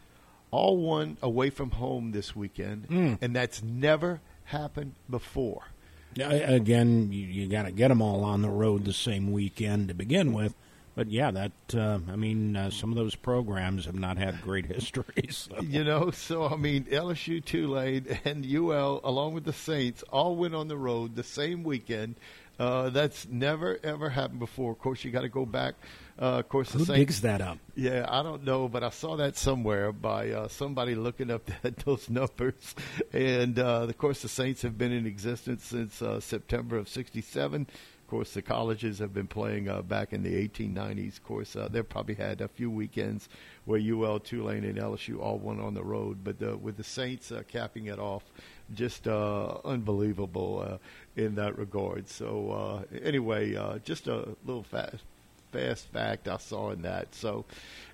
all 0.51 0.77
won 0.77 1.17
away 1.23 1.51
from 1.51 1.71
home 1.73 2.13
this 2.13 2.35
weekend, 2.35 2.89
mm. 2.89 3.19
and 3.21 3.35
that's 3.35 3.63
never 3.63 4.21
happened 4.45 4.95
before. 5.09 5.63
Again, 6.19 7.13
you, 7.13 7.27
you 7.27 7.49
got 7.49 7.65
to 7.65 7.73
get 7.73 7.89
them 7.89 8.03
all 8.03 8.25
on 8.25 8.43
the 8.43 8.51
road 8.51 8.85
the 8.85 8.93
same 8.93 9.31
weekend 9.31 9.89
to 9.89 9.95
begin 9.95 10.33
with. 10.33 10.55
But 10.97 11.09
yeah, 11.09 11.31
that 11.31 11.53
uh, 11.73 12.01
I 12.11 12.17
mean, 12.17 12.57
uh, 12.57 12.71
some 12.71 12.91
of 12.91 12.97
those 12.97 13.15
programs 13.15 13.85
have 13.87 13.95
not 13.95 14.19
had 14.19 14.43
great 14.43 14.67
histories. 14.67 15.49
So. 15.57 15.63
You 15.63 15.85
know, 15.85 16.11
so 16.11 16.47
I 16.47 16.57
mean, 16.57 16.85
LSU, 16.85 17.45
Tulane, 17.45 18.19
and 18.25 18.45
UL, 18.45 19.01
along 19.03 19.35
with 19.35 19.45
the 19.45 19.53
Saints, 19.53 20.03
all 20.11 20.37
went 20.37 20.55
on 20.55 20.69
the 20.69 20.77
road 20.77 21.17
the 21.17 21.23
same 21.23 21.63
weekend. 21.63 22.17
Uh, 22.61 22.91
that's 22.91 23.27
never 23.27 23.79
ever 23.83 24.11
happened 24.11 24.39
before. 24.39 24.73
Of 24.73 24.79
course, 24.79 25.03
you 25.03 25.11
got 25.11 25.23
to 25.23 25.29
go 25.29 25.47
back 25.47 25.75
uh, 26.21 26.41
of 26.41 26.49
course, 26.51 26.71
who 26.71 26.81
Saints, 26.81 26.99
digs 26.99 27.21
that 27.23 27.41
up? 27.41 27.59
Yeah, 27.75 28.05
I 28.07 28.23
don't 28.23 28.45
know, 28.45 28.69
but 28.69 28.85
I 28.85 28.91
saw 28.91 29.17
that 29.17 29.39
somewhere 29.39 29.91
by 29.91 30.31
uh, 30.31 30.49
somebody 30.49 30.95
looking 30.95 31.31
up 31.31 31.49
that, 31.63 31.79
those 31.79 32.11
numbers. 32.11 32.75
And 33.13 33.59
uh, 33.59 33.85
of 33.85 33.97
course, 33.97 34.21
the 34.21 34.29
Saints 34.29 34.61
have 34.61 34.77
been 34.77 34.93
in 34.93 35.07
existence 35.07 35.65
since 35.65 36.03
uh, 36.03 36.21
September 36.21 36.77
of 36.77 36.91
'67. 36.91 37.63
Of 37.63 38.07
course, 38.07 38.35
the 38.35 38.43
colleges 38.43 38.99
have 38.99 39.15
been 39.15 39.29
playing 39.29 39.69
uh, 39.69 39.83
back 39.83 40.13
in 40.13 40.23
the 40.25 40.49
1890s. 40.49 41.13
Of 41.13 41.25
course, 41.25 41.57
uh, 41.57 41.69
they've 41.71 41.89
probably 41.89 42.17
had 42.17 42.41
a 42.41 42.49
few 42.49 42.69
weekends 42.69 43.29
where 43.65 43.81
UL, 43.81 44.19
Tulane, 44.19 44.65
and 44.65 44.77
LSU 44.77 45.21
all 45.21 45.39
went 45.39 45.61
on 45.61 45.75
the 45.75 45.85
road. 45.85 46.25
But 46.25 46.61
with 46.61 46.77
the 46.77 46.83
Saints 46.83 47.31
uh, 47.31 47.45
capping 47.47 47.87
it 47.87 48.01
off, 48.01 48.25
just 48.75 49.09
uh, 49.09 49.59
unbelievable 49.65 50.65
uh, 50.67 50.79
in 51.17 51.35
that 51.37 51.59
regard. 51.59 52.09
So 52.09 52.51
uh, 52.93 52.99
anyway, 53.03 53.55
uh, 53.55 53.79
just 53.79 54.07
a 54.07 54.37
little 54.45 54.63
fast 54.63 55.05
fast 55.51 55.87
fact 55.93 56.29
I 56.29 56.37
saw 56.39 56.71
in 56.71 56.83
that. 56.83 57.15
So, 57.15 57.45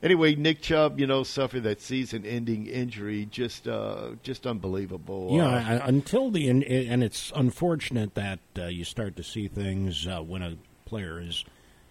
anyway, 0.02 0.34
Nick 0.34 0.60
Chubb, 0.60 1.00
you 1.00 1.06
know, 1.06 1.22
suffered 1.22 1.62
that 1.64 1.80
season-ending 1.80 2.66
injury, 2.66 3.26
just 3.26 3.66
uh, 3.66 4.10
just 4.22 4.46
unbelievable. 4.46 5.30
Yeah, 5.32 5.80
uh, 5.82 5.86
until 5.86 6.30
the 6.30 6.48
and 6.48 7.02
it's 7.02 7.32
unfortunate 7.34 8.14
that 8.14 8.40
uh, 8.58 8.66
you 8.66 8.84
start 8.84 9.16
to 9.16 9.22
see 9.22 9.48
things 9.48 10.06
uh, 10.06 10.20
when 10.20 10.42
a 10.42 10.56
player 10.84 11.20
is 11.20 11.44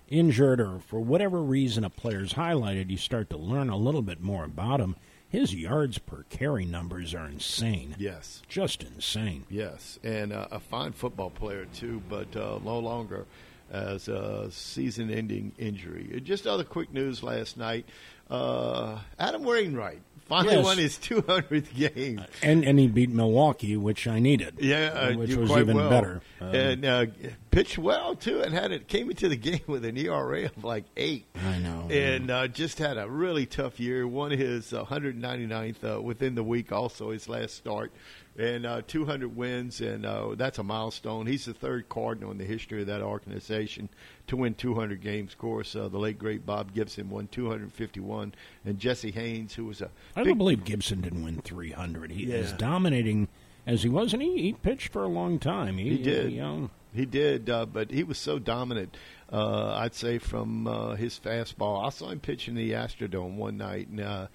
injured 0.07 0.61
or 0.61 0.79
for 0.79 0.99
whatever 0.99 1.41
reason 1.41 1.83
a 1.83 1.89
player 1.89 2.21
is 2.21 2.33
highlighted. 2.33 2.89
You 2.89 2.97
start 2.97 3.29
to 3.31 3.37
learn 3.37 3.69
a 3.69 3.77
little 3.77 4.01
bit 4.01 4.21
more 4.21 4.43
about 4.43 4.79
him. 4.79 4.95
His 5.29 5.53
yards 5.53 5.97
per 5.97 6.23
carry 6.29 6.65
numbers 6.65 7.13
are 7.13 7.27
insane. 7.27 7.95
Yes, 7.97 8.41
just 8.47 8.83
insane. 8.83 9.45
Yes, 9.49 9.99
and 10.03 10.31
uh, 10.31 10.47
a 10.51 10.59
fine 10.59 10.93
football 10.93 11.29
player 11.29 11.65
too, 11.65 12.01
but 12.07 12.35
uh, 12.35 12.59
no 12.63 12.79
longer 12.79 13.25
as 13.71 14.07
a 14.07 14.47
season-ending 14.51 15.51
injury. 15.57 16.21
Just 16.23 16.45
other 16.47 16.63
quick 16.63 16.93
news 16.93 17.23
last 17.23 17.57
night: 17.57 17.85
uh, 18.29 18.99
Adam 19.19 19.43
Wainwright 19.43 20.01
finally 20.25 20.55
yes. 20.55 20.65
won 20.65 20.77
his 20.77 20.97
200th 20.97 21.73
game, 21.73 22.23
and 22.41 22.63
and 22.63 22.79
he 22.79 22.87
beat 22.87 23.09
Milwaukee, 23.09 23.77
which 23.77 24.07
I 24.07 24.19
needed. 24.19 24.55
Yeah, 24.59 24.87
uh, 24.93 25.13
which 25.13 25.35
was 25.35 25.51
even 25.51 25.77
well. 25.77 25.89
better, 25.89 26.21
um, 26.41 26.55
and 26.55 26.85
uh, 26.85 27.05
pitched 27.51 27.77
well 27.77 28.15
too, 28.15 28.41
and 28.41 28.53
had 28.53 28.71
it 28.71 28.87
came 28.87 29.09
into 29.09 29.29
the 29.29 29.35
game 29.37 29.61
with 29.67 29.85
an 29.85 29.97
ERA 29.97 30.45
of 30.45 30.63
like 30.63 30.85
eight. 30.97 31.25
I 31.45 31.59
know, 31.59 31.87
and 31.89 32.29
uh, 32.29 32.47
just 32.47 32.79
had 32.79 32.97
a 32.97 33.09
really 33.09 33.45
tough 33.45 33.79
year. 33.79 34.07
Won 34.07 34.31
his 34.31 34.71
199th 34.71 35.97
uh, 35.97 36.01
within 36.01 36.35
the 36.35 36.43
week, 36.43 36.71
also 36.71 37.11
his 37.11 37.29
last 37.29 37.55
start 37.55 37.91
and 38.37 38.65
uh, 38.65 38.81
200 38.85 39.35
wins, 39.35 39.79
and 39.79 40.05
uh, 40.05 40.35
that's 40.35 40.59
a 40.59 40.63
milestone. 40.63 41.25
He's 41.25 41.45
the 41.45 41.53
third 41.53 41.87
Cardinal 41.87 42.31
in 42.31 42.37
the 42.37 42.45
history 42.45 42.81
of 42.81 42.87
that 42.87 43.01
organization 43.01 43.89
to 44.27 44.35
win 44.35 44.55
200 44.55 45.01
games. 45.01 45.33
Of 45.33 45.37
course, 45.37 45.75
uh, 45.75 45.87
the 45.87 45.97
late 45.97 46.19
great 46.19 46.45
Bob 46.45 46.73
Gibson 46.73 47.09
won 47.09 47.27
251, 47.27 48.33
and 48.65 48.79
Jesse 48.79 49.11
Haines, 49.11 49.53
who 49.55 49.65
was 49.65 49.81
a 49.81 49.89
I 50.15 50.23
don't 50.23 50.37
believe 50.37 50.65
Gibson 50.65 51.01
didn't 51.01 51.23
win 51.23 51.41
300. 51.41 52.11
He 52.11 52.25
yeah. 52.25 52.35
is 52.35 52.51
dominating 52.53 53.27
as 53.65 53.83
he 53.83 53.89
was, 53.89 54.13
and 54.13 54.21
he, 54.21 54.41
he 54.41 54.53
pitched 54.53 54.91
for 54.91 55.03
a 55.03 55.07
long 55.07 55.39
time. 55.39 55.77
He, 55.77 55.91
he 55.91 55.97
did. 55.97 56.31
He, 56.31 56.39
um, 56.39 56.71
he 56.93 57.05
did, 57.05 57.49
uh, 57.49 57.65
but 57.65 57.91
he 57.91 58.03
was 58.03 58.17
so 58.17 58.39
dominant. 58.39 58.95
Uh, 59.31 59.73
I'd 59.73 59.95
say 59.95 60.17
from 60.17 60.67
uh, 60.67 60.95
his 60.95 61.19
fastball. 61.19 61.85
I 61.85 61.89
saw 61.89 62.09
him 62.09 62.19
pitch 62.19 62.47
in 62.47 62.55
the 62.55 62.71
Astrodome 62.71 63.35
one 63.35 63.57
night, 63.57 63.87
and 63.87 63.99
uh, 63.99 64.27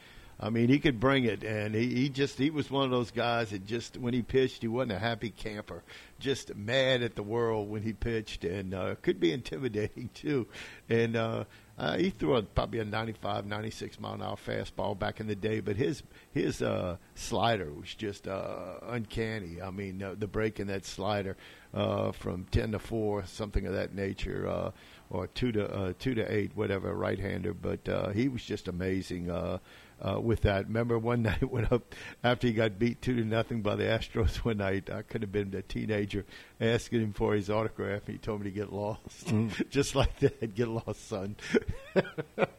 I 0.43 0.49
mean, 0.49 0.71
he 0.71 0.79
could 0.79 0.99
bring 0.99 1.25
it, 1.25 1.45
and 1.45 1.75
he, 1.75 1.95
he 1.95 2.09
just 2.09 2.39
he 2.39 2.49
was 2.49 2.71
one 2.71 2.85
of 2.85 2.91
those 2.91 3.11
guys 3.11 3.51
that 3.51 3.67
just 3.67 3.99
when 3.99 4.15
he 4.15 4.23
pitched, 4.23 4.63
he 4.63 4.69
wasn't 4.69 4.93
a 4.93 4.99
happy 4.99 5.29
camper, 5.29 5.83
just 6.19 6.57
mad 6.57 7.03
at 7.03 7.15
the 7.15 7.23
world 7.23 7.69
when 7.69 7.83
he 7.83 7.93
pitched, 7.93 8.45
and 8.45 8.73
uh, 8.73 8.95
could 9.03 9.21
be 9.21 9.33
intimidating 9.33 10.09
too. 10.15 10.47
And 10.89 11.15
uh, 11.15 11.45
uh, 11.77 11.99
he 11.99 12.09
threw 12.09 12.37
a, 12.37 12.43
probably 12.43 12.79
a 12.79 12.87
95, 12.87 13.45
96 13.45 14.01
mile 14.01 14.15
an 14.15 14.23
hour 14.23 14.37
fastball 14.37 14.99
back 14.99 15.21
in 15.21 15.27
the 15.27 15.37
day, 15.37 15.61
but 15.61 15.77
his 15.77 16.03
his 16.33 16.63
uh, 16.63 16.97
slider 17.15 17.71
was 17.71 17.95
just 17.95 18.27
uh, 18.27 18.77
uncanny. 18.89 19.61
I 19.61 19.71
mean, 19.71 20.03
uh, 20.03 20.15
the 20.19 20.27
break 20.27 20.59
in 20.59 20.69
that 20.69 20.87
slider 20.87 21.37
uh, 21.75 22.13
from 22.13 22.47
ten 22.51 22.73
to 22.73 22.79
four, 22.79 23.27
something 23.27 23.67
of 23.67 23.75
that 23.75 23.95
nature. 23.95 24.49
Uh, 24.49 24.71
or 25.11 25.27
two 25.27 25.53
to 25.53 25.69
uh, 25.69 25.93
two 25.99 26.15
to 26.15 26.33
eight, 26.33 26.53
whatever, 26.55 26.95
right 26.95 27.19
hander. 27.19 27.53
But 27.53 27.89
uh, 27.89 28.11
he 28.11 28.29
was 28.29 28.45
just 28.45 28.69
amazing. 28.69 29.29
Uh, 29.31 29.59
uh, 30.01 30.21
with 30.21 30.43
that. 30.43 30.67
Remember 30.67 30.99
one 30.99 31.23
night 31.31 31.49
went 31.51 31.73
up 31.73 31.95
after 32.23 32.47
he 32.47 32.53
got 32.53 32.79
beat 32.79 33.03
two 33.03 33.17
to 33.17 33.25
nothing 33.25 33.63
by 33.63 33.77
the 33.77 33.85
Astros 33.85 34.37
one 34.37 34.59
night. 34.59 34.91
I 34.91 35.03
could 35.03 35.23
have 35.23 35.33
been 35.33 35.55
a 35.55 35.63
teenager 35.63 36.25
asking 36.61 37.01
him 37.01 37.13
for 37.13 37.35
his 37.35 37.51
autograph. 37.51 38.03
And 38.07 38.17
he 38.17 38.19
told 38.19 38.41
me 38.41 38.45
to 38.45 38.51
get 38.51 38.73
lost, 38.73 39.27
mm. 39.27 39.69
just 39.71 39.95
like 39.95 40.19
that. 40.21 40.55
Get 40.55 40.69
lost, 40.69 41.09
son. 41.09 41.37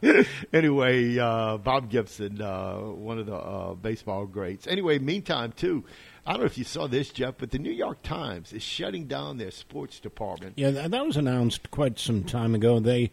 anyway, 0.52 1.18
uh, 1.18 1.58
Bob 1.58 1.90
Gibson, 1.90 2.40
uh, 2.40 2.78
one 2.78 3.18
of 3.18 3.26
the 3.26 3.36
uh, 3.36 3.74
baseball 3.74 4.26
greats. 4.26 4.66
Anyway, 4.66 4.98
meantime, 4.98 5.52
too. 5.52 5.84
I 6.24 6.32
don't 6.32 6.40
know 6.40 6.46
if 6.46 6.56
you 6.56 6.64
saw 6.64 6.86
this, 6.86 7.10
Jeff, 7.10 7.34
but 7.38 7.50
the 7.50 7.58
New 7.58 7.72
York 7.72 8.02
Times 8.02 8.52
is 8.52 8.62
shutting 8.62 9.06
down 9.06 9.38
their 9.38 9.50
sports 9.50 9.98
department. 9.98 10.54
Yeah, 10.56 10.70
that 10.70 11.06
was 11.06 11.16
announced 11.16 11.72
quite 11.72 11.98
some 11.98 12.22
time 12.22 12.54
ago. 12.54 12.78
They 12.78 13.10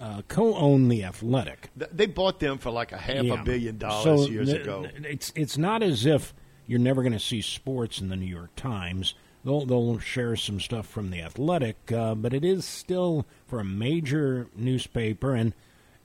uh, 0.00 0.22
co-own 0.28 0.88
the 0.88 1.04
Athletic. 1.04 1.70
They 1.76 2.06
bought 2.06 2.40
them 2.40 2.58
for 2.58 2.70
like 2.70 2.92
a 2.92 2.96
half 2.96 3.22
yeah. 3.22 3.40
a 3.40 3.44
billion 3.44 3.78
dollars 3.78 4.24
so 4.24 4.30
years 4.30 4.48
the, 4.50 4.62
ago. 4.62 4.86
It's 4.96 5.32
it's 5.36 5.58
not 5.58 5.82
as 5.82 6.06
if 6.06 6.34
you're 6.66 6.78
never 6.78 7.02
going 7.02 7.12
to 7.12 7.20
see 7.20 7.42
sports 7.42 8.00
in 8.00 8.08
the 8.08 8.16
New 8.16 8.26
York 8.26 8.56
Times. 8.56 9.14
They'll 9.44 9.66
they'll 9.66 9.98
share 9.98 10.36
some 10.36 10.58
stuff 10.58 10.86
from 10.86 11.10
the 11.10 11.20
Athletic, 11.20 11.92
uh, 11.92 12.14
but 12.14 12.32
it 12.32 12.44
is 12.44 12.64
still 12.64 13.26
for 13.46 13.60
a 13.60 13.64
major 13.64 14.48
newspaper 14.56 15.34
and. 15.34 15.54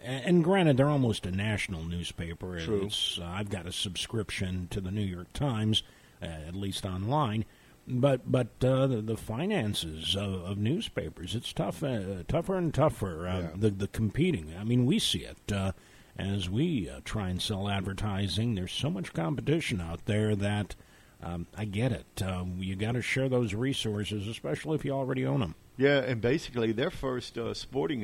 And 0.08 0.44
granted, 0.44 0.78
they're 0.78 0.88
almost 0.88 1.26
a 1.26 1.32
national 1.32 1.84
newspaper. 1.84 2.60
True. 2.60 2.86
It's, 2.86 3.18
uh, 3.20 3.26
I've 3.26 3.50
got 3.50 3.66
a 3.66 3.72
subscription 3.72 4.68
to 4.70 4.80
the 4.80 4.92
New 4.92 5.02
York 5.02 5.34
Times, 5.34 5.82
uh, 6.22 6.26
at 6.26 6.54
least 6.54 6.86
online. 6.86 7.44
But 7.88 8.32
but 8.32 8.48
uh, 8.64 8.88
the, 8.88 9.02
the, 9.02 9.18
finances 9.18 10.16
of, 10.16 10.44
of, 10.44 10.58
newspapers 10.58 11.36
it's 11.36 11.54
tough 11.54 11.84
uh, 11.84 12.24
tougher 12.28 12.58
and 12.58 12.74
tougher 12.74 13.28
uh, 13.28 13.40
yeah. 13.42 13.50
the 13.56 13.70
the 13.70 13.88
competing. 13.88 14.54
I 14.60 14.64
mean 14.64 14.86
we 14.86 15.00
see 15.00 15.20
it 15.20 15.52
uh, 15.52 15.74
as 16.18 16.50
we 16.50 16.90
uh, 16.90 17.02
try 17.04 17.30
and 17.30 17.42
sell 17.42 17.70
advertising. 17.70 18.56
There's 18.56 18.72
so 18.72 18.90
much 18.90 19.14
competition 19.14 19.82
out 19.82 20.06
there 20.06 20.36
that 20.36 20.76
um, 21.22 21.48
I 21.56 21.66
get 21.66 21.92
it. 21.92 22.22
Um, 22.24 22.58
you 22.60 22.76
got 22.76 22.94
to 22.94 23.02
share 23.02 23.30
those 23.30 23.54
resources 23.54 24.28
especially 24.28 24.76
if 24.76 24.86
you 24.86 24.92
already 24.92 25.26
own 25.26 25.42
them 25.42 25.56
yeah 25.78 26.00
and 26.00 26.22
basically 26.22 26.72
their 26.72 26.92
first 26.92 27.38
uh, 27.38 27.54
sporting 27.54 28.04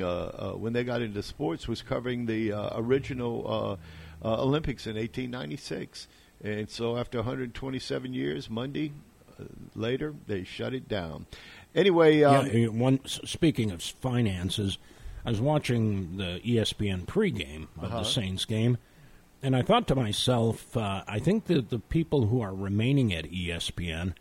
when 0.59 0.73
they 0.73 0.83
got 0.83 1.01
into 1.01 1.23
sports 1.23 1.67
was 1.67 1.81
covering 1.81 2.25
the 2.25 2.51
original 2.75 3.79
Olympics 4.23 4.85
in 4.85 4.95
1896 4.95 6.07
and 6.43 6.69
so 6.69 6.97
after 6.97 7.19
127 7.19 8.13
years 8.13 8.49
Monday 8.49 8.91
later, 9.75 10.13
they 10.27 10.43
shut 10.43 10.73
it 10.73 10.87
down. 10.87 11.25
Anyway, 11.73 12.23
um, 12.23 12.47
yeah, 12.47 12.67
one. 12.67 12.99
Speaking 13.05 13.71
of 13.71 13.81
finances, 13.81 14.77
I 15.25 15.29
was 15.29 15.41
watching 15.41 16.17
the 16.17 16.41
ESPN 16.43 17.05
pregame 17.05 17.67
of 17.77 17.85
uh-huh. 17.85 17.99
the 17.99 18.03
Saints 18.05 18.45
game, 18.45 18.77
and 19.41 19.55
I 19.55 19.61
thought 19.61 19.87
to 19.87 19.95
myself, 19.95 20.75
uh, 20.75 21.03
I 21.07 21.19
think 21.19 21.45
that 21.45 21.69
the 21.69 21.79
people 21.79 22.27
who 22.27 22.41
are 22.41 22.53
remaining 22.53 23.13
at 23.13 23.25
ESPN, 23.31 24.13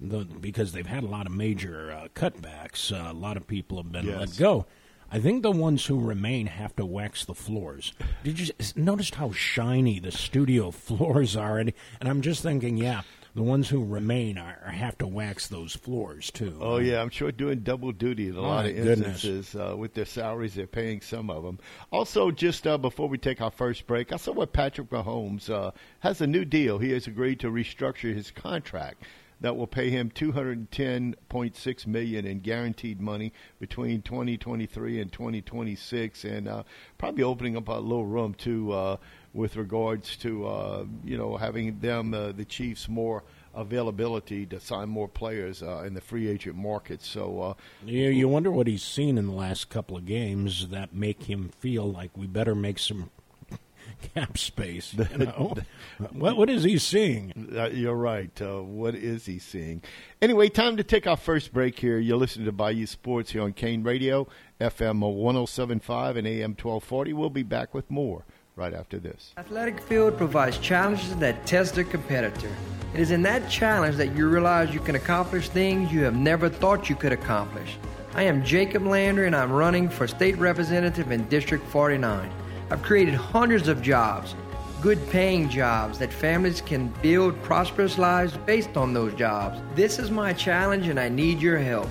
the, 0.00 0.24
because 0.24 0.72
they've 0.72 0.86
had 0.86 1.02
a 1.02 1.08
lot 1.08 1.26
of 1.26 1.32
major 1.32 1.90
uh, 1.92 2.08
cutbacks, 2.14 2.92
uh, 2.92 3.10
a 3.10 3.14
lot 3.14 3.36
of 3.36 3.46
people 3.46 3.78
have 3.78 3.90
been 3.90 4.06
yes. 4.06 4.18
let 4.18 4.36
go. 4.36 4.66
I 5.14 5.20
think 5.20 5.42
the 5.42 5.52
ones 5.52 5.84
who 5.84 6.00
remain 6.00 6.46
have 6.46 6.74
to 6.76 6.86
wax 6.86 7.26
the 7.26 7.34
floors. 7.34 7.92
Did 8.24 8.40
you 8.40 8.54
notice 8.74 9.10
how 9.10 9.30
shiny 9.32 9.98
the 9.98 10.10
studio 10.10 10.70
floors 10.70 11.36
are? 11.36 11.58
And, 11.58 11.72
and 12.00 12.08
I'm 12.08 12.22
just 12.22 12.42
thinking, 12.42 12.78
yeah, 12.78 13.02
the 13.34 13.42
ones 13.42 13.68
who 13.68 13.84
remain 13.84 14.36
are, 14.36 14.58
have 14.70 14.98
to 14.98 15.06
wax 15.06 15.48
those 15.48 15.74
floors 15.74 16.30
too. 16.30 16.56
Oh 16.60 16.76
yeah, 16.76 17.00
I'm 17.00 17.08
sure 17.10 17.32
doing 17.32 17.60
double 17.60 17.92
duty 17.92 18.28
in 18.28 18.36
a 18.36 18.38
oh, 18.38 18.42
lot 18.42 18.66
of 18.66 18.76
instances 18.76 19.54
uh, 19.54 19.74
with 19.76 19.94
their 19.94 20.04
salaries. 20.04 20.54
They're 20.54 20.66
paying 20.66 21.00
some 21.00 21.30
of 21.30 21.42
them. 21.42 21.58
Also, 21.90 22.30
just 22.30 22.66
uh, 22.66 22.76
before 22.76 23.08
we 23.08 23.18
take 23.18 23.40
our 23.40 23.50
first 23.50 23.86
break, 23.86 24.12
I 24.12 24.16
saw 24.16 24.32
what 24.32 24.52
Patrick 24.52 24.90
Mahomes 24.90 25.48
uh, 25.48 25.70
has 26.00 26.20
a 26.20 26.26
new 26.26 26.44
deal. 26.44 26.78
He 26.78 26.90
has 26.90 27.06
agreed 27.06 27.40
to 27.40 27.50
restructure 27.50 28.14
his 28.14 28.30
contract 28.30 29.04
that 29.42 29.56
will 29.56 29.66
pay 29.66 29.90
him 29.90 30.08
210.6 30.10 31.86
million 31.86 32.26
in 32.26 32.38
guaranteed 32.38 33.00
money 33.00 33.32
between 33.58 34.00
2023 34.02 35.00
and 35.00 35.12
2026, 35.12 36.24
and 36.24 36.48
uh, 36.48 36.62
probably 36.96 37.24
opening 37.24 37.56
up 37.56 37.66
a 37.68 37.72
little 37.72 38.06
room 38.06 38.34
to 38.34 38.72
uh, 38.72 38.96
with 39.34 39.56
regards 39.56 40.16
to 40.18 40.46
uh, 40.46 40.84
you 41.04 41.16
know 41.16 41.36
having 41.36 41.78
them 41.80 42.14
uh, 42.14 42.32
the 42.32 42.44
Chiefs 42.44 42.88
more 42.88 43.22
availability 43.54 44.46
to 44.46 44.58
sign 44.58 44.88
more 44.88 45.08
players 45.08 45.62
uh, 45.62 45.82
in 45.86 45.94
the 45.94 46.00
free 46.00 46.28
agent 46.28 46.56
market. 46.56 47.02
So 47.02 47.42
uh, 47.42 47.54
you, 47.84 48.08
you 48.08 48.28
wonder 48.28 48.50
what 48.50 48.66
he's 48.66 48.82
seen 48.82 49.18
in 49.18 49.26
the 49.26 49.32
last 49.32 49.68
couple 49.68 49.96
of 49.96 50.06
games 50.06 50.68
that 50.68 50.94
make 50.94 51.24
him 51.24 51.50
feel 51.58 51.90
like 51.90 52.16
we 52.16 52.26
better 52.26 52.54
make 52.54 52.78
some 52.78 53.10
cap 54.14 54.38
space. 54.38 54.94
You 54.94 55.06
know? 55.18 55.54
what 56.12 56.36
what 56.36 56.50
is 56.50 56.64
he 56.64 56.78
seeing? 56.78 57.50
Uh, 57.54 57.68
you're 57.68 57.94
right. 57.96 58.40
Uh, 58.40 58.62
what 58.62 58.94
is 58.94 59.26
he 59.26 59.38
seeing? 59.38 59.82
Anyway, 60.20 60.48
time 60.48 60.76
to 60.76 60.84
take 60.84 61.06
our 61.06 61.16
first 61.16 61.52
break 61.52 61.78
here. 61.78 61.98
You're 61.98 62.16
listening 62.18 62.46
to 62.46 62.52
Bayou 62.52 62.86
Sports 62.86 63.32
here 63.32 63.42
on 63.42 63.52
Kane 63.52 63.82
Radio, 63.82 64.28
FM 64.60 65.00
107.5 65.00 66.16
and 66.16 66.26
AM 66.26 66.50
1240. 66.50 67.12
We'll 67.12 67.30
be 67.30 67.42
back 67.42 67.74
with 67.74 67.90
more 67.90 68.24
right 68.56 68.74
after 68.74 68.98
this. 68.98 69.32
Athletic 69.36 69.80
Field 69.80 70.16
provides 70.16 70.58
challenges 70.58 71.14
that 71.16 71.46
test 71.46 71.74
the 71.74 71.84
competitor. 71.84 72.50
It 72.94 73.00
is 73.00 73.10
in 73.10 73.22
that 73.22 73.48
challenge 73.48 73.96
that 73.96 74.14
you 74.14 74.28
realize 74.28 74.74
you 74.74 74.80
can 74.80 74.96
accomplish 74.96 75.48
things 75.48 75.90
you 75.90 76.02
have 76.04 76.16
never 76.16 76.48
thought 76.48 76.90
you 76.90 76.96
could 76.96 77.12
accomplish. 77.12 77.78
I 78.14 78.24
am 78.24 78.44
Jacob 78.44 78.84
Landry 78.84 79.26
and 79.26 79.34
I'm 79.34 79.50
running 79.50 79.88
for 79.88 80.06
state 80.06 80.36
representative 80.36 81.10
in 81.10 81.26
District 81.28 81.66
49. 81.66 82.30
I've 82.70 82.82
created 82.82 83.14
hundreds 83.14 83.68
of 83.68 83.80
jobs, 83.80 84.34
good 84.82 84.98
paying 85.08 85.48
jobs 85.48 85.98
that 85.98 86.12
families 86.12 86.60
can 86.60 86.88
build 87.00 87.42
prosperous 87.42 87.96
lives 87.96 88.36
based 88.44 88.76
on 88.76 88.92
those 88.92 89.14
jobs. 89.14 89.58
This 89.74 89.98
is 89.98 90.10
my 90.10 90.34
challenge 90.34 90.88
and 90.88 91.00
I 91.00 91.08
need 91.08 91.40
your 91.40 91.58
help. 91.58 91.88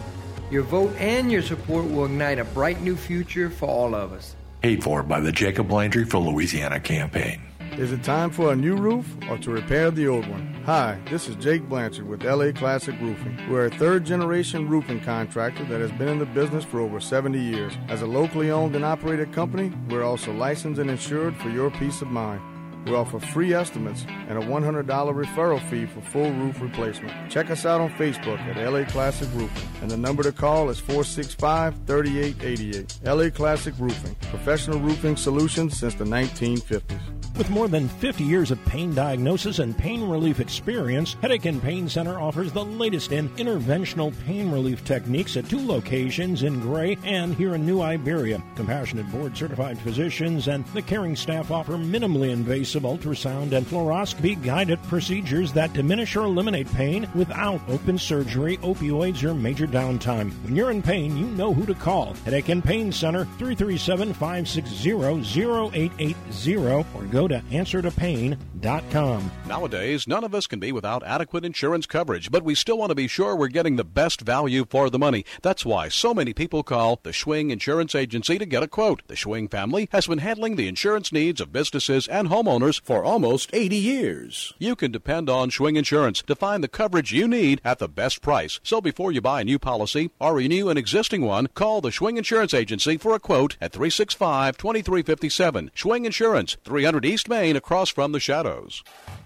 Your 0.52 0.64
vote 0.64 0.96
and 0.98 1.32
your 1.32 1.42
support 1.42 1.86
will 1.86 2.06
ignite 2.06 2.38
a 2.38 2.44
bright 2.44 2.82
new 2.82 2.96
future 2.96 3.50
for 3.50 3.68
all 3.68 3.96
of 3.96 4.14
us. 4.14 4.36
Paid 4.62 4.84
for 4.84 5.02
by 5.02 5.20
the 5.20 5.32
Jacob 5.32 5.72
Landry 5.72 6.06
for 6.06 6.20
Louisiana 6.20 6.80
campaign. 6.80 7.42
Is 7.78 7.92
it 7.92 8.04
time 8.04 8.30
for 8.30 8.52
a 8.52 8.56
new 8.56 8.76
roof 8.76 9.08
or 9.28 9.40
to 9.40 9.50
repair 9.50 9.90
the 9.90 10.08
old 10.08 10.28
one? 10.28 10.54
Hi, 10.66 11.00
this 11.10 11.28
is 11.28 11.36
Jake 11.38 11.68
Blanchard 11.68 12.08
with 12.08 12.24
LA 12.24 12.52
Classic 12.52 12.94
Roofing. 13.02 13.40
We're 13.50 13.66
a 13.66 13.72
third 13.72 14.06
generation 14.06 14.70
roofing 14.70 15.00
contractor 15.00 15.64
that 15.64 15.82
has 15.82 15.92
been 15.94 16.10
in 16.10 16.20
the 16.20 16.28
business 16.28 16.64
for 16.64 16.80
over 16.80 17.00
70 17.00 17.40
years. 17.40 17.74
As 17.88 18.04
a 18.04 18.06
locally 18.06 18.52
owned 18.52 18.76
and 18.76 18.86
operated 18.86 19.34
company, 19.34 19.74
we're 19.90 20.04
also 20.04 20.32
licensed 20.32 20.80
and 20.80 20.92
insured 20.92 21.36
for 21.38 21.50
your 21.50 21.72
peace 21.72 22.04
of 22.04 22.10
mind. 22.10 22.42
We 22.86 22.96
offer 22.96 23.20
free 23.20 23.54
estimates 23.54 24.06
and 24.28 24.38
a 24.38 24.42
$100 24.42 24.86
referral 24.86 25.62
fee 25.70 25.86
for 25.86 26.02
full 26.02 26.32
roof 26.32 26.62
replacement. 26.62 27.32
Check 27.32 27.52
us 27.52 27.66
out 27.66 27.82
on 27.82 27.90
Facebook 27.92 28.40
at 28.40 28.58
LA 28.58 28.86
Classic 28.86 29.30
Roofing, 29.34 29.70
and 29.82 29.92
the 29.92 29.98
number 29.98 30.24
to 30.24 30.32
call 30.32 30.70
is 30.70 30.80
465 30.80 31.76
3888. 31.86 33.00
LA 33.06 33.30
Classic 33.30 33.74
Roofing, 33.78 34.16
professional 34.30 34.80
roofing 34.80 35.16
solutions 35.16 35.78
since 35.78 35.94
the 35.96 36.06
1950s. 36.06 37.00
With 37.38 37.50
more 37.50 37.68
than 37.70 37.88
50 37.88 38.24
years 38.24 38.52
of 38.52 38.64
pain 38.66 38.94
diagnosis 38.94 39.60
and 39.60 39.78
pain 39.78 40.08
relief 40.08 40.40
experience, 40.40 41.16
Headache 41.22 41.46
and 41.46 41.62
Pain 41.62 41.88
Center 41.88 42.20
offers 42.20 42.52
the 42.52 42.64
latest 42.64 43.14
in 43.14 43.30
interventional 43.30 44.14
pain 44.26 44.52
relief 44.52 44.84
techniques 44.84 45.38
at 45.38 45.48
two 45.50 45.66
locations 45.66 46.44
in 46.44 46.60
Gray 46.60 46.98
and 47.06 47.34
here 47.34 47.56
in 47.56 47.66
New 47.66 47.82
Iberia. 47.82 48.44
Compassionate 48.56 49.10
board 49.12 49.36
certified 49.38 49.80
physicians 49.80 50.50
and 50.50 50.66
the 50.68 50.82
caring 50.82 51.16
staff 51.16 51.52
offer 51.52 51.78
minimally 51.78 52.32
invasive 52.32 52.71
ultrasound 52.80 53.52
and 53.52 53.66
fluoroscopy 53.66 54.42
guided 54.44 54.82
procedures 54.84 55.54
that 55.54 55.74
diminish 55.74 56.16
or 56.16 56.26
eliminate 56.26 56.72
pain 56.74 57.08
without 57.16 57.62
open 57.70 57.98
surgery, 57.98 58.58
opioids, 58.58 59.24
or 59.24 59.34
major 59.34 59.68
downtime. 59.68 60.32
When 60.44 60.56
you're 60.56 60.72
in 60.72 60.82
pain, 60.82 61.18
you 61.18 61.26
know 61.26 61.54
who 61.54 61.66
to 61.66 61.74
call. 61.74 62.14
Headache 62.26 62.50
and 62.50 62.64
Pain 62.64 62.92
Center, 62.92 63.26
337 63.38 64.14
560 64.14 64.92
0880 64.92 66.12
or 66.58 67.04
go 67.10 67.28
to 67.28 67.40
answertopain.com. 67.52 69.32
Nowadays, 69.48 70.08
none 70.08 70.24
of 70.24 70.34
us 70.36 70.48
can 70.48 70.60
be 70.60 70.72
without 70.72 71.04
adequate 71.06 71.46
insurance 71.46 71.86
coverage, 71.86 72.32
but 72.32 72.44
we 72.44 72.56
still 72.56 72.78
want 72.78 72.90
to 72.90 72.96
be 72.96 73.08
sure 73.08 73.36
we're 73.36 73.48
getting 73.48 73.76
the 73.76 73.84
best 73.84 74.22
value 74.22 74.66
for 74.70 74.90
the 74.90 75.00
money. 75.00 75.26
That's 75.42 75.66
why 75.66 75.90
so 75.90 76.14
many 76.14 76.34
people 76.34 76.64
call 76.64 77.00
the 77.04 77.12
Schwing 77.12 77.52
Insurance 77.52 77.96
Agency 77.96 78.38
to 78.38 78.46
get 78.46 78.64
a 78.64 78.68
quote. 78.68 79.02
The 79.08 79.16
Schwing 79.16 79.50
family 79.50 79.90
has 79.92 80.08
been 80.08 80.20
handling 80.20 80.56
the 80.56 80.68
insurance 80.68 81.12
needs 81.12 81.42
of 81.42 81.52
businesses 81.52 82.08
and 82.08 82.30
homeowners 82.30 82.61
for 82.62 83.04
almost 83.04 83.50
80 83.54 83.76
years. 83.76 84.54
You 84.60 84.76
can 84.76 84.92
depend 84.92 85.30
on 85.30 85.50
Schwing 85.50 85.78
Insurance 85.78 86.22
to 86.24 86.36
find 86.36 86.64
the 86.64 86.68
coverage 86.68 87.12
you 87.12 87.28
need 87.28 87.62
at 87.66 87.80
the 87.80 87.88
best 87.88 88.22
price. 88.22 88.60
So 88.64 88.82
before 88.82 89.12
you 89.12 89.22
buy 89.22 89.42
a 89.42 89.46
new 89.46 89.60
policy 89.60 90.12
or 90.20 90.36
renew 90.36 90.70
an 90.70 90.78
existing 90.78 91.24
one, 91.24 91.48
call 91.48 91.82
the 91.82 91.90
Schwing 91.90 92.18
Insurance 92.18 92.54
Agency 92.54 92.98
for 92.98 93.16
a 93.16 93.20
quote 93.20 93.58
at 93.62 93.72
365 93.72 94.58
2357. 94.58 95.72
Schwing 95.76 96.06
Insurance, 96.06 96.58
300 96.64 97.06
East 97.06 97.28
Main 97.28 97.56
across 97.56 97.90
from 97.90 98.12
the 98.12 98.20
Shadows. 98.20 98.84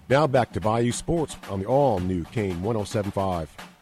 Now 0.09 0.27
back 0.27 0.53
to 0.53 0.61
Bayou 0.61 0.91
Sports 0.91 1.35
on 1.49 1.59
the 1.59 1.65
all 1.65 1.99
new 1.99 2.23
Kane 2.25 2.61
1075. 2.61 3.74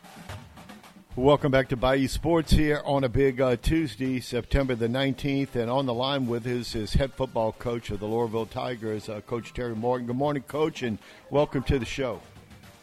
Welcome 1.16 1.52
back 1.52 1.68
to 1.68 1.78
Bayou 1.78 2.08
Sports 2.08 2.54
here 2.54 2.82
on 2.86 3.04
a 3.04 3.10
big 3.10 3.40
uh, 3.40 3.56
Tuesday, 3.58 4.20
September 4.20 4.74
the 4.74 4.88
19th. 4.88 5.54
And 5.54 5.70
on 5.70 5.86
the 5.86 5.94
line 5.94 6.26
with 6.26 6.48
us 6.48 6.74
is 6.74 6.96
head 6.96 7.14
football 7.14 7.52
coach 7.52 7.92
of 7.92 8.00
the 8.00 8.08
Loreauville 8.08 8.50
Tigers, 8.50 9.10
uh, 9.10 9.22
Coach 9.22 9.54
Terry 9.54 9.76
Martin. 9.76 10.08
Good 10.08 10.16
morning, 10.16 10.42
Coach, 10.42 10.82
and 10.82 10.98
welcome 11.30 11.62
to 11.64 11.78
the 11.78 11.86
show. 11.86 12.20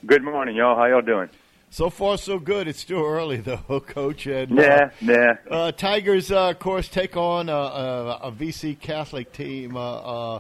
Good 0.06 0.22
morning, 0.22 0.54
y'all. 0.54 0.76
How 0.76 0.86
y'all 0.86 1.02
doing? 1.02 1.28
So 1.70 1.90
far, 1.90 2.18
so 2.18 2.38
good. 2.38 2.68
It's 2.68 2.78
still 2.78 3.04
early, 3.04 3.36
though, 3.38 3.80
Coach. 3.80 4.28
And, 4.28 4.56
yeah, 4.56 4.84
uh, 4.84 4.90
yeah. 5.00 5.36
Uh, 5.50 5.72
Tigers, 5.72 6.30
uh, 6.30 6.50
of 6.50 6.60
course, 6.60 6.86
take 6.86 7.16
on 7.16 7.48
a, 7.48 7.52
a, 7.52 8.20
a 8.22 8.32
VC 8.32 8.78
Catholic 8.78 9.32
team 9.32 9.76
uh, 9.76 10.38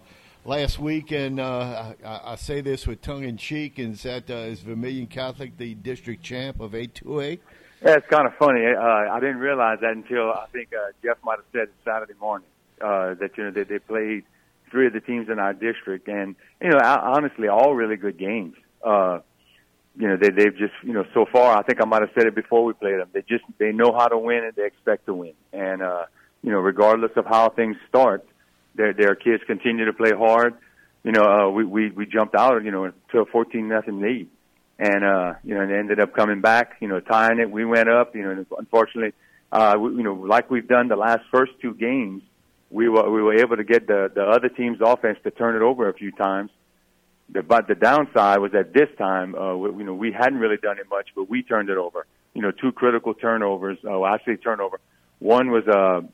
last 0.50 0.80
week, 0.80 1.12
and 1.12 1.38
uh, 1.38 1.94
I, 2.04 2.20
I, 2.32 2.34
say 2.34 2.60
this 2.60 2.84
with 2.84 3.00
tongue 3.00 3.22
in 3.22 3.36
cheek, 3.36 3.78
and 3.78 3.94
that 3.98 4.28
uh, 4.28 4.34
is 4.34 4.58
Vermilion 4.58 5.06
Catholic 5.06 5.56
the 5.56 5.74
district 5.76 6.24
champ 6.24 6.58
of 6.58 6.72
A2A? 6.72 7.38
Yeah, 7.84 7.94
it's 7.94 8.06
kind 8.08 8.26
of 8.26 8.34
funny. 8.34 8.66
Uh, 8.66 8.82
I 8.82 9.20
didn't 9.20 9.38
realize 9.38 9.78
that 9.80 9.92
until 9.92 10.32
I 10.32 10.46
think 10.52 10.70
uh, 10.74 10.90
Jeff 11.04 11.18
might 11.22 11.36
have 11.36 11.44
said 11.52 11.62
it 11.62 11.74
Saturday 11.84 12.14
morning 12.20 12.48
uh, 12.80 13.14
that 13.14 13.30
you 13.38 13.44
know 13.44 13.52
that 13.52 13.68
they 13.68 13.78
played 13.78 14.24
three 14.72 14.88
of 14.88 14.92
the 14.92 15.00
teams 15.00 15.28
in 15.28 15.38
our 15.38 15.54
district, 15.54 16.08
and 16.08 16.34
you 16.60 16.70
know, 16.70 16.80
honestly, 16.82 17.46
all 17.46 17.76
really 17.76 17.96
good 17.96 18.18
games. 18.18 18.56
Uh, 18.84 19.20
you 19.96 20.08
know, 20.08 20.16
they 20.16 20.30
they've 20.30 20.56
just 20.56 20.74
you 20.82 20.92
know 20.92 21.04
so 21.14 21.26
far. 21.32 21.56
I 21.56 21.62
think 21.62 21.80
I 21.80 21.84
might 21.84 22.02
have 22.02 22.10
said 22.12 22.26
it 22.26 22.34
before 22.34 22.64
we 22.64 22.72
played 22.72 22.98
them. 22.98 23.08
They 23.12 23.22
just 23.22 23.44
they 23.58 23.70
know 23.70 23.92
how 23.96 24.08
to 24.08 24.18
win 24.18 24.42
and 24.42 24.54
they 24.56 24.66
expect 24.66 25.06
to 25.06 25.14
win, 25.14 25.34
and 25.52 25.80
uh, 25.80 26.06
you 26.42 26.50
know, 26.50 26.58
regardless 26.58 27.12
of 27.14 27.24
how 27.24 27.50
things 27.50 27.76
start, 27.88 28.26
their 28.74 28.92
their 28.92 29.14
kids 29.14 29.42
continue 29.46 29.86
to 29.86 29.92
play 29.92 30.12
hard. 30.12 30.54
You 31.02 31.12
know, 31.12 31.22
uh, 31.22 31.50
we 31.50 31.64
we 31.64 31.90
we 31.90 32.06
jumped 32.06 32.34
out, 32.34 32.62
you 32.64 32.70
know, 32.70 32.92
to 33.12 33.20
a 33.20 33.26
14 33.26 33.68
nothing 33.68 34.00
lead, 34.00 34.28
and 34.78 35.04
uh, 35.04 35.34
you 35.44 35.54
know, 35.54 35.62
and 35.62 35.72
ended 35.72 36.00
up 36.00 36.14
coming 36.14 36.40
back, 36.40 36.76
you 36.80 36.88
know, 36.88 37.00
tying 37.00 37.38
it. 37.38 37.50
We 37.50 37.64
went 37.64 37.88
up, 37.88 38.14
you 38.14 38.22
know, 38.22 38.30
and 38.30 38.46
unfortunately, 38.58 39.12
uh, 39.52 39.76
we, 39.78 39.90
you 39.92 40.02
know, 40.02 40.14
like 40.14 40.50
we've 40.50 40.68
done 40.68 40.88
the 40.88 40.96
last 40.96 41.22
first 41.30 41.52
two 41.60 41.74
games, 41.74 42.22
we 42.70 42.88
were 42.88 43.10
we 43.10 43.22
were 43.22 43.34
able 43.34 43.56
to 43.56 43.64
get 43.64 43.86
the 43.86 44.10
the 44.14 44.22
other 44.22 44.48
team's 44.48 44.78
offense 44.80 45.18
to 45.24 45.30
turn 45.30 45.56
it 45.56 45.62
over 45.62 45.88
a 45.88 45.94
few 45.94 46.12
times. 46.12 46.50
The, 47.32 47.42
but 47.42 47.68
the 47.68 47.74
downside 47.74 48.40
was 48.40 48.52
that 48.52 48.72
this 48.72 48.88
time, 48.98 49.34
uh, 49.34 49.56
we, 49.56 49.70
you 49.70 49.84
know, 49.84 49.94
we 49.94 50.12
hadn't 50.12 50.38
really 50.38 50.56
done 50.56 50.78
it 50.78 50.86
much, 50.90 51.08
but 51.14 51.30
we 51.30 51.42
turned 51.42 51.70
it 51.70 51.76
over. 51.76 52.06
You 52.34 52.42
know, 52.42 52.50
two 52.50 52.72
critical 52.72 53.14
turnovers. 53.14 53.78
Uh, 53.84 53.98
well, 53.98 54.06
actually, 54.06 54.36
turnover. 54.36 54.80
One 55.18 55.50
was 55.50 55.66
a 55.66 56.04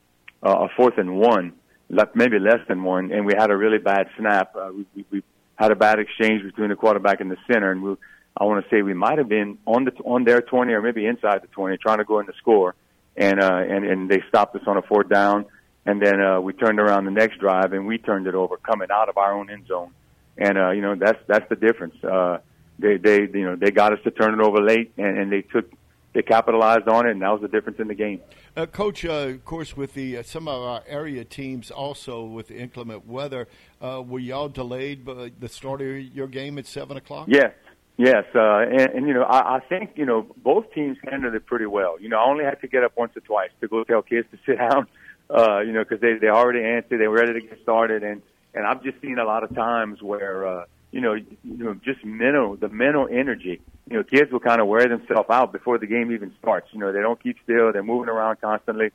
a 0.43 0.69
fourth 0.77 0.99
and 0.99 1.17
one, 1.17 1.53
maybe 1.89 2.39
less 2.39 2.61
than 2.69 2.83
one, 2.83 3.13
and 3.13 3.27
we 3.27 3.35
had 3.37 3.51
a 3.51 3.57
really 3.57 3.79
bad 3.79 4.09
snap. 4.19 4.55
Uh, 4.57 4.71
we, 4.77 4.87
we, 4.95 5.05
we 5.11 5.23
had 5.57 5.71
a 5.71 5.77
bad 5.77 5.99
exchange 5.99 6.43
between 6.43 6.71
the 6.71 6.77
quarterback 6.77 7.21
and 7.21 7.31
the 7.31 7.37
center, 7.51 7.71
and 7.71 7.83
we, 7.83 7.97
I 8.37 8.45
want 8.45 8.65
to 8.65 8.71
say 8.71 8.83
we 8.83 8.95
might 8.95 9.19
have 9.19 9.29
been 9.29 9.59
on 9.67 9.85
the 9.85 9.93
on 10.05 10.25
their 10.25 10.43
twenty 10.43 10.73
or 10.73 10.83
maybe 10.83 11.07
inside 11.07 11.43
the 11.43 11.49
twenty, 11.49 11.77
trying 11.79 11.99
to 11.99 12.05
go 12.05 12.21
in 12.21 12.27
the 12.27 12.35
score, 12.39 12.75
and 13.17 13.41
uh, 13.41 13.57
and 13.57 13.85
and 13.85 14.11
they 14.11 14.23
stopped 14.29 14.55
us 14.57 14.63
on 14.67 14.77
a 14.77 14.83
fourth 14.83 15.09
down, 15.09 15.47
and 15.87 16.03
then 16.03 16.21
uh, 16.21 16.41
we 16.41 16.53
turned 16.53 16.79
around 16.79 17.05
the 17.05 17.11
next 17.11 17.39
drive 17.39 17.73
and 17.73 17.87
we 17.87 17.99
turned 17.99 18.27
it 18.27 18.35
over, 18.35 18.57
coming 18.59 18.89
out 18.93 19.09
of 19.09 19.17
our 19.17 19.33
own 19.33 19.49
end 19.49 19.67
zone, 19.67 19.93
and 20.37 20.59
uh, 20.59 20.71
you 20.71 20.83
know 20.83 20.97
that's 20.97 21.19
that's 21.27 21.49
the 21.49 21.57
difference. 21.57 21.95
Uh, 22.05 22.39
they 22.79 22.99
they 22.99 23.21
you 23.21 23.47
know 23.47 23.57
they 23.57 23.71
got 23.71 23.93
us 23.93 23.99
to 24.05 24.11
turn 24.11 24.35
it 24.35 24.41
over 24.41 24.61
late, 24.61 24.93
and, 24.99 25.19
and 25.19 25.33
they 25.33 25.43
took 25.43 25.71
they 26.17 26.23
capitalized 26.23 26.89
on 26.89 27.07
it, 27.07 27.11
and 27.11 27.21
that 27.21 27.29
was 27.29 27.43
the 27.43 27.49
difference 27.49 27.79
in 27.79 27.89
the 27.89 27.95
game. 27.95 28.23
Uh, 28.57 28.65
Coach, 28.65 29.05
uh, 29.05 29.11
of 29.11 29.45
course, 29.45 29.77
with 29.77 29.93
the 29.93 30.17
uh, 30.17 30.23
some 30.23 30.49
of 30.49 30.63
our 30.63 30.83
area 30.87 31.25
teams 31.27 31.71
also 31.71 32.25
with 32.25 32.49
the 32.49 32.57
inclement 32.57 33.07
weather, 33.07 33.49
uh, 33.83 34.03
were 34.03 34.19
y'all 34.19 34.49
delayed 34.49 35.05
by 35.05 35.31
the 35.39 35.49
start 35.49 35.83
of 35.83 35.89
your 35.89 36.27
game 36.27 36.57
at 36.57 36.67
seven 36.67 36.97
o'clock? 36.97 37.27
Yes, 37.29 37.53
yes, 37.99 38.25
uh, 38.35 38.61
and, 38.61 38.81
and 38.95 39.07
you 39.07 39.13
know 39.13 39.25
I, 39.25 39.57
I 39.57 39.61
think 39.61 39.91
you 39.97 40.07
know 40.07 40.27
both 40.43 40.73
teams 40.73 40.97
handled 41.05 41.35
it 41.35 41.45
pretty 41.45 41.67
well. 41.67 42.01
You 42.01 42.09
know, 42.09 42.19
I 42.19 42.25
only 42.25 42.45
had 42.45 42.63
to 42.63 42.67
get 42.67 42.83
up 42.83 42.97
once 42.97 43.15
or 43.15 43.21
twice 43.21 43.51
to 43.61 43.69
go 43.69 43.85
tell 43.85 44.01
kids 44.01 44.27
to 44.31 44.39
sit 44.47 44.57
down. 44.57 44.87
Uh, 45.29 45.61
you 45.61 45.73
know, 45.73 45.85
because 45.85 46.01
they 46.01 46.15
they 46.15 46.29
already 46.29 46.65
answered, 46.65 46.99
they 46.99 47.09
were 47.09 47.17
ready 47.17 47.35
to 47.35 47.47
get 47.47 47.61
started, 47.63 48.03
and 48.03 48.23
and 48.55 48.67
I've 48.67 48.83
just 48.83 49.03
seen 49.03 49.19
a 49.19 49.25
lot 49.25 49.45
of 49.45 49.55
times 49.55 50.01
where. 50.01 50.65
You 50.93 51.01
know, 51.01 51.15
you 51.15 51.35
know, 51.43 51.75
just 51.75 52.05
mental, 52.05 52.57
the 52.57 52.69
mental 52.69 53.09
energy. 53.11 53.61
You 53.91 53.99
know, 53.99 54.05
kids 54.05 54.33
will 54.33 54.41
kind 54.41 54.61
of 54.61 54.67
wear 54.67 54.89
themselves 54.89 55.29
out 55.31 55.53
before 55.53 55.79
the 55.79 55.87
game 55.87 56.13
even 56.13 56.33
starts. 56.41 56.69
You 56.73 56.81
know, 56.81 56.93
they 56.93 57.01
don't 57.01 57.23
keep 57.23 57.37
still; 57.43 57.73
they're 57.73 57.83
moving 57.83 58.09
around 58.09 58.41
constantly. 58.41 58.91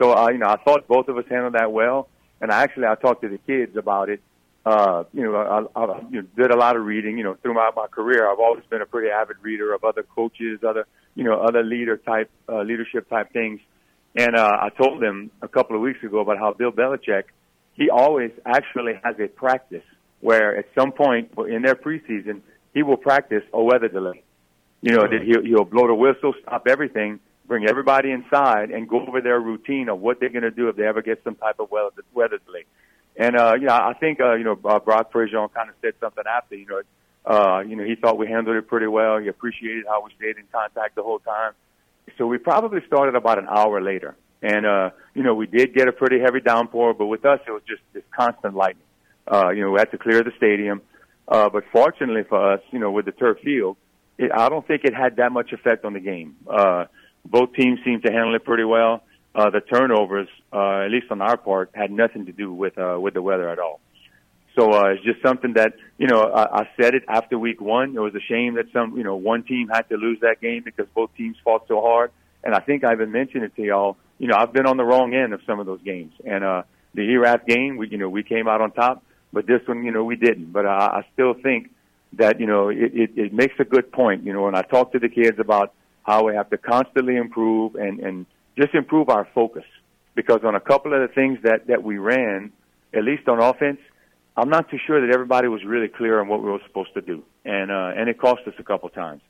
So, 0.00 0.16
uh, 0.16 0.28
you 0.30 0.38
know, 0.38 0.48
I 0.48 0.56
thought 0.56 0.88
both 0.88 1.08
of 1.08 1.16
us 1.16 1.24
handled 1.28 1.54
that 1.54 1.72
well. 1.72 2.08
And 2.40 2.50
I 2.50 2.62
actually, 2.62 2.86
I 2.86 2.94
talked 2.96 3.22
to 3.22 3.28
the 3.28 3.38
kids 3.38 3.76
about 3.76 4.08
it. 4.08 4.20
Uh, 4.66 5.04
you 5.12 5.22
know, 5.22 5.36
I, 5.36 5.80
I 5.80 6.00
you 6.10 6.22
know, 6.22 6.28
did 6.36 6.50
a 6.50 6.56
lot 6.56 6.76
of 6.76 6.84
reading. 6.84 7.18
You 7.18 7.24
know, 7.24 7.36
throughout 7.42 7.76
my 7.76 7.86
career, 7.86 8.30
I've 8.30 8.40
always 8.40 8.64
been 8.68 8.82
a 8.82 8.86
pretty 8.86 9.10
avid 9.10 9.36
reader 9.42 9.72
of 9.72 9.84
other 9.84 10.02
coaches, 10.02 10.60
other, 10.66 10.86
you 11.14 11.24
know, 11.24 11.40
other 11.40 11.62
leader 11.62 11.96
type, 11.96 12.30
uh, 12.48 12.62
leadership 12.62 13.08
type 13.08 13.32
things. 13.32 13.60
And 14.16 14.36
uh, 14.36 14.50
I 14.60 14.70
told 14.70 15.02
them 15.02 15.30
a 15.42 15.48
couple 15.48 15.76
of 15.76 15.82
weeks 15.82 16.02
ago 16.02 16.20
about 16.20 16.38
how 16.38 16.52
Bill 16.52 16.72
Belichick, 16.72 17.24
he 17.74 17.90
always 17.90 18.30
actually 18.46 18.94
has 19.02 19.16
a 19.18 19.26
practice 19.28 19.82
where 20.24 20.56
at 20.56 20.64
some 20.74 20.90
point 20.90 21.28
in 21.50 21.60
their 21.60 21.74
preseason, 21.74 22.40
he 22.72 22.82
will 22.82 22.96
practice 22.96 23.42
a 23.52 23.62
weather 23.62 23.88
delay. 23.88 24.22
You 24.80 24.92
know, 24.92 25.02
that 25.02 25.20
he'll, 25.22 25.42
he'll 25.42 25.66
blow 25.66 25.86
the 25.86 25.94
whistle, 25.94 26.32
stop 26.40 26.66
everything, 26.66 27.20
bring 27.46 27.68
everybody 27.68 28.10
inside, 28.10 28.70
and 28.70 28.88
go 28.88 29.06
over 29.06 29.20
their 29.20 29.38
routine 29.38 29.90
of 29.90 30.00
what 30.00 30.20
they're 30.20 30.30
going 30.30 30.44
to 30.44 30.50
do 30.50 30.70
if 30.70 30.76
they 30.76 30.86
ever 30.86 31.02
get 31.02 31.22
some 31.24 31.34
type 31.34 31.56
of 31.58 31.70
weather, 31.70 31.90
weather 32.14 32.38
delay. 32.46 32.64
And, 33.16 33.36
uh, 33.36 33.54
you 33.60 33.66
know, 33.66 33.74
I 33.74 33.92
think, 34.00 34.18
uh, 34.18 34.32
you 34.36 34.44
know, 34.44 34.58
uh, 34.64 34.78
Brock 34.78 35.12
Frazier 35.12 35.46
kind 35.48 35.68
of 35.68 35.74
said 35.82 35.92
something 36.00 36.24
after, 36.26 36.56
you 36.56 36.66
know, 36.66 36.80
uh, 37.26 37.60
you 37.60 37.76
know, 37.76 37.84
he 37.84 37.94
thought 37.94 38.16
we 38.16 38.26
handled 38.26 38.56
it 38.56 38.66
pretty 38.66 38.86
well. 38.86 39.18
He 39.18 39.28
appreciated 39.28 39.84
how 39.86 40.02
we 40.02 40.10
stayed 40.16 40.38
in 40.38 40.44
contact 40.50 40.94
the 40.94 41.02
whole 41.02 41.18
time. 41.18 41.52
So 42.16 42.26
we 42.26 42.38
probably 42.38 42.80
started 42.86 43.14
about 43.14 43.38
an 43.38 43.46
hour 43.46 43.82
later. 43.82 44.16
And, 44.40 44.64
uh, 44.64 44.90
you 45.14 45.22
know, 45.22 45.34
we 45.34 45.46
did 45.46 45.74
get 45.74 45.86
a 45.86 45.92
pretty 45.92 46.18
heavy 46.18 46.40
downpour, 46.40 46.94
but 46.94 47.06
with 47.06 47.26
us, 47.26 47.40
it 47.46 47.50
was 47.50 47.62
just 47.68 47.82
this 47.92 48.04
constant 48.10 48.54
lightning. 48.54 48.86
Uh, 49.30 49.50
you 49.50 49.62
know, 49.62 49.70
we 49.70 49.78
had 49.78 49.90
to 49.90 49.98
clear 49.98 50.22
the 50.22 50.32
stadium. 50.36 50.82
Uh, 51.26 51.48
but 51.48 51.64
fortunately 51.72 52.22
for 52.28 52.54
us, 52.54 52.60
you 52.70 52.78
know, 52.78 52.90
with 52.90 53.06
the 53.06 53.12
turf 53.12 53.38
field, 53.42 53.76
it, 54.18 54.30
I 54.32 54.48
don't 54.48 54.66
think 54.66 54.84
it 54.84 54.94
had 54.94 55.16
that 55.16 55.32
much 55.32 55.52
effect 55.52 55.84
on 55.84 55.94
the 55.94 56.00
game. 56.00 56.36
Uh, 56.48 56.84
both 57.24 57.54
teams 57.54 57.80
seemed 57.84 58.02
to 58.04 58.12
handle 58.12 58.34
it 58.34 58.44
pretty 58.44 58.64
well. 58.64 59.02
Uh, 59.34 59.50
the 59.50 59.60
turnovers, 59.60 60.28
uh, 60.52 60.82
at 60.84 60.90
least 60.90 61.06
on 61.10 61.20
our 61.20 61.36
part, 61.36 61.70
had 61.74 61.90
nothing 61.90 62.26
to 62.26 62.32
do 62.32 62.52
with 62.52 62.78
uh, 62.78 62.96
with 63.00 63.14
the 63.14 63.22
weather 63.22 63.48
at 63.48 63.58
all. 63.58 63.80
So 64.56 64.72
uh, 64.72 64.90
it's 64.90 65.02
just 65.02 65.20
something 65.22 65.54
that 65.54 65.74
you 65.98 66.06
know 66.06 66.22
I, 66.22 66.60
I 66.60 66.68
said 66.80 66.94
it 66.94 67.02
after 67.08 67.36
week 67.36 67.60
one. 67.60 67.96
It 67.96 68.00
was 68.00 68.14
a 68.14 68.20
shame 68.20 68.54
that 68.54 68.66
some 68.72 68.96
you 68.96 69.02
know 69.02 69.16
one 69.16 69.42
team 69.42 69.68
had 69.68 69.88
to 69.88 69.96
lose 69.96 70.20
that 70.20 70.40
game 70.40 70.62
because 70.64 70.86
both 70.94 71.10
teams 71.16 71.36
fought 71.42 71.66
so 71.66 71.80
hard. 71.80 72.12
And 72.44 72.54
I 72.54 72.60
think 72.60 72.84
I 72.84 72.92
even 72.92 73.10
mentioned 73.10 73.42
it 73.42 73.56
to 73.56 73.62
y'all. 73.62 73.96
You 74.18 74.28
know, 74.28 74.36
I've 74.36 74.52
been 74.52 74.66
on 74.66 74.76
the 74.76 74.84
wrong 74.84 75.14
end 75.14 75.32
of 75.32 75.40
some 75.46 75.58
of 75.58 75.66
those 75.66 75.82
games. 75.82 76.12
And 76.24 76.44
uh, 76.44 76.62
the 76.92 77.02
Erath 77.02 77.46
game, 77.46 77.76
we 77.76 77.88
you 77.88 77.98
know 77.98 78.08
we 78.08 78.22
came 78.22 78.46
out 78.46 78.60
on 78.60 78.70
top 78.70 79.02
but 79.34 79.46
this 79.46 79.60
one, 79.66 79.84
you 79.84 79.90
know, 79.90 80.04
we 80.04 80.16
didn't. 80.16 80.52
But 80.52 80.64
I, 80.64 80.78
I 81.00 81.06
still 81.12 81.34
think 81.34 81.70
that, 82.14 82.40
you 82.40 82.46
know, 82.46 82.68
it, 82.68 82.92
it, 82.94 83.10
it 83.16 83.32
makes 83.32 83.54
a 83.58 83.64
good 83.64 83.92
point. 83.92 84.24
You 84.24 84.32
know, 84.32 84.42
when 84.42 84.54
I 84.54 84.62
talk 84.62 84.92
to 84.92 84.98
the 84.98 85.08
kids 85.08 85.38
about 85.38 85.74
how 86.04 86.24
we 86.24 86.34
have 86.34 86.48
to 86.50 86.58
constantly 86.58 87.16
improve 87.16 87.74
and, 87.74 88.00
and 88.00 88.26
just 88.56 88.74
improve 88.74 89.08
our 89.08 89.28
focus. 89.34 89.64
Because 90.14 90.40
on 90.44 90.54
a 90.54 90.60
couple 90.60 90.94
of 90.94 91.00
the 91.06 91.12
things 91.12 91.40
that, 91.42 91.66
that 91.66 91.82
we 91.82 91.98
ran, 91.98 92.52
at 92.92 93.02
least 93.02 93.26
on 93.26 93.40
offense, 93.40 93.80
I'm 94.36 94.48
not 94.48 94.70
too 94.70 94.78
sure 94.86 95.04
that 95.04 95.12
everybody 95.12 95.48
was 95.48 95.64
really 95.64 95.88
clear 95.88 96.20
on 96.20 96.28
what 96.28 96.42
we 96.42 96.50
were 96.50 96.60
supposed 96.66 96.94
to 96.94 97.00
do. 97.00 97.24
And, 97.44 97.70
uh, 97.70 97.92
and 97.96 98.08
it 98.08 98.18
cost 98.18 98.42
us 98.46 98.54
a 98.58 98.62
couple 98.62 98.88
times. 98.90 99.22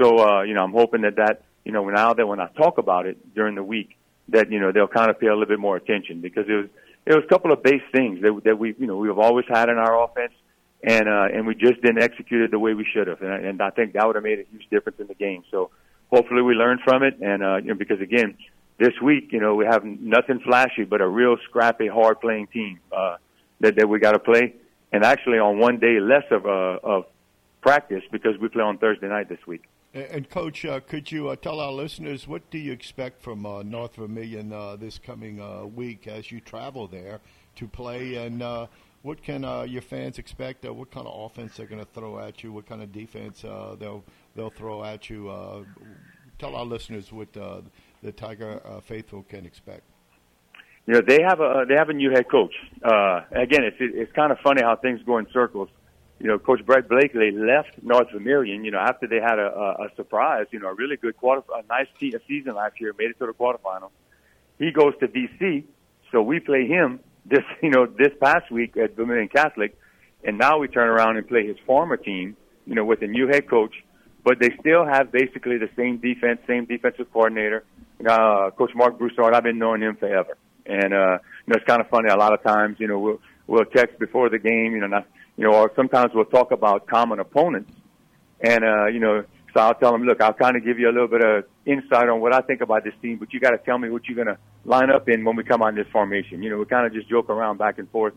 So, 0.00 0.18
uh, 0.18 0.42
you 0.42 0.54
know, 0.54 0.62
I'm 0.62 0.72
hoping 0.72 1.02
that 1.02 1.16
that, 1.16 1.42
you 1.64 1.72
know, 1.72 1.88
now 1.88 2.12
that 2.12 2.26
when 2.26 2.40
I 2.40 2.48
talk 2.48 2.78
about 2.78 3.06
it 3.06 3.34
during 3.34 3.54
the 3.54 3.64
week, 3.64 3.96
that, 4.28 4.50
you 4.52 4.60
know, 4.60 4.70
they'll 4.70 4.86
kind 4.86 5.10
of 5.10 5.18
pay 5.18 5.28
a 5.28 5.32
little 5.32 5.46
bit 5.46 5.58
more 5.58 5.76
attention 5.76 6.20
because 6.20 6.46
it 6.48 6.52
was, 6.52 6.66
there 7.08 7.16
was 7.16 7.24
a 7.24 7.28
couple 7.28 7.52
of 7.52 7.62
base 7.62 7.80
things 7.90 8.20
that, 8.20 8.38
that 8.44 8.58
we, 8.58 8.74
you 8.78 8.86
know, 8.86 8.98
we've 8.98 9.18
always 9.18 9.46
had 9.48 9.70
in 9.70 9.78
our 9.78 10.04
offense, 10.04 10.34
and 10.84 11.08
uh, 11.08 11.28
and 11.32 11.46
we 11.46 11.54
just 11.54 11.80
didn't 11.80 12.02
execute 12.02 12.42
it 12.42 12.50
the 12.50 12.58
way 12.58 12.74
we 12.74 12.84
should 12.84 13.06
have, 13.06 13.22
and, 13.22 13.46
and 13.46 13.62
I 13.62 13.70
think 13.70 13.94
that 13.94 14.06
would 14.06 14.16
have 14.16 14.22
made 14.22 14.40
a 14.40 14.44
huge 14.50 14.68
difference 14.70 15.00
in 15.00 15.06
the 15.06 15.14
game. 15.14 15.42
So 15.50 15.70
hopefully 16.12 16.42
we 16.42 16.52
learn 16.52 16.80
from 16.84 17.02
it, 17.02 17.18
and 17.22 17.42
uh, 17.42 17.56
you 17.56 17.68
know, 17.68 17.76
because 17.76 18.02
again, 18.02 18.36
this 18.76 18.92
week, 19.02 19.30
you 19.32 19.40
know, 19.40 19.54
we 19.54 19.64
have 19.64 19.84
nothing 19.84 20.40
flashy, 20.40 20.84
but 20.84 21.00
a 21.00 21.08
real 21.08 21.38
scrappy, 21.48 21.86
hard 21.88 22.20
playing 22.20 22.48
team 22.48 22.78
uh, 22.92 23.16
that 23.60 23.76
that 23.76 23.88
we 23.88 24.00
got 24.00 24.12
to 24.12 24.18
play, 24.18 24.54
and 24.92 25.02
actually 25.02 25.38
on 25.38 25.58
one 25.58 25.78
day 25.78 26.00
less 26.00 26.24
of 26.30 26.44
uh, 26.44 26.78
of 26.82 27.06
practice 27.62 28.02
because 28.12 28.36
we 28.38 28.48
play 28.48 28.62
on 28.62 28.76
Thursday 28.76 29.08
night 29.08 29.30
this 29.30 29.44
week. 29.46 29.64
And, 29.94 30.28
Coach, 30.28 30.66
uh, 30.66 30.80
could 30.80 31.10
you 31.10 31.28
uh, 31.28 31.36
tell 31.36 31.60
our 31.60 31.72
listeners 31.72 32.28
what 32.28 32.50
do 32.50 32.58
you 32.58 32.72
expect 32.72 33.22
from 33.22 33.46
uh, 33.46 33.62
North 33.62 33.96
Vermilion 33.96 34.52
uh, 34.52 34.76
this 34.76 34.98
coming 34.98 35.40
uh, 35.40 35.64
week 35.64 36.06
as 36.06 36.30
you 36.30 36.40
travel 36.40 36.86
there 36.86 37.20
to 37.56 37.66
play, 37.66 38.16
and 38.16 38.42
uh, 38.42 38.66
what 39.00 39.22
can 39.22 39.42
your 39.66 39.80
fans 39.80 40.18
expect? 40.18 40.64
what 40.66 40.90
kind 40.90 41.06
of 41.06 41.18
offense 41.18 41.56
they're 41.56 41.66
going 41.66 41.80
to 41.82 41.90
throw 41.92 42.18
at 42.18 42.44
you? 42.44 42.52
What 42.52 42.66
kind 42.66 42.82
of 42.82 42.92
defense 42.92 43.40
they'll 43.40 44.04
they'll 44.36 44.50
throw 44.50 44.84
at 44.84 45.08
you? 45.08 45.32
tell 46.38 46.54
our 46.54 46.66
listeners 46.66 47.10
what 47.10 47.32
the 47.32 48.12
Tiger 48.12 48.60
faithful 48.84 49.22
can 49.22 49.46
expect. 49.46 49.82
You 50.86 50.94
know 50.94 51.00
they 51.00 51.22
have 51.22 51.40
a 51.40 51.64
they 51.66 51.74
have 51.74 51.88
a 51.88 51.94
new 51.94 52.10
head 52.10 52.28
coach. 52.30 52.52
again, 52.82 53.64
it's 53.64 53.76
it's 53.80 54.12
kind 54.12 54.32
of 54.32 54.38
funny 54.40 54.62
how 54.62 54.76
things 54.76 55.00
go 55.06 55.16
in 55.16 55.26
circles 55.32 55.70
you 56.20 56.26
know, 56.26 56.38
Coach 56.38 56.64
Brett 56.66 56.88
Blakely 56.88 57.30
left 57.30 57.80
North 57.82 58.10
Vermilion, 58.12 58.64
you 58.64 58.70
know, 58.70 58.78
after 58.78 59.06
they 59.06 59.20
had 59.20 59.38
a, 59.38 59.54
a, 59.54 59.86
a 59.86 59.88
surprise, 59.96 60.46
you 60.50 60.58
know, 60.58 60.68
a 60.68 60.74
really 60.74 60.96
good 60.96 61.16
quarter, 61.16 61.42
a 61.54 61.62
nice 61.68 61.86
te- 62.00 62.14
a 62.14 62.20
season 62.26 62.54
last 62.54 62.80
year, 62.80 62.92
made 62.98 63.10
it 63.10 63.18
to 63.18 63.26
the 63.26 63.32
quarterfinals. 63.32 63.90
He 64.58 64.72
goes 64.72 64.94
to 65.00 65.08
VC, 65.08 65.64
so 66.10 66.20
we 66.22 66.40
play 66.40 66.66
him 66.66 67.00
this, 67.24 67.44
you 67.62 67.70
know, 67.70 67.86
this 67.86 68.12
past 68.20 68.50
week 68.50 68.76
at 68.76 68.96
Vermilion 68.96 69.28
Catholic, 69.28 69.78
and 70.24 70.38
now 70.38 70.58
we 70.58 70.66
turn 70.66 70.88
around 70.88 71.16
and 71.16 71.28
play 71.28 71.46
his 71.46 71.56
former 71.64 71.96
team, 71.96 72.36
you 72.66 72.74
know, 72.74 72.84
with 72.84 73.02
a 73.02 73.06
new 73.06 73.28
head 73.28 73.48
coach, 73.48 73.74
but 74.24 74.40
they 74.40 74.50
still 74.60 74.84
have 74.84 75.12
basically 75.12 75.58
the 75.58 75.70
same 75.76 75.98
defense, 75.98 76.40
same 76.46 76.64
defensive 76.64 77.10
coordinator. 77.12 77.64
Uh, 78.04 78.50
coach 78.50 78.70
Mark 78.74 78.98
Broussard, 78.98 79.34
I've 79.34 79.44
been 79.44 79.58
knowing 79.58 79.82
him 79.82 79.96
forever. 79.96 80.36
And, 80.66 80.92
uh, 80.92 81.18
you 81.46 81.48
know, 81.48 81.56
it's 81.56 81.64
kind 81.64 81.80
of 81.80 81.88
funny. 81.88 82.08
A 82.08 82.16
lot 82.16 82.34
of 82.34 82.42
times, 82.42 82.76
you 82.78 82.88
know, 82.88 82.98
we'll, 82.98 83.20
we'll 83.46 83.64
text 83.64 83.98
before 83.98 84.28
the 84.28 84.38
game, 84.38 84.72
you 84.72 84.80
know, 84.80 84.86
not, 84.88 85.06
you 85.38 85.44
know, 85.44 85.54
or 85.54 85.72
sometimes 85.76 86.10
we'll 86.14 86.24
talk 86.24 86.50
about 86.50 86.88
common 86.88 87.20
opponents. 87.20 87.72
And, 88.40 88.64
uh, 88.64 88.86
you 88.86 88.98
know, 88.98 89.24
so 89.54 89.60
I'll 89.60 89.74
tell 89.74 89.92
them, 89.92 90.02
look, 90.02 90.20
I'll 90.20 90.34
kind 90.34 90.56
of 90.56 90.64
give 90.64 90.80
you 90.80 90.90
a 90.90 90.92
little 90.92 91.06
bit 91.06 91.24
of 91.24 91.44
insight 91.64 92.08
on 92.08 92.20
what 92.20 92.34
I 92.34 92.40
think 92.40 92.60
about 92.60 92.82
this 92.82 92.92
team, 93.00 93.18
but 93.18 93.32
you 93.32 93.38
got 93.38 93.50
to 93.50 93.58
tell 93.58 93.78
me 93.78 93.88
what 93.88 94.06
you're 94.06 94.16
going 94.16 94.36
to 94.36 94.38
line 94.64 94.90
up 94.90 95.08
in 95.08 95.24
when 95.24 95.36
we 95.36 95.44
come 95.44 95.62
on 95.62 95.76
this 95.76 95.86
formation. 95.92 96.42
You 96.42 96.50
know, 96.50 96.58
we 96.58 96.66
kind 96.66 96.86
of 96.86 96.92
just 96.92 97.08
joke 97.08 97.30
around 97.30 97.56
back 97.56 97.78
and 97.78 97.88
forth. 97.90 98.14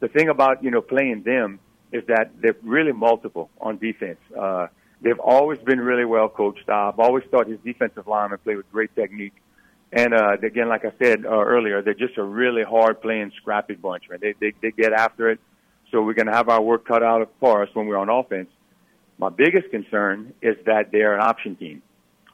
The 0.00 0.08
thing 0.08 0.28
about, 0.28 0.64
you 0.64 0.70
know, 0.72 0.82
playing 0.82 1.22
them 1.22 1.60
is 1.92 2.04
that 2.08 2.32
they're 2.40 2.56
really 2.64 2.92
multiple 2.92 3.50
on 3.60 3.78
defense. 3.78 4.18
Uh, 4.36 4.66
they've 5.00 5.20
always 5.20 5.60
been 5.60 5.80
really 5.80 6.04
well 6.04 6.28
coached. 6.28 6.68
I've 6.68 6.98
always 6.98 7.22
thought 7.30 7.46
his 7.46 7.60
defensive 7.64 8.08
linemen 8.08 8.40
play 8.42 8.56
with 8.56 8.70
great 8.72 8.94
technique. 8.96 9.34
And, 9.92 10.12
uh, 10.12 10.32
again, 10.42 10.68
like 10.68 10.84
I 10.84 10.92
said 11.00 11.24
uh, 11.24 11.28
earlier, 11.28 11.82
they're 11.82 11.94
just 11.94 12.18
a 12.18 12.24
really 12.24 12.64
hard 12.64 13.00
playing, 13.00 13.30
scrappy 13.36 13.74
bunch, 13.74 14.10
man. 14.10 14.18
They, 14.20 14.34
they, 14.40 14.52
they 14.60 14.72
get 14.72 14.92
after 14.92 15.30
it. 15.30 15.38
So 15.94 16.02
we're 16.02 16.14
going 16.14 16.26
to 16.26 16.32
have 16.32 16.48
our 16.48 16.60
work 16.60 16.88
cut 16.88 17.04
out 17.04 17.30
for 17.38 17.62
us 17.62 17.68
when 17.72 17.86
we're 17.86 17.96
on 17.96 18.08
offense. 18.08 18.48
My 19.16 19.28
biggest 19.28 19.70
concern 19.70 20.34
is 20.42 20.56
that 20.66 20.90
they're 20.90 21.14
an 21.14 21.20
option 21.20 21.54
team. 21.54 21.82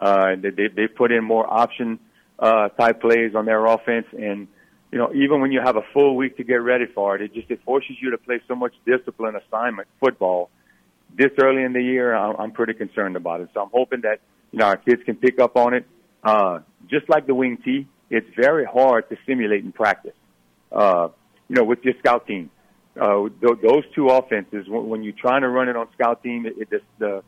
Uh, 0.00 0.30
they, 0.40 0.68
they 0.74 0.86
put 0.86 1.12
in 1.12 1.22
more 1.22 1.46
option 1.46 1.98
uh, 2.38 2.70
type 2.70 3.02
plays 3.02 3.34
on 3.34 3.44
their 3.44 3.66
offense, 3.66 4.06
and 4.18 4.48
you 4.90 4.98
know, 4.98 5.12
even 5.12 5.42
when 5.42 5.52
you 5.52 5.60
have 5.62 5.76
a 5.76 5.82
full 5.92 6.16
week 6.16 6.38
to 6.38 6.42
get 6.42 6.54
ready 6.54 6.86
for 6.86 7.16
it, 7.16 7.20
it 7.20 7.34
just 7.34 7.50
it 7.50 7.62
forces 7.66 7.96
you 8.00 8.12
to 8.12 8.18
play 8.18 8.40
so 8.48 8.54
much 8.54 8.72
discipline 8.86 9.34
assignment 9.36 9.88
football. 10.00 10.48
This 11.14 11.30
early 11.38 11.62
in 11.62 11.74
the 11.74 11.82
year, 11.82 12.14
I'm, 12.14 12.52
pretty 12.52 12.72
concerned 12.72 13.14
about 13.16 13.42
it. 13.42 13.50
So 13.52 13.60
I'm 13.60 13.68
hoping 13.70 14.00
that 14.02 14.20
you 14.52 14.58
know 14.60 14.64
our 14.64 14.78
kids 14.78 15.02
can 15.04 15.16
pick 15.16 15.38
up 15.38 15.58
on 15.58 15.74
it. 15.74 15.84
Uh, 16.24 16.60
just 16.88 17.10
like 17.10 17.26
the 17.26 17.34
wing 17.34 17.58
tee, 17.62 17.86
it's 18.08 18.28
very 18.34 18.64
hard 18.64 19.10
to 19.10 19.18
simulate 19.26 19.64
in 19.64 19.72
practice. 19.72 20.16
Uh, 20.72 21.08
you 21.48 21.56
know, 21.56 21.64
with 21.64 21.80
your 21.84 21.94
scout 22.00 22.26
team, 22.26 22.50
uh, 22.98 23.28
th- 23.40 23.60
those 23.62 23.84
two 23.94 24.08
offenses, 24.08 24.68
when, 24.68 24.88
when 24.88 25.02
you're 25.02 25.12
trying 25.12 25.42
to 25.42 25.48
run 25.48 25.68
it 25.68 25.76
on 25.76 25.88
scout 25.92 26.22
team, 26.22 26.46
it, 26.46 26.54
it 26.58 26.70
just, 26.70 26.84
the 26.98 27.22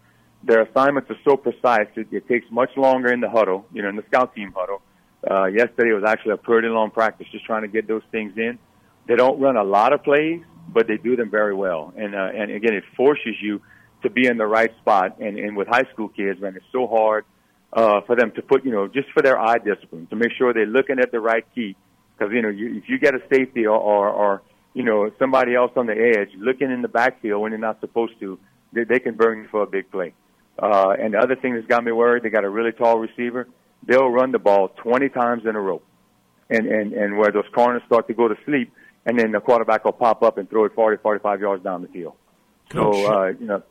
their 0.44 0.62
assignments 0.62 1.08
are 1.10 1.18
so 1.24 1.36
precise. 1.36 1.86
It, 1.94 2.08
it 2.10 2.26
takes 2.26 2.46
much 2.50 2.70
longer 2.76 3.12
in 3.12 3.20
the 3.20 3.30
huddle, 3.30 3.64
you 3.72 3.82
know, 3.82 3.88
in 3.88 3.96
the 3.96 4.04
scout 4.08 4.34
team 4.34 4.52
huddle. 4.56 4.82
Uh, 5.28 5.44
yesterday 5.44 5.92
was 5.92 6.02
actually 6.04 6.32
a 6.32 6.36
pretty 6.36 6.68
long 6.68 6.90
practice, 6.90 7.28
just 7.30 7.44
trying 7.44 7.62
to 7.62 7.68
get 7.68 7.86
those 7.86 8.02
things 8.10 8.32
in. 8.36 8.58
They 9.06 9.14
don't 9.14 9.40
run 9.40 9.56
a 9.56 9.62
lot 9.62 9.92
of 9.92 10.02
plays, 10.02 10.42
but 10.68 10.88
they 10.88 10.96
do 10.96 11.14
them 11.14 11.30
very 11.30 11.54
well. 11.54 11.92
And 11.96 12.14
uh, 12.14 12.30
and 12.34 12.50
again, 12.50 12.74
it 12.74 12.84
forces 12.96 13.34
you 13.40 13.62
to 14.02 14.10
be 14.10 14.26
in 14.26 14.36
the 14.36 14.46
right 14.46 14.76
spot. 14.78 15.20
And 15.20 15.38
and 15.38 15.56
with 15.56 15.68
high 15.68 15.84
school 15.92 16.08
kids, 16.08 16.40
man, 16.40 16.56
it's 16.56 16.64
so 16.72 16.88
hard 16.88 17.24
uh, 17.72 18.00
for 18.02 18.16
them 18.16 18.32
to 18.32 18.42
put, 18.42 18.64
you 18.64 18.72
know, 18.72 18.88
just 18.88 19.10
for 19.10 19.22
their 19.22 19.38
eye 19.38 19.58
discipline 19.58 20.06
to 20.08 20.16
make 20.16 20.32
sure 20.36 20.52
they're 20.52 20.66
looking 20.66 20.98
at 20.98 21.12
the 21.12 21.20
right 21.20 21.46
key. 21.54 21.76
Because 22.18 22.32
you 22.32 22.42
know, 22.42 22.48
you, 22.48 22.76
if 22.78 22.88
you 22.88 22.98
get 22.98 23.14
a 23.14 23.22
safety 23.32 23.64
or, 23.64 23.78
or 23.78 24.08
or 24.08 24.42
you 24.74 24.82
know 24.82 25.10
somebody 25.18 25.54
else 25.54 25.72
on 25.76 25.86
the 25.86 25.92
edge 25.92 26.30
looking 26.38 26.70
in 26.70 26.82
the 26.82 26.88
backfield 26.88 27.42
when 27.42 27.52
they're 27.52 27.58
not 27.58 27.80
supposed 27.80 28.18
to, 28.20 28.38
they, 28.72 28.84
they 28.84 28.98
can 28.98 29.14
burn 29.14 29.42
you 29.42 29.48
for 29.48 29.62
a 29.62 29.66
big 29.66 29.90
play. 29.90 30.14
Uh, 30.58 30.94
and 30.98 31.14
the 31.14 31.18
other 31.18 31.36
thing 31.36 31.54
that's 31.54 31.66
got 31.66 31.84
me 31.84 31.92
worried, 31.92 32.22
they 32.22 32.30
got 32.30 32.44
a 32.44 32.50
really 32.50 32.72
tall 32.72 32.98
receiver. 32.98 33.48
They'll 33.86 34.10
run 34.10 34.32
the 34.32 34.38
ball 34.38 34.68
20 34.68 35.08
times 35.08 35.44
in 35.46 35.56
a 35.56 35.60
row. 35.60 35.82
And, 36.50 36.66
and, 36.66 36.92
and 36.92 37.16
where 37.16 37.32
those 37.32 37.46
corners 37.54 37.82
start 37.86 38.06
to 38.08 38.14
go 38.14 38.28
to 38.28 38.36
sleep, 38.44 38.72
and 39.06 39.18
then 39.18 39.32
the 39.32 39.40
quarterback 39.40 39.84
will 39.84 39.92
pop 39.92 40.22
up 40.22 40.36
and 40.36 40.48
throw 40.50 40.66
it 40.66 40.74
40, 40.74 41.02
45 41.02 41.40
yards 41.40 41.64
down 41.64 41.80
the 41.80 41.88
field. 41.88 42.14
Coach, 42.68 42.94
so, 42.94 43.12
uh, 43.12 43.26
you 43.28 43.46
know, 43.46 43.62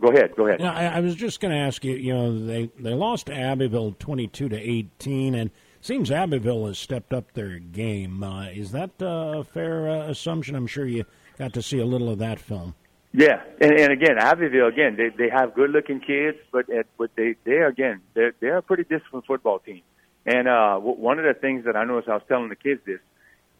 go 0.00 0.08
ahead, 0.08 0.34
go 0.34 0.46
ahead. 0.46 0.60
Yeah, 0.60 0.72
I, 0.72 0.84
I 0.96 1.00
was 1.00 1.14
just 1.14 1.40
going 1.40 1.52
to 1.52 1.58
ask 1.58 1.84
you, 1.84 1.94
you 1.94 2.14
know, 2.14 2.46
they, 2.46 2.70
they 2.78 2.94
lost 2.94 3.26
to 3.26 3.34
Abbeville 3.34 3.94
22 3.98 4.48
to 4.48 4.58
18, 4.58 5.34
and 5.34 5.50
seems 5.82 6.10
Abbeville 6.10 6.66
has 6.66 6.78
stepped 6.78 7.12
up 7.12 7.32
their 7.34 7.58
game. 7.58 8.22
Uh, 8.22 8.46
is 8.46 8.72
that 8.72 8.90
uh, 9.02 9.40
a 9.40 9.44
fair 9.44 9.90
uh, 9.90 10.08
assumption? 10.08 10.54
I'm 10.54 10.66
sure 10.66 10.86
you 10.86 11.04
got 11.38 11.52
to 11.52 11.62
see 11.62 11.78
a 11.78 11.84
little 11.84 12.08
of 12.08 12.18
that 12.20 12.40
film. 12.40 12.74
Yeah, 13.12 13.42
and, 13.60 13.72
and 13.72 13.92
again, 13.92 14.16
Abbeville 14.18 14.68
again, 14.68 14.96
they 14.96 15.10
they 15.10 15.28
have 15.28 15.54
good 15.54 15.68
looking 15.68 16.00
kids, 16.00 16.38
but 16.50 16.70
at, 16.70 16.86
but 16.96 17.10
they 17.14 17.36
they 17.44 17.58
again 17.58 18.00
they're 18.14 18.32
they're 18.40 18.56
a 18.56 18.62
pretty 18.62 18.84
disciplined 18.84 19.26
football 19.26 19.58
team. 19.58 19.82
And 20.24 20.48
uh, 20.48 20.78
one 20.78 21.18
of 21.18 21.24
the 21.24 21.38
things 21.38 21.64
that 21.66 21.76
I 21.76 21.84
noticed, 21.84 22.08
I 22.08 22.14
was 22.14 22.22
telling 22.28 22.48
the 22.48 22.56
kids 22.56 22.80
this, 22.86 23.00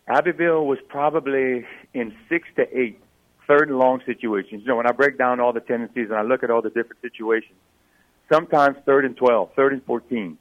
Abbeville 0.06 0.64
was 0.64 0.78
probably 0.88 1.66
in 1.92 2.14
six 2.28 2.48
to 2.56 2.62
eight 2.78 3.00
third 3.46 3.68
and 3.68 3.78
long 3.78 4.00
situations. 4.06 4.62
You 4.62 4.68
know, 4.68 4.76
when 4.76 4.86
I 4.86 4.92
break 4.92 5.18
down 5.18 5.40
all 5.40 5.52
the 5.52 5.60
tendencies 5.60 6.08
and 6.08 6.14
I 6.14 6.22
look 6.22 6.42
at 6.42 6.50
all 6.50 6.62
the 6.62 6.70
different 6.70 7.02
situations, 7.02 7.58
sometimes 8.32 8.78
third 8.86 9.04
and 9.04 9.16
twelve, 9.16 9.50
third 9.54 9.74
and 9.74 9.84
fourteen, 9.84 10.38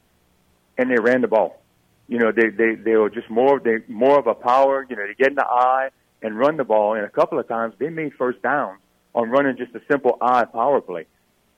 and 0.78 0.90
they 0.90 1.02
ran 1.02 1.20
the 1.20 1.28
ball. 1.28 1.61
You 2.12 2.20
know, 2.22 2.32
they 2.32 2.50
they 2.50 2.72
they 2.88 2.96
were 3.02 3.10
just 3.10 3.30
more 3.30 3.56
they 3.68 3.78
more 3.88 4.18
of 4.20 4.28
a 4.28 4.38
power. 4.52 4.76
You 4.90 4.96
know, 4.98 5.06
they 5.08 5.16
get 5.24 5.30
in 5.30 5.36
the 5.36 5.52
eye 5.68 5.90
and 6.22 6.38
run 6.38 6.58
the 6.58 6.68
ball, 6.74 6.90
and 6.98 7.06
a 7.12 7.14
couple 7.20 7.40
of 7.40 7.48
times 7.48 7.74
they 7.80 7.90
made 7.90 8.12
first 8.24 8.40
downs 8.42 8.80
on 9.14 9.30
running 9.36 9.56
just 9.58 9.74
a 9.76 9.82
simple 9.92 10.18
eye 10.22 10.46
power 10.46 10.82
play. 10.82 11.06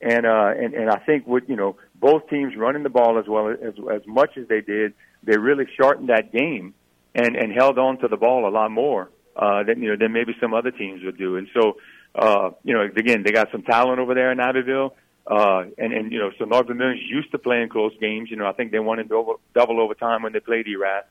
And, 0.01 0.25
uh, 0.25 0.51
and, 0.61 0.73
and 0.73 0.89
I 0.89 0.99
think 1.07 1.25
with, 1.25 1.45
you 1.47 1.55
know, 1.55 1.77
both 1.95 2.27
teams 2.29 2.55
running 2.57 2.83
the 2.83 2.89
ball 2.89 3.17
as 3.19 3.27
well 3.33 3.45
as, 3.49 3.73
as 3.97 4.01
much 4.05 4.31
as 4.37 4.47
they 4.47 4.59
did, 4.59 4.93
they 5.23 5.37
really 5.37 5.65
shortened 5.79 6.09
that 6.09 6.33
game 6.33 6.73
and, 7.15 7.35
and 7.35 7.53
held 7.53 7.77
on 7.79 7.99
to 7.99 8.07
the 8.09 8.17
ball 8.17 8.47
a 8.47 8.51
lot 8.51 8.69
more, 8.69 9.09
uh, 9.35 9.63
than, 9.63 9.81
you 9.81 9.89
know, 9.89 9.97
than 9.97 10.11
maybe 10.11 10.35
some 10.41 10.53
other 10.53 10.71
teams 10.71 11.01
would 11.05 11.17
do. 11.17 11.37
And 11.37 11.47
so, 11.53 11.77
uh, 12.15 12.49
you 12.63 12.73
know, 12.73 12.81
again, 12.81 13.23
they 13.23 13.31
got 13.31 13.51
some 13.51 13.63
talent 13.63 13.99
over 13.99 14.13
there 14.13 14.31
in 14.31 14.39
Abbeville. 14.39 14.93
Uh, 15.25 15.65
and, 15.77 15.93
and, 15.93 16.11
you 16.11 16.19
know, 16.19 16.31
so 16.37 16.45
North 16.45 16.67
Vermilion's 16.67 17.01
used 17.09 17.31
to 17.31 17.37
playing 17.37 17.69
close 17.69 17.93
games. 17.99 18.29
You 18.29 18.37
know, 18.37 18.45
I 18.45 18.51
think 18.51 18.71
they 18.71 18.79
won 18.79 18.99
in 18.99 19.07
double, 19.07 19.39
double 19.53 19.79
overtime 19.79 20.23
when 20.23 20.33
they 20.33 20.39
played 20.39 20.67
Erath. 20.67 21.05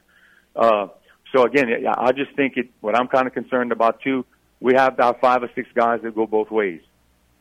Uh, 0.55 0.89
so 1.35 1.45
again, 1.45 1.69
I 1.87 2.13
just 2.13 2.35
think 2.37 2.57
it, 2.57 2.69
what 2.81 2.95
I'm 2.95 3.09
kind 3.09 3.27
of 3.27 3.33
concerned 3.33 3.73
about 3.73 4.03
too, 4.03 4.27
we 4.61 4.75
have 4.75 4.93
about 4.95 5.21
five 5.21 5.43
or 5.43 5.51
six 5.55 5.69
guys 5.75 6.01
that 6.03 6.15
go 6.15 6.27
both 6.27 6.51
ways. 6.51 6.83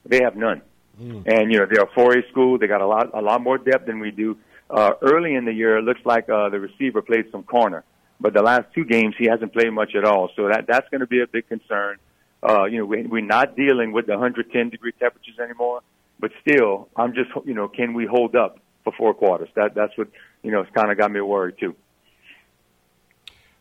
They 0.05 0.21
have 0.23 0.35
none. 0.35 0.61
Mm. 0.99 1.23
And, 1.27 1.51
you 1.51 1.59
know, 1.59 1.65
they're 1.69 1.83
a 1.83 1.87
4A 1.87 2.29
school. 2.31 2.57
They 2.57 2.67
got 2.67 2.81
a 2.81 2.87
lot, 2.87 3.11
a 3.13 3.21
lot 3.21 3.41
more 3.41 3.57
depth 3.57 3.85
than 3.85 3.99
we 3.99 4.11
do. 4.11 4.37
Uh, 4.69 4.93
early 5.01 5.35
in 5.35 5.45
the 5.45 5.53
year, 5.53 5.77
it 5.77 5.83
looks 5.83 6.01
like, 6.05 6.29
uh, 6.29 6.49
the 6.49 6.59
receiver 6.59 7.01
played 7.01 7.25
some 7.31 7.43
corner, 7.43 7.83
but 8.21 8.33
the 8.33 8.41
last 8.41 8.73
two 8.73 8.85
games, 8.85 9.15
he 9.17 9.27
hasn't 9.27 9.51
played 9.51 9.71
much 9.71 9.93
at 9.95 10.05
all. 10.05 10.29
So 10.35 10.47
that, 10.47 10.65
that's 10.67 10.87
going 10.89 11.01
to 11.01 11.07
be 11.07 11.21
a 11.21 11.27
big 11.27 11.47
concern. 11.49 11.97
Uh, 12.41 12.63
you 12.65 12.79
know, 12.79 12.85
we, 12.85 13.03
we're 13.03 13.21
not 13.21 13.55
dealing 13.57 13.91
with 13.91 14.05
the 14.05 14.13
110 14.13 14.69
degree 14.69 14.93
temperatures 14.93 15.37
anymore, 15.39 15.81
but 16.21 16.31
still, 16.39 16.87
I'm 16.95 17.13
just, 17.13 17.31
you 17.45 17.55
know, 17.55 17.67
can 17.67 17.93
we 17.93 18.05
hold 18.05 18.35
up 18.35 18.59
for 18.83 18.93
four 18.97 19.13
quarters? 19.13 19.49
That, 19.55 19.75
that's 19.75 19.97
what, 19.97 20.07
you 20.43 20.51
know, 20.51 20.61
it's 20.61 20.71
kind 20.73 20.91
of 20.91 20.97
got 20.97 21.11
me 21.11 21.19
worried 21.19 21.55
too. 21.59 21.75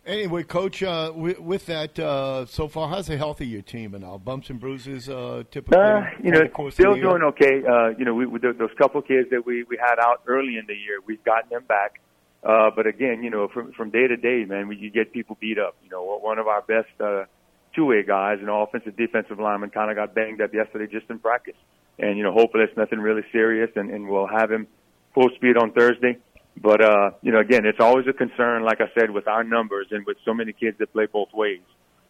Anyway, 0.07 0.43
Coach, 0.43 0.83
uh, 0.83 1.13
with, 1.15 1.39
with, 1.41 1.67
that, 1.67 1.99
uh, 1.99 2.47
so 2.47 2.69
far, 2.69 2.89
how's 2.89 3.07
the 3.07 3.17
health 3.17 3.41
of 3.41 3.47
your 3.47 3.63
team 3.63 3.95
and 3.95 4.05
all? 4.05 4.19
Bumps 4.19 4.49
and 4.51 4.59
bruises, 4.59 5.09
uh, 5.09 5.43
typically? 5.51 5.79
Uh, 5.79 6.03
you 6.23 6.31
know, 6.31 6.71
still 6.71 6.95
doing 6.95 7.23
okay. 7.23 7.63
Uh, 7.65 7.89
you 7.99 8.05
know, 8.05 8.15
we, 8.15 8.27
we, 8.27 8.39
those 8.39 8.71
couple 8.79 9.01
kids 9.03 9.29
that 9.31 9.45
we, 9.45 9.63
we 9.65 9.77
had 9.77 9.99
out 10.01 10.23
early 10.27 10.57
in 10.57 10.65
the 10.67 10.75
year, 10.75 11.01
we've 11.05 11.23
gotten 11.25 11.51
them 11.51 11.65
back. 11.69 12.01
Uh, 12.43 12.71
but 12.75 12.87
again, 12.87 13.23
you 13.23 13.29
know, 13.29 13.49
from, 13.49 13.73
from 13.73 13.91
day 13.91 14.07
to 14.07 14.17
day, 14.17 14.45
man, 14.47 14.69
we, 14.69 14.77
you 14.77 14.91
get 14.91 15.13
people 15.13 15.37
beat 15.39 15.59
up. 15.59 15.77
You 15.85 15.91
know, 15.91 16.03
one 16.03 16.39
of 16.39 16.47
our 16.47 16.63
best 16.63 16.89
uh, 16.99 17.25
two-way 17.75 18.03
guys, 18.03 18.39
you 18.41 18.47
know, 18.47 18.63
offensive, 18.63 18.97
defensive 18.97 19.39
lineman, 19.39 19.71
kind 19.71 19.91
of 19.91 19.97
got 19.97 20.15
banged 20.15 20.41
up 20.41 20.53
yesterday 20.53 20.87
just 20.91 21.09
in 21.11 21.19
practice. 21.19 21.57
And, 21.99 22.17
you 22.17 22.25
know, 22.25 22.33
hopefully 22.33 22.65
it's 22.65 22.77
nothing 22.77 22.99
really 22.99 23.25
serious, 23.33 23.71
and, 23.77 23.91
and 23.91 24.09
we'll 24.09 24.27
have 24.27 24.51
him 24.51 24.67
full 25.15 25.29
speed 25.37 25.57
on 25.57 25.73
Thursday. 25.73 26.19
But 26.61 26.83
uh, 26.83 27.13
you 27.23 27.33
know, 27.33 27.39
again, 27.39 27.65
it's 27.65 27.81
always 27.81 28.07
a 28.07 28.13
concern, 28.13 28.65
like 28.65 28.81
I 28.81 28.91
said, 28.99 29.11
with 29.11 29.27
our 29.29 29.45
numbers 29.45 29.87
and 29.91 30.05
with 30.05 30.19
so 30.25 30.35
many 30.35 30.53
kids 30.53 30.79
that 30.79 30.93
play 30.93 31.07
both 31.07 31.33
ways. 31.33 31.61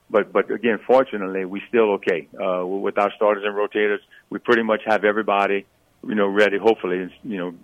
But 0.08 0.32
but 0.32 0.50
again, 0.50 0.80
fortunately, 0.86 1.44
we 1.44 1.62
still 1.68 1.92
okay 1.92 2.26
uh, 2.34 2.66
with 2.66 2.98
our 2.98 3.12
starters 3.14 3.44
and 3.46 3.54
rotators. 3.54 4.00
We 4.28 4.38
pretty 4.38 4.62
much 4.62 4.80
have 4.86 5.04
everybody, 5.04 5.66
you 6.06 6.14
know, 6.14 6.26
ready. 6.26 6.58
Hopefully, 6.58 6.98
and, 6.98 7.10
you 7.22 7.38
know, 7.38 7.54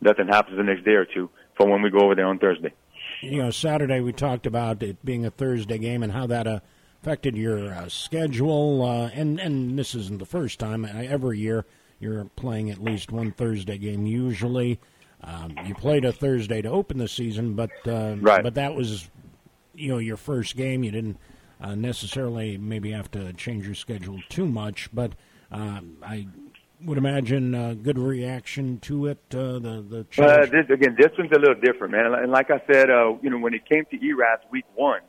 nothing 0.00 0.28
happens 0.28 0.56
the 0.56 0.62
next 0.62 0.84
day 0.84 0.92
or 0.92 1.04
two 1.04 1.30
for 1.56 1.66
when 1.66 1.82
we 1.82 1.90
go 1.90 2.00
over 2.00 2.14
there 2.14 2.26
on 2.26 2.38
Thursday. 2.38 2.72
You 3.22 3.42
know, 3.42 3.50
Saturday 3.50 4.00
we 4.00 4.12
talked 4.12 4.46
about 4.46 4.82
it 4.82 5.04
being 5.04 5.24
a 5.24 5.30
Thursday 5.30 5.78
game 5.78 6.02
and 6.02 6.12
how 6.12 6.26
that 6.28 6.46
uh, 6.46 6.60
affected 7.06 7.36
your 7.36 7.72
uh, 7.72 7.88
schedule. 7.88 8.82
Uh, 8.82 9.08
and 9.14 9.38
and 9.38 9.78
this 9.78 9.94
isn't 9.94 10.18
the 10.18 10.26
first 10.26 10.58
time. 10.58 10.84
Every 10.84 11.38
year 11.38 11.64
you're 12.00 12.24
playing 12.34 12.68
at 12.70 12.82
least 12.82 13.12
one 13.12 13.30
Thursday 13.30 13.78
game 13.78 14.06
usually. 14.06 14.80
Um, 15.22 15.54
you 15.64 15.74
played 15.76 16.04
a 16.04 16.12
Thursday 16.12 16.62
to 16.62 16.68
open 16.68 16.98
the 16.98 17.06
season, 17.06 17.54
but 17.54 17.70
uh, 17.86 18.16
right. 18.18 18.42
but 18.42 18.54
that 18.54 18.74
was 18.74 19.08
you 19.72 19.88
know 19.88 19.98
your 19.98 20.16
first 20.16 20.56
game. 20.56 20.82
You 20.82 20.90
didn't 20.90 21.18
uh, 21.60 21.76
necessarily 21.76 22.58
maybe 22.58 22.90
have 22.90 23.08
to 23.12 23.32
change 23.34 23.66
your 23.66 23.76
schedule 23.76 24.20
too 24.28 24.46
much, 24.46 24.90
but 24.92 25.12
uh, 25.52 25.82
I 26.02 26.26
would 26.82 26.98
imagine 26.98 27.54
a 27.54 27.76
good 27.76 28.00
reaction 28.00 28.80
to 28.80 29.06
it. 29.06 29.22
Uh, 29.30 29.60
the 29.60 30.04
the 30.10 30.24
uh, 30.24 30.44
this, 30.46 30.66
again, 30.70 30.96
this 30.98 31.12
one's 31.16 31.30
a 31.30 31.38
little 31.38 31.54
different, 31.54 31.92
man. 31.92 32.12
And 32.14 32.32
like 32.32 32.50
I 32.50 32.60
said, 32.70 32.90
uh, 32.90 33.14
you 33.22 33.30
know, 33.30 33.38
when 33.38 33.54
it 33.54 33.64
came 33.64 33.84
to 33.92 34.04
Erath 34.04 34.40
week 34.50 34.66
one, 34.74 35.02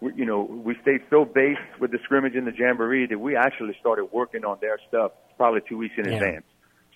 we, 0.00 0.12
you 0.14 0.24
know, 0.24 0.42
we 0.42 0.76
stayed 0.82 1.02
so 1.10 1.24
based 1.24 1.60
with 1.80 1.90
the 1.90 1.98
scrimmage 2.04 2.34
and 2.34 2.46
the 2.46 2.52
jamboree 2.56 3.06
that 3.06 3.18
we 3.18 3.36
actually 3.36 3.76
started 3.80 4.06
working 4.06 4.44
on 4.44 4.58
their 4.60 4.78
stuff 4.88 5.12
probably 5.36 5.60
two 5.68 5.76
weeks 5.76 5.94
in 5.98 6.06
yeah. 6.06 6.14
advance. 6.14 6.44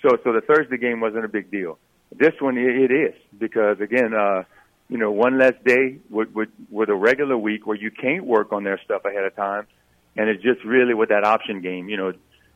So 0.02 0.16
so 0.22 0.32
the 0.32 0.40
Thursday 0.40 0.76
game 0.76 1.00
wasn't 1.00 1.24
a 1.24 1.28
big 1.28 1.50
deal. 1.50 1.78
This 2.16 2.34
one, 2.40 2.56
it 2.56 2.90
is 2.90 3.14
because 3.38 3.80
again, 3.80 4.14
uh, 4.14 4.44
you 4.88 4.96
know, 4.96 5.11
one 5.11 5.38
less 5.38 5.54
day 5.64 5.98
with, 6.08 6.30
with 6.32 6.48
with 6.70 6.88
a 6.88 6.94
regular 6.94 7.37
week 7.37 7.66
where 7.66 7.76
you 7.76 7.90
can't 7.90 8.24
work 8.24 8.52
on 8.52 8.64
their 8.64 8.80
stuff 8.84 9.04
ahead 9.04 9.24
of 9.24 9.37
time, 9.37 9.66
and 10.16 10.28
it's 10.28 10.42
just 10.42 10.64
really 10.64 10.94
with 10.94 11.11
that 11.11 11.24
option 11.24 11.61
game. 11.61 11.88
You 11.88 11.96
know, 11.96 12.12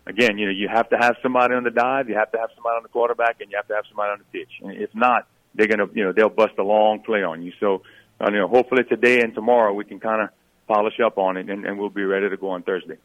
again, 0.07 0.39
you 0.39 0.47
know, 0.47 0.53
you 0.53 0.69
have 0.69 0.89
to 0.91 0.97
have 0.97 1.17
somebody 1.23 1.55
on 1.55 1.65
the 1.65 1.71
dive, 1.71 2.09
you 2.09 2.15
have 2.15 2.33
to 2.33 2.39
have 2.39 2.51
somebody 2.55 2.77
on 2.77 2.83
the 2.83 2.89
quarterback, 2.89 3.41
and 3.41 3.51
you 3.51 3.57
have 3.57 3.69
to 3.69 3.75
have 3.75 3.85
somebody 3.89 4.13
on 4.13 4.19
the 4.19 4.39
pitch. 4.39 4.51
And 4.63 4.73
if 4.73 4.95
not, 4.95 5.27
they're 5.55 5.67
gonna, 5.67 5.87
you 5.93 6.05
know, 6.05 6.13
they'll 6.13 6.31
bust 6.31 6.55
a 6.59 6.63
long 6.63 7.01
play 7.01 7.23
on 7.23 7.43
you. 7.43 7.53
So, 7.61 7.83
uh, 8.23 8.31
you 8.31 8.39
know, 8.39 8.49
hopefully 8.49 8.85
today 8.85 9.21
and 9.21 9.35
tomorrow 9.35 9.73
we 9.73 9.85
can 9.85 10.01
kind 10.01 10.23
of 10.23 10.29
polish 10.69 11.01
up 11.05 11.19
on 11.19 11.37
it, 11.37 11.51
and, 11.51 11.65
and 11.67 11.79
we'll 11.79 11.91
be 11.91 12.05
ready 12.05 12.29
to 12.31 12.37
go 12.37 12.51
on 12.51 12.63
Thursday. 12.63 12.97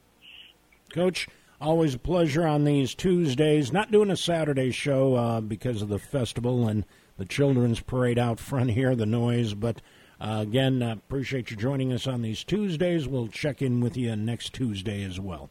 Coach, 0.94 1.28
Always 1.60 1.96
a 1.96 2.00
pleasure 2.00 2.46
on 2.46 2.66
these 2.66 2.94
Tuesdays. 2.94 3.74
Not 3.74 3.92
doing 3.92 4.12
a 4.12 4.16
Saturday 4.16 4.70
show 4.70 5.16
uh, 5.16 5.42
because 5.42 5.82
of 5.82 5.90
the 5.90 5.98
festival 5.98 6.68
and 6.68 6.86
the 7.18 7.26
children's 7.26 7.80
parade 7.80 8.20
out 8.20 8.40
front 8.40 8.72
here, 8.72 8.96
the 8.96 9.08
noise. 9.08 9.56
But 9.56 9.82
uh, 10.22 10.46
again, 10.48 10.84
uh, 10.84 10.94
appreciate 10.94 11.50
you 11.50 11.58
joining 11.58 11.92
us 11.92 12.06
on 12.06 12.22
these 12.22 12.44
Tuesdays. 12.44 13.08
We'll 13.08 13.28
check 13.28 13.64
in 13.64 13.82
with 13.82 13.98
you 13.98 14.16
next 14.16 14.54
Tuesday 14.54 15.04
as 15.04 15.20
well. 15.20 15.50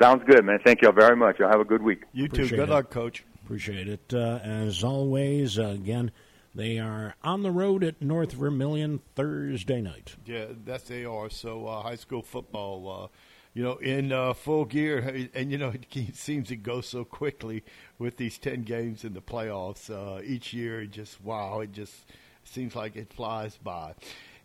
Sounds 0.00 0.22
good, 0.24 0.44
man. 0.44 0.60
Thank 0.64 0.82
you 0.82 0.88
all 0.88 0.94
very 0.94 1.16
much. 1.16 1.40
Y'all 1.40 1.50
have 1.50 1.60
a 1.60 1.64
good 1.64 1.82
week. 1.82 2.04
You 2.12 2.26
Appreciate 2.26 2.50
too. 2.50 2.56
Good 2.56 2.68
it. 2.68 2.72
luck, 2.72 2.90
Coach. 2.90 3.24
Appreciate 3.44 3.88
it. 3.88 4.14
Uh, 4.14 4.38
as 4.44 4.84
always, 4.84 5.58
uh, 5.58 5.64
again, 5.64 6.12
they 6.58 6.76
are 6.76 7.14
on 7.22 7.44
the 7.44 7.52
road 7.52 7.84
at 7.84 8.02
North 8.02 8.32
Vermilion 8.32 8.98
Thursday 9.14 9.80
night. 9.80 10.16
Yeah, 10.26 10.46
that's 10.64 10.88
they 10.88 11.04
are. 11.04 11.30
So 11.30 11.68
uh, 11.68 11.82
high 11.82 11.94
school 11.94 12.20
football, 12.20 13.04
uh, 13.04 13.16
you 13.54 13.62
know, 13.62 13.76
in 13.76 14.10
uh, 14.10 14.34
full 14.34 14.64
gear, 14.64 15.28
and 15.34 15.52
you 15.52 15.56
know 15.56 15.72
it 15.92 16.16
seems 16.16 16.48
to 16.48 16.56
go 16.56 16.80
so 16.80 17.04
quickly 17.04 17.62
with 17.96 18.16
these 18.16 18.38
ten 18.38 18.64
games 18.64 19.04
in 19.04 19.14
the 19.14 19.22
playoffs 19.22 19.88
uh, 19.88 20.20
each 20.24 20.52
year. 20.52 20.84
Just 20.84 21.22
wow, 21.22 21.60
it 21.60 21.70
just 21.70 21.94
seems 22.42 22.74
like 22.74 22.96
it 22.96 23.12
flies 23.12 23.56
by. 23.56 23.94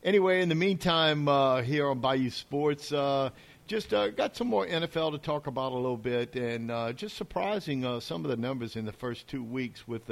Anyway, 0.03 0.41
in 0.41 0.49
the 0.49 0.55
meantime, 0.55 1.27
uh, 1.27 1.63
here 1.63 1.89
on 1.89 1.99
Bayou 1.99 2.29
Sports. 2.29 2.91
Uh, 2.91 3.31
just 3.65 3.93
uh, 3.93 4.09
got 4.09 4.35
some 4.35 4.47
more 4.47 4.67
NFL 4.67 5.13
to 5.13 5.17
talk 5.17 5.47
about 5.47 5.71
a 5.71 5.75
little 5.75 5.97
bit, 5.97 6.35
and 6.35 6.69
uh, 6.69 6.91
just 6.91 7.15
surprising 7.15 7.85
uh, 7.85 7.99
some 7.99 8.25
of 8.25 8.29
the 8.29 8.35
numbers 8.35 8.75
in 8.75 8.83
the 8.83 8.91
first 8.91 9.27
two 9.27 9.41
weeks 9.41 9.87
with 9.87 10.05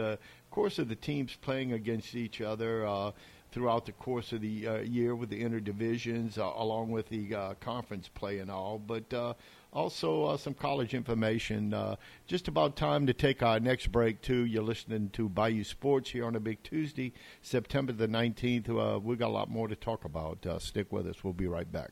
course 0.51 0.77
of 0.77 0.89
the 0.89 0.95
teams 0.95 1.35
playing 1.41 1.73
against 1.73 2.13
each 2.15 2.41
other 2.41 2.85
uh, 2.85 3.11
throughout 3.51 3.85
the 3.85 3.91
course 3.91 4.31
of 4.31 4.41
the 4.41 4.67
uh, 4.67 4.77
year 4.79 5.15
with 5.15 5.29
the 5.29 5.43
interdivisions, 5.43 6.37
uh, 6.37 6.51
along 6.55 6.91
with 6.91 7.09
the 7.09 7.33
uh, 7.35 7.53
conference 7.55 8.07
play 8.07 8.39
and 8.39 8.51
all. 8.51 8.77
But 8.79 9.13
uh, 9.13 9.33
also 9.73 10.25
uh, 10.25 10.37
some 10.37 10.53
college 10.53 10.93
information. 10.93 11.73
Uh, 11.73 11.95
just 12.27 12.47
about 12.47 12.75
time 12.75 13.07
to 13.07 13.13
take 13.13 13.41
our 13.41 13.59
next 13.59 13.87
break 13.91 14.21
too. 14.21 14.45
You're 14.45 14.63
listening 14.63 15.09
to 15.13 15.29
Bayou 15.29 15.63
Sports 15.63 16.11
here 16.11 16.25
on 16.25 16.35
a 16.35 16.39
big 16.39 16.61
Tuesday, 16.63 17.13
September 17.41 17.93
the 17.93 18.07
19th. 18.07 18.69
Uh, 18.69 18.99
we 18.99 19.15
got 19.15 19.27
a 19.27 19.31
lot 19.31 19.49
more 19.49 19.67
to 19.67 19.75
talk 19.75 20.05
about. 20.05 20.45
Uh, 20.45 20.59
stick 20.59 20.91
with 20.91 21.07
us. 21.07 21.23
We'll 21.23 21.33
be 21.33 21.47
right 21.47 21.71
back. 21.71 21.91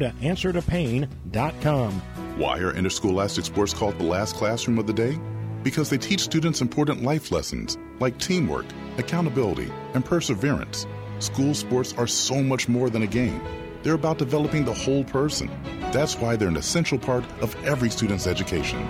to 0.01 0.11
answertopain.com. 0.21 1.91
Why 2.37 2.59
are 2.59 2.75
interscholastic 2.75 3.45
sports 3.45 3.73
called 3.73 3.97
the 3.97 4.03
last 4.03 4.35
classroom 4.35 4.79
of 4.79 4.87
the 4.87 4.93
day? 4.93 5.17
Because 5.63 5.89
they 5.89 5.97
teach 5.97 6.21
students 6.21 6.61
important 6.61 7.03
life 7.03 7.31
lessons 7.31 7.77
like 7.99 8.17
teamwork, 8.17 8.65
accountability, 8.97 9.71
and 9.93 10.03
perseverance. 10.03 10.87
School 11.19 11.53
sports 11.53 11.93
are 11.93 12.07
so 12.07 12.41
much 12.41 12.67
more 12.67 12.89
than 12.89 13.03
a 13.03 13.07
game. 13.07 13.41
They're 13.83 13.93
about 13.93 14.17
developing 14.17 14.65
the 14.65 14.73
whole 14.73 15.03
person. 15.03 15.49
That's 15.91 16.17
why 16.17 16.35
they're 16.35 16.47
an 16.47 16.57
essential 16.57 16.97
part 16.97 17.23
of 17.41 17.55
every 17.63 17.89
student's 17.89 18.27
education. 18.27 18.87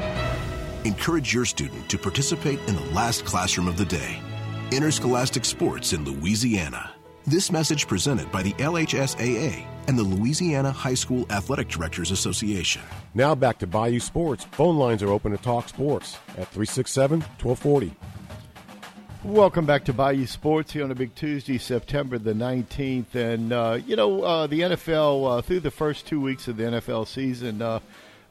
Encourage 0.86 1.34
your 1.34 1.46
student 1.46 1.90
to 1.90 1.98
participate 1.98 2.60
in 2.68 2.76
the 2.76 2.86
last 2.92 3.26
classroom 3.26 3.68
of 3.68 3.78
the 3.78 3.86
day 3.86 4.22
interscholastic 4.72 5.44
sports 5.44 5.92
in 5.92 6.06
Louisiana. 6.06 6.92
This 7.28 7.52
message 7.52 7.88
presented 7.88 8.32
by 8.32 8.42
the 8.42 8.54
LHSAA 8.54 9.68
and 9.92 10.00
the 10.00 10.04
Louisiana 10.04 10.72
High 10.72 10.94
School 10.94 11.26
Athletic 11.30 11.68
Directors 11.68 12.12
Association. 12.12 12.82
Now 13.14 13.36
back 13.36 13.58
to 13.58 13.68
Bayou 13.68 14.00
Sports. 14.00 14.46
Phone 14.52 14.78
lines 14.78 15.04
are 15.04 15.10
open 15.10 15.34
to 15.34 15.38
talk 15.38 15.68
sports 15.68 16.14
at 16.30 16.48
367 16.48 17.20
1240. 17.20 17.94
Welcome 19.26 19.66
back 19.66 19.84
to 19.84 19.94
Bayou 19.94 20.28
Sports 20.28 20.72
here 20.72 20.86
on 20.86 20.92
a 20.92 20.96
big 20.96 21.14
Tuesday, 21.14 21.58
September 21.58 22.18
the 22.18 22.32
19th. 22.32 23.16
And, 23.16 23.52
uh, 23.52 23.80
you 23.86 23.98
know, 23.98 24.24
uh, 24.24 24.48
the 24.48 24.62
NFL, 24.62 25.40
uh, 25.40 25.42
through 25.42 25.60
the 25.60 25.72
first 25.72 26.08
two 26.08 26.22
weeks 26.22 26.48
of 26.48 26.56
the 26.56 26.64
NFL 26.64 27.06
season, 27.06 27.62
uh, 27.62 27.82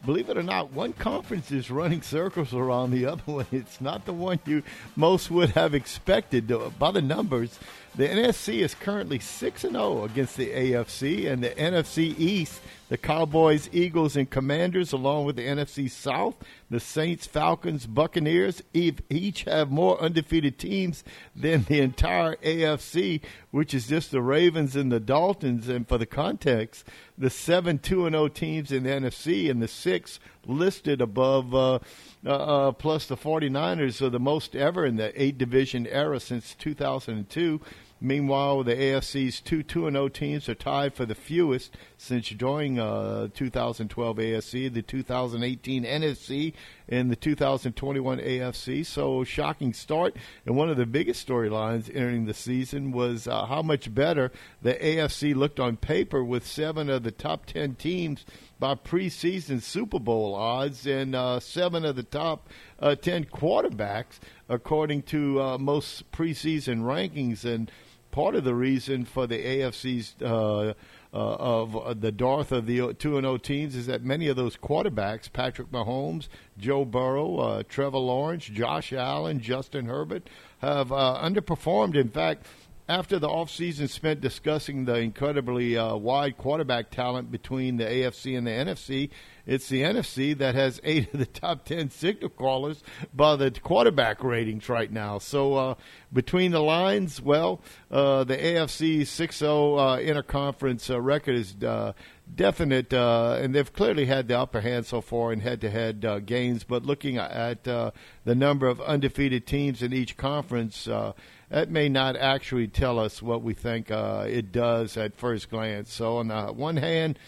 believe 0.07 0.31
it 0.31 0.39
or 0.39 0.43
not, 0.43 0.73
one 0.73 0.95
conference 0.95 1.53
is 1.53 1.71
running 1.71 2.01
circles 2.01 2.55
around 2.55 2.91
the 2.91 3.05
other 3.05 3.23
one. 3.27 3.47
It's 3.53 3.83
not 3.83 4.07
the 4.07 4.15
one 4.15 4.41
you 4.47 4.63
most 4.97 5.31
would 5.31 5.51
have 5.51 5.75
expected 5.75 6.51
by 6.79 6.91
the 6.91 7.03
numbers. 7.03 7.59
The 7.97 8.07
NFC 8.07 8.61
is 8.61 8.75
currently 8.75 9.19
6 9.19 9.65
and 9.65 9.73
0 9.73 10.05
against 10.05 10.37
the 10.37 10.51
AFC, 10.51 11.31
and 11.31 11.43
the 11.43 11.51
NFC 11.51 12.19
East, 12.19 12.61
the 12.91 12.99
Cowboys, 12.99 13.71
Eagles, 13.73 14.17
and 14.17 14.29
Commanders, 14.29 14.93
along 14.93 15.25
with 15.25 15.37
the 15.37 15.47
NFC 15.47 15.89
South, 15.89 16.35
the 16.69 16.81
Saints, 16.81 17.25
Falcons, 17.25 17.87
Buccaneers, 17.87 18.65
each 18.75 19.45
have 19.45 19.71
more 19.71 20.01
undefeated 20.03 20.59
teams 20.59 21.05
than 21.35 21.63
the 21.63 21.79
entire 21.79 22.35
AFC, 22.37 23.21
which 23.53 23.75
is 23.75 23.87
just 23.87 24.11
the 24.11 24.21
Ravens 24.21 24.75
and 24.75 24.91
the 24.91 24.99
Dolphins. 24.99 25.69
And 25.69 25.87
for 25.87 25.99
the 25.99 26.07
context, 26.07 26.85
the 27.17 27.31
seven 27.31 27.79
2 27.79 28.07
and 28.07 28.15
0 28.15 28.27
teams 28.27 28.73
in 28.73 28.83
the 28.83 28.91
NFC 28.91 29.49
and 29.49 29.63
the 29.63 29.69
six 29.69 30.19
listed 30.45 31.01
above 31.01 31.55
uh, 31.55 31.79
uh, 32.27 32.29
uh, 32.29 32.73
plus 32.73 33.07
the 33.07 33.17
49ers 33.17 34.03
are 34.03 34.11
the 34.11 34.19
most 34.19 34.57
ever 34.57 34.85
in 34.85 34.97
the 34.97 35.23
eight 35.23 35.39
division 35.39 35.87
era 35.87 36.19
since 36.19 36.57
2002. 36.59 37.61
Meanwhile, 38.03 38.65
the 38.65 38.75
AFC's 38.75 39.41
two 39.41 39.63
2 39.63 39.91
0 39.91 40.09
teams 40.09 40.49
are 40.49 40.55
tied 40.55 40.95
for 40.95 41.05
the 41.05 41.15
fewest 41.15 41.77
since 41.99 42.29
joining 42.29 42.79
uh, 42.79 43.29
2012 43.35 44.17
AFC, 44.17 44.73
the 44.73 44.81
2018 44.81 45.85
NFC, 45.85 46.55
and 46.89 47.11
the 47.11 47.17
2021 47.17 48.19
AFC. 48.19 48.87
So, 48.87 49.23
shocking 49.25 49.75
start. 49.75 50.17
And 50.47 50.57
one 50.57 50.71
of 50.71 50.79
the 50.79 50.87
biggest 50.87 51.29
storylines 51.29 51.95
entering 51.95 52.25
the 52.25 52.33
season 52.33 52.91
was 52.91 53.29
uh, 53.29 53.45
how 53.45 53.61
much 53.61 53.95
better 53.95 54.33
the 54.63 54.75
AFC 54.75 55.35
looked 55.35 55.61
on 55.61 55.77
paper 55.77 56.25
with 56.25 56.47
seven 56.47 56.89
of 56.89 57.03
the 57.03 57.11
top 57.11 57.45
10 57.45 57.75
teams 57.75 58.25
by 58.59 58.75
preseason 58.75 59.61
Super 59.61 59.99
Bowl 59.99 60.35
odds 60.35 60.87
and 60.87 61.15
uh, 61.15 61.41
seven 61.41 61.85
of 61.85 61.97
the 61.97 62.03
top 62.03 62.49
uh, 62.79 62.95
10 62.95 63.25
quarterbacks, 63.27 64.19
according 64.49 65.03
to 65.03 65.41
uh, 65.41 65.59
most 65.59 66.11
preseason 66.13 66.83
rankings. 66.83 67.45
And 67.45 67.71
part 68.11 68.35
of 68.35 68.45
the 68.45 68.55
reason 68.55 69.05
for 69.05 69.27
the 69.27 69.39
AFC's 69.39 70.15
uh, 70.23 70.75
uh, 71.13 71.17
of 71.17 71.77
uh, 71.77 71.95
the 71.95 72.13
Darth 72.13 72.53
of 72.53 72.67
the 72.67 72.95
two 72.95 73.17
and 73.17 73.27
O 73.27 73.37
teams 73.37 73.75
is 73.75 73.87
that 73.87 74.03
many 74.03 74.29
of 74.29 74.37
those 74.37 74.57
quarterbacks, 74.57 75.33
Patrick 75.33 75.71
Mahomes, 75.71 76.29
Joe 76.59 76.85
Burrow, 76.85 77.37
uh, 77.39 77.63
Trevor 77.69 77.99
Lawrence, 77.99 78.45
Josh 78.45 78.93
Allen, 78.93 79.41
Justin 79.41 79.87
Herbert, 79.87 80.29
have 80.59 80.93
uh, 80.93 81.21
underperformed. 81.23 81.97
In 81.97 82.11
fact, 82.11 82.47
after 82.89 83.19
the 83.19 83.29
offseason 83.29 83.89
spent 83.89 84.21
discussing 84.21 84.85
the 84.85 84.97
incredibly 84.97 85.77
uh, 85.77 85.95
wide 85.97 86.37
quarterback 86.37 86.91
talent 86.91 87.31
between 87.31 87.77
the 87.77 87.85
AFC 87.85 88.37
and 88.37 88.47
the 88.47 88.51
NFC, 88.51 89.11
it's 89.51 89.69
the 89.69 89.83
NFC 89.83 90.39
that 90.39 90.55
has 90.55 90.81
eight 90.85 91.13
of 91.13 91.19
the 91.19 91.27
top 91.27 91.65
ten 91.65 91.91
signal 91.91 92.31
callers 92.31 92.85
by 93.13 93.35
the 93.35 93.51
quarterback 93.51 94.23
ratings 94.23 94.69
right 94.69 94.91
now. 94.91 95.19
So 95.19 95.55
uh, 95.55 95.75
between 96.13 96.53
the 96.53 96.61
lines, 96.61 97.21
well, 97.21 97.61
uh, 97.91 98.23
the 98.23 98.37
AFC 98.37 99.01
6-0 99.01 99.43
uh, 99.43 99.99
interconference 99.99 100.89
uh, 100.89 101.01
record 101.01 101.35
is 101.35 101.57
uh, 101.65 101.95
definite, 102.33 102.95
uh, 102.95 103.39
and 103.41 103.53
they've 103.53 103.73
clearly 103.73 104.05
had 104.05 104.29
the 104.29 104.39
upper 104.39 104.61
hand 104.61 104.87
so 104.87 105.01
far 105.01 105.33
in 105.33 105.41
head-to-head 105.41 106.05
uh, 106.05 106.21
games. 106.21 106.63
But 106.63 106.85
looking 106.85 107.17
at 107.19 107.67
uh, 107.67 107.91
the 108.25 108.37
number 108.37 108.69
of 108.69 108.81
undefeated 108.81 109.49
teams 109.49 109.83
in 109.83 109.93
each 109.93 110.17
conference, 110.17 110.87
uh, 110.87 111.13
that 111.49 111.71
may 111.71 111.89
not 111.89 112.15
actually 112.15 112.69
tell 112.69 113.01
us 113.01 113.21
what 113.21 113.43
we 113.43 113.55
think 113.55 113.91
it 113.91 114.53
does 114.53 114.97
at 114.97 115.17
first 115.17 115.51
glance. 115.51 115.93
So 115.93 116.19
on 116.19 116.29
the 116.29 116.47
one 116.53 116.77
hand, 116.77 117.19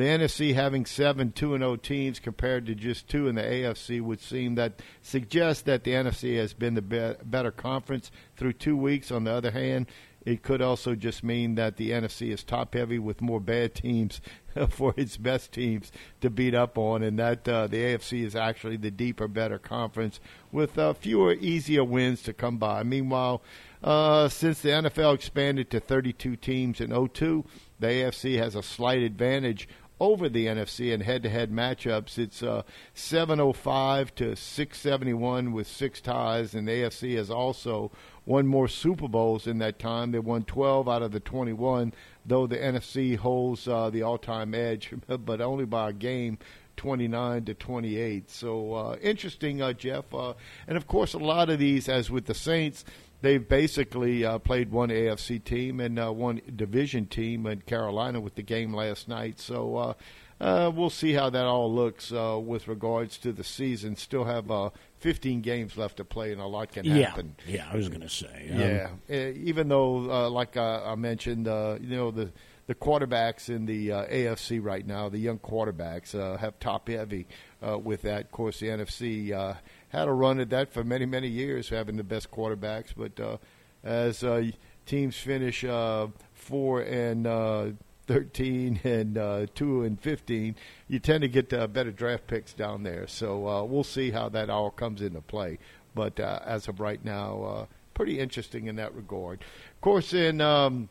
the 0.00 0.06
NFC 0.06 0.54
having 0.54 0.86
seven 0.86 1.32
two 1.32 1.54
and 1.54 1.62
zero 1.62 1.76
teams 1.76 2.18
compared 2.18 2.66
to 2.66 2.74
just 2.74 3.08
two 3.08 3.28
in 3.28 3.34
the 3.34 3.42
AFC 3.42 4.00
would 4.00 4.20
seem 4.20 4.54
that 4.54 4.80
suggests 5.02 5.62
that 5.64 5.84
the 5.84 5.92
NFC 5.92 6.36
has 6.36 6.52
been 6.54 6.74
the 6.74 6.82
be- 6.82 7.14
better 7.24 7.50
conference 7.50 8.10
through 8.36 8.54
two 8.54 8.76
weeks. 8.76 9.10
On 9.10 9.24
the 9.24 9.32
other 9.32 9.50
hand, 9.50 9.86
it 10.24 10.42
could 10.42 10.60
also 10.60 10.94
just 10.94 11.24
mean 11.24 11.54
that 11.54 11.76
the 11.76 11.90
NFC 11.90 12.30
is 12.30 12.44
top 12.44 12.74
heavy 12.74 12.98
with 12.98 13.20
more 13.22 13.40
bad 13.40 13.74
teams 13.74 14.20
for 14.68 14.92
its 14.96 15.16
best 15.16 15.52
teams 15.52 15.90
to 16.20 16.28
beat 16.28 16.54
up 16.54 16.76
on, 16.76 17.02
and 17.02 17.18
that 17.18 17.48
uh, 17.48 17.66
the 17.66 17.78
AFC 17.78 18.24
is 18.24 18.36
actually 18.36 18.76
the 18.76 18.90
deeper, 18.90 19.28
better 19.28 19.58
conference 19.58 20.20
with 20.52 20.78
uh, 20.78 20.92
fewer, 20.92 21.32
easier 21.34 21.84
wins 21.84 22.22
to 22.22 22.32
come 22.32 22.58
by. 22.58 22.82
Meanwhile, 22.82 23.42
uh, 23.82 24.28
since 24.28 24.60
the 24.60 24.68
NFL 24.68 25.14
expanded 25.14 25.70
to 25.70 25.80
32 25.80 26.36
teams 26.36 26.80
in 26.80 26.90
02, 26.90 27.44
the 27.78 27.86
AFC 27.86 28.36
has 28.36 28.54
a 28.54 28.62
slight 28.62 29.02
advantage 29.02 29.66
over 30.00 30.28
the 30.28 30.46
NFC 30.46 30.92
in 30.92 31.02
head-to-head 31.02 31.52
matchups. 31.52 32.18
It's 32.18 32.42
uh, 32.42 32.62
705 32.94 34.14
to 34.16 34.34
671 34.34 35.52
with 35.52 35.66
six 35.66 36.00
ties, 36.00 36.54
and 36.54 36.66
the 36.66 36.72
AFC 36.72 37.16
has 37.16 37.30
also 37.30 37.92
won 38.24 38.46
more 38.46 38.66
Super 38.66 39.08
Bowls 39.08 39.46
in 39.46 39.58
that 39.58 39.78
time. 39.78 40.12
They 40.12 40.18
won 40.18 40.44
12 40.44 40.88
out 40.88 41.02
of 41.02 41.12
the 41.12 41.20
21, 41.20 41.92
though 42.24 42.46
the 42.46 42.56
NFC 42.56 43.16
holds 43.16 43.68
uh, 43.68 43.90
the 43.90 44.02
all-time 44.02 44.54
edge, 44.54 44.92
but 45.06 45.40
only 45.40 45.66
by 45.66 45.90
a 45.90 45.92
game. 45.92 46.38
29 46.76 47.44
to 47.44 47.52
28. 47.52 48.30
So 48.30 48.72
uh, 48.72 48.96
interesting, 49.02 49.60
uh, 49.60 49.74
Jeff. 49.74 50.14
Uh, 50.14 50.32
and 50.66 50.78
of 50.78 50.86
course, 50.86 51.12
a 51.12 51.18
lot 51.18 51.50
of 51.50 51.58
these, 51.58 51.90
as 51.90 52.10
with 52.10 52.24
the 52.24 52.32
Saints, 52.32 52.86
they've 53.22 53.46
basically 53.46 54.24
uh, 54.24 54.38
played 54.38 54.70
one 54.70 54.88
AFC 54.88 55.42
team 55.42 55.80
and 55.80 55.98
uh, 55.98 56.12
one 56.12 56.40
division 56.54 57.06
team 57.06 57.46
in 57.46 57.60
Carolina 57.62 58.20
with 58.20 58.34
the 58.34 58.42
game 58.42 58.74
last 58.74 59.08
night. 59.08 59.38
So 59.40 59.76
uh, 59.76 59.94
uh, 60.40 60.70
we'll 60.74 60.90
see 60.90 61.12
how 61.12 61.30
that 61.30 61.44
all 61.44 61.72
looks 61.72 62.12
uh, 62.12 62.38
with 62.42 62.66
regards 62.66 63.18
to 63.18 63.32
the 63.32 63.44
season. 63.44 63.96
Still 63.96 64.24
have 64.24 64.50
uh, 64.50 64.70
15 64.98 65.42
games 65.42 65.76
left 65.76 65.98
to 65.98 66.04
play, 66.04 66.32
and 66.32 66.40
a 66.40 66.46
lot 66.46 66.72
can 66.72 66.86
happen. 66.86 67.36
yeah, 67.46 67.68
I 67.70 67.76
was 67.76 67.88
going 67.88 68.00
to 68.00 68.08
say. 68.08 68.48
um, 68.50 68.58
Yeah, 68.58 68.90
Uh, 69.10 69.32
even 69.32 69.68
though, 69.68 70.10
uh, 70.10 70.30
like 70.30 70.56
I 70.56 70.94
mentioned, 70.94 71.46
uh, 71.46 71.76
you 71.80 71.96
know 71.96 72.10
the 72.10 72.32
the 72.70 72.74
quarterbacks 72.76 73.48
in 73.48 73.66
the 73.66 73.90
uh, 73.90 74.06
AFC 74.06 74.62
right 74.62 74.86
now, 74.86 75.08
the 75.08 75.18
young 75.18 75.40
quarterbacks 75.40 76.14
uh, 76.14 76.36
have 76.36 76.56
top 76.60 76.88
heavy 76.88 77.26
uh, 77.66 77.76
with 77.76 78.02
that. 78.02 78.26
Of 78.26 78.30
course, 78.30 78.60
the 78.60 78.68
NFC 78.68 79.32
uh, 79.32 79.54
had 79.90 80.08
a 80.08 80.12
run 80.12 80.40
at 80.40 80.50
that 80.50 80.72
for 80.72 80.82
many 80.82 81.06
many 81.06 81.28
years, 81.28 81.68
having 81.68 81.96
the 81.96 82.04
best 82.04 82.30
quarterbacks. 82.30 82.92
But 82.96 83.20
uh, 83.20 83.36
as 83.84 84.24
uh, 84.24 84.50
teams 84.86 85.16
finish 85.16 85.64
uh, 85.64 86.08
four 86.32 86.80
and 86.80 87.26
uh, 87.26 87.66
13 88.06 88.80
and 88.84 89.18
uh, 89.18 89.46
2 89.54 89.84
and 89.84 90.00
15, 90.00 90.56
you 90.88 90.98
tend 90.98 91.22
to 91.22 91.28
get 91.28 91.52
uh, 91.52 91.66
better 91.66 91.92
draft 91.92 92.26
picks 92.26 92.52
down 92.52 92.82
there. 92.82 93.06
So 93.06 93.46
uh, 93.46 93.62
we'll 93.64 93.84
see 93.84 94.10
how 94.10 94.28
that 94.30 94.50
all 94.50 94.70
comes 94.70 95.02
into 95.02 95.20
play. 95.20 95.58
But 95.94 96.20
as 96.20 96.68
of 96.68 96.80
right 96.80 97.04
now, 97.04 97.66
pretty 97.94 98.20
interesting 98.20 98.66
in 98.66 98.76
that 98.76 98.94
regard. 98.94 99.40
Of 99.74 99.80
course, 99.80 100.14
in 100.14 100.40
um, 100.40 100.88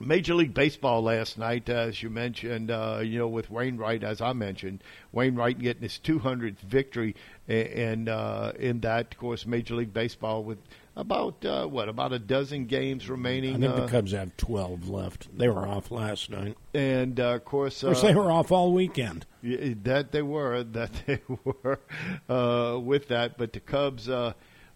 Major 0.00 0.34
League 0.34 0.54
Baseball 0.54 1.02
last 1.02 1.38
night, 1.38 1.68
as 1.68 2.02
you 2.02 2.08
mentioned, 2.10 2.70
uh, 2.70 3.00
you 3.02 3.18
know, 3.18 3.26
with 3.28 3.50
Wainwright, 3.50 4.04
as 4.04 4.20
I 4.20 4.32
mentioned, 4.32 4.82
Wainwright 5.10 5.58
getting 5.58 5.82
his 5.82 5.98
200th 6.02 6.60
victory, 6.60 7.16
and 7.48 8.08
uh, 8.08 8.52
in 8.58 8.80
that, 8.80 9.12
of 9.14 9.18
course, 9.18 9.44
Major 9.44 9.74
League 9.74 9.92
Baseball 9.92 10.44
with 10.44 10.58
about 10.94 11.44
uh, 11.44 11.64
what 11.66 11.88
about 11.88 12.12
a 12.12 12.18
dozen 12.18 12.66
games 12.66 13.08
remaining. 13.08 13.56
I 13.56 13.58
think 13.60 13.72
uh, 13.72 13.80
the 13.86 13.88
Cubs 13.88 14.12
have 14.12 14.36
12 14.36 14.88
left. 14.88 15.36
They 15.36 15.48
were 15.48 15.66
off 15.66 15.90
last 15.90 16.28
night. 16.30 16.56
and 16.74 17.18
uh, 17.18 17.34
of 17.34 17.44
course, 17.44 17.82
Of 17.82 17.88
course, 17.94 18.04
uh, 18.04 18.08
they 18.08 18.14
were 18.14 18.30
off 18.32 18.50
all 18.52 18.72
weekend. 18.72 19.24
Yeah, 19.42 19.74
that 19.84 20.10
they 20.12 20.22
were, 20.22 20.62
that 20.72 20.90
they 21.06 21.20
were 21.28 21.80
uh, 22.28 22.78
with 22.80 23.08
that. 23.08 23.36
But 23.38 23.52
the 23.52 23.60
Cubs, 23.60 24.08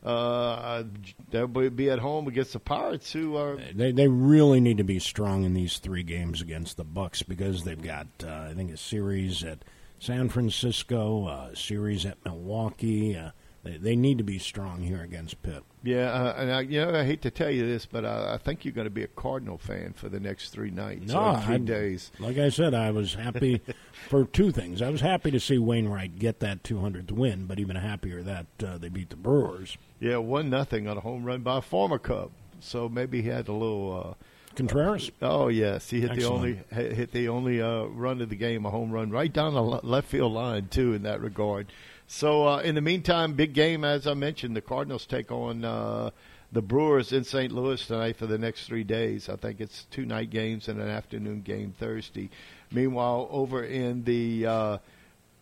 uh, 0.05 0.09
uh, 0.09 0.84
they'll 1.30 1.46
be 1.46 1.90
at 1.90 2.00
home 2.00 2.26
against 2.26 2.53
the 2.53 2.59
Pirates, 2.59 3.12
who 3.12 3.36
are 3.36 3.57
They 3.74 3.92
they 3.92 4.09
really 4.09 4.61
need 4.61 4.78
to 4.78 4.84
be 4.84 4.98
strong 4.98 5.44
in 5.44 5.55
these 5.55 5.78
three 5.78 6.03
games 6.03 6.40
against 6.40 6.76
the 6.76 6.84
Bucks 6.84 7.22
because 7.22 7.64
they've 7.64 7.80
got 7.80 8.09
uh, 8.24 8.48
I 8.50 8.55
think 8.55 8.72
a 8.72 8.76
series 8.76 9.44
at 9.44 9.64
San 9.98 10.28
Francisco, 10.28 11.28
a 11.28 11.55
series 11.55 12.05
at 12.05 12.18
Milwaukee. 12.24 13.16
Uh, 13.16 13.30
they, 13.64 13.76
they 13.76 13.96
need 13.96 14.18
to 14.18 14.24
be 14.24 14.38
strong 14.38 14.82
here 14.82 15.02
against 15.02 15.42
Pitt. 15.42 15.62
yeah. 15.84 16.10
Uh, 16.12 16.34
and 16.36 16.52
I, 16.52 16.60
you 16.62 16.80
know, 16.80 16.94
I 16.98 17.04
hate 17.04 17.22
to 17.22 17.30
tell 17.30 17.50
you 17.50 17.64
this, 17.66 17.86
but 17.86 18.04
I, 18.04 18.34
I 18.34 18.38
think 18.38 18.64
you're 18.64 18.72
going 18.74 18.86
to 18.86 18.90
be 18.90 19.04
a 19.04 19.08
Cardinal 19.08 19.56
fan 19.58 19.92
for 19.92 20.08
the 20.08 20.18
next 20.20 20.50
three 20.50 20.70
nights, 20.70 21.14
or 21.14 21.40
three 21.40 21.54
I- 21.54 21.58
days. 21.58 22.10
Like 22.18 22.38
I 22.38 22.48
said, 22.48 22.74
I 22.74 22.90
was 22.90 23.14
happy 23.14 23.60
for 24.08 24.24
two 24.24 24.50
things. 24.50 24.82
I 24.82 24.90
was 24.90 25.00
happy 25.00 25.30
to 25.30 25.40
see 25.40 25.58
Wainwright 25.58 26.18
get 26.18 26.40
that 26.40 26.62
200th 26.64 27.12
win, 27.12 27.46
but 27.46 27.58
even 27.60 27.76
happier 27.76 28.22
that 28.22 28.46
uh, 28.66 28.78
they 28.78 28.88
beat 28.88 29.10
the 29.10 29.16
Brewers. 29.16 29.76
Yeah, 30.00 30.16
one 30.16 30.50
nothing 30.50 30.88
on 30.88 30.96
a 30.96 31.00
home 31.00 31.24
run 31.24 31.42
by 31.42 31.58
a 31.58 31.62
former 31.62 31.98
Cub. 31.98 32.30
So 32.58 32.88
maybe 32.88 33.22
he 33.22 33.28
had 33.28 33.48
a 33.48 33.52
little. 33.52 34.16
Uh, 34.18 34.24
Contreras. 34.54 35.10
Oh 35.22 35.48
yes, 35.48 35.88
he 35.88 36.02
hit 36.02 36.14
the 36.14 36.24
only 36.24 36.60
hit 36.70 37.10
the 37.12 37.28
only 37.30 37.62
uh, 37.62 37.84
run 37.84 38.20
of 38.20 38.28
the 38.28 38.36
game, 38.36 38.66
a 38.66 38.70
home 38.70 38.90
run 38.90 39.10
right 39.10 39.32
down 39.32 39.54
the 39.54 39.62
left 39.62 40.08
field 40.08 40.32
line 40.34 40.68
too. 40.68 40.92
In 40.92 41.04
that 41.04 41.22
regard, 41.22 41.72
so 42.12 42.46
uh, 42.46 42.58
in 42.58 42.74
the 42.74 42.82
meantime, 42.82 43.32
big 43.32 43.54
game 43.54 43.84
as 43.84 44.06
I 44.06 44.12
mentioned, 44.12 44.54
the 44.54 44.60
Cardinals 44.60 45.06
take 45.06 45.32
on 45.32 45.64
uh, 45.64 46.10
the 46.52 46.60
Brewers 46.60 47.10
in 47.10 47.24
St. 47.24 47.50
Louis 47.50 47.84
tonight 47.86 48.16
for 48.18 48.26
the 48.26 48.36
next 48.36 48.66
three 48.66 48.84
days. 48.84 49.30
I 49.30 49.36
think 49.36 49.62
it's 49.62 49.84
two 49.90 50.04
night 50.04 50.28
games 50.28 50.68
and 50.68 50.78
an 50.78 50.88
afternoon 50.88 51.40
game 51.40 51.72
Thursday. 51.78 52.28
Meanwhile, 52.70 53.28
over 53.30 53.64
in 53.64 54.04
the 54.04 54.44
uh, 54.46 54.52
uh, 54.52 54.78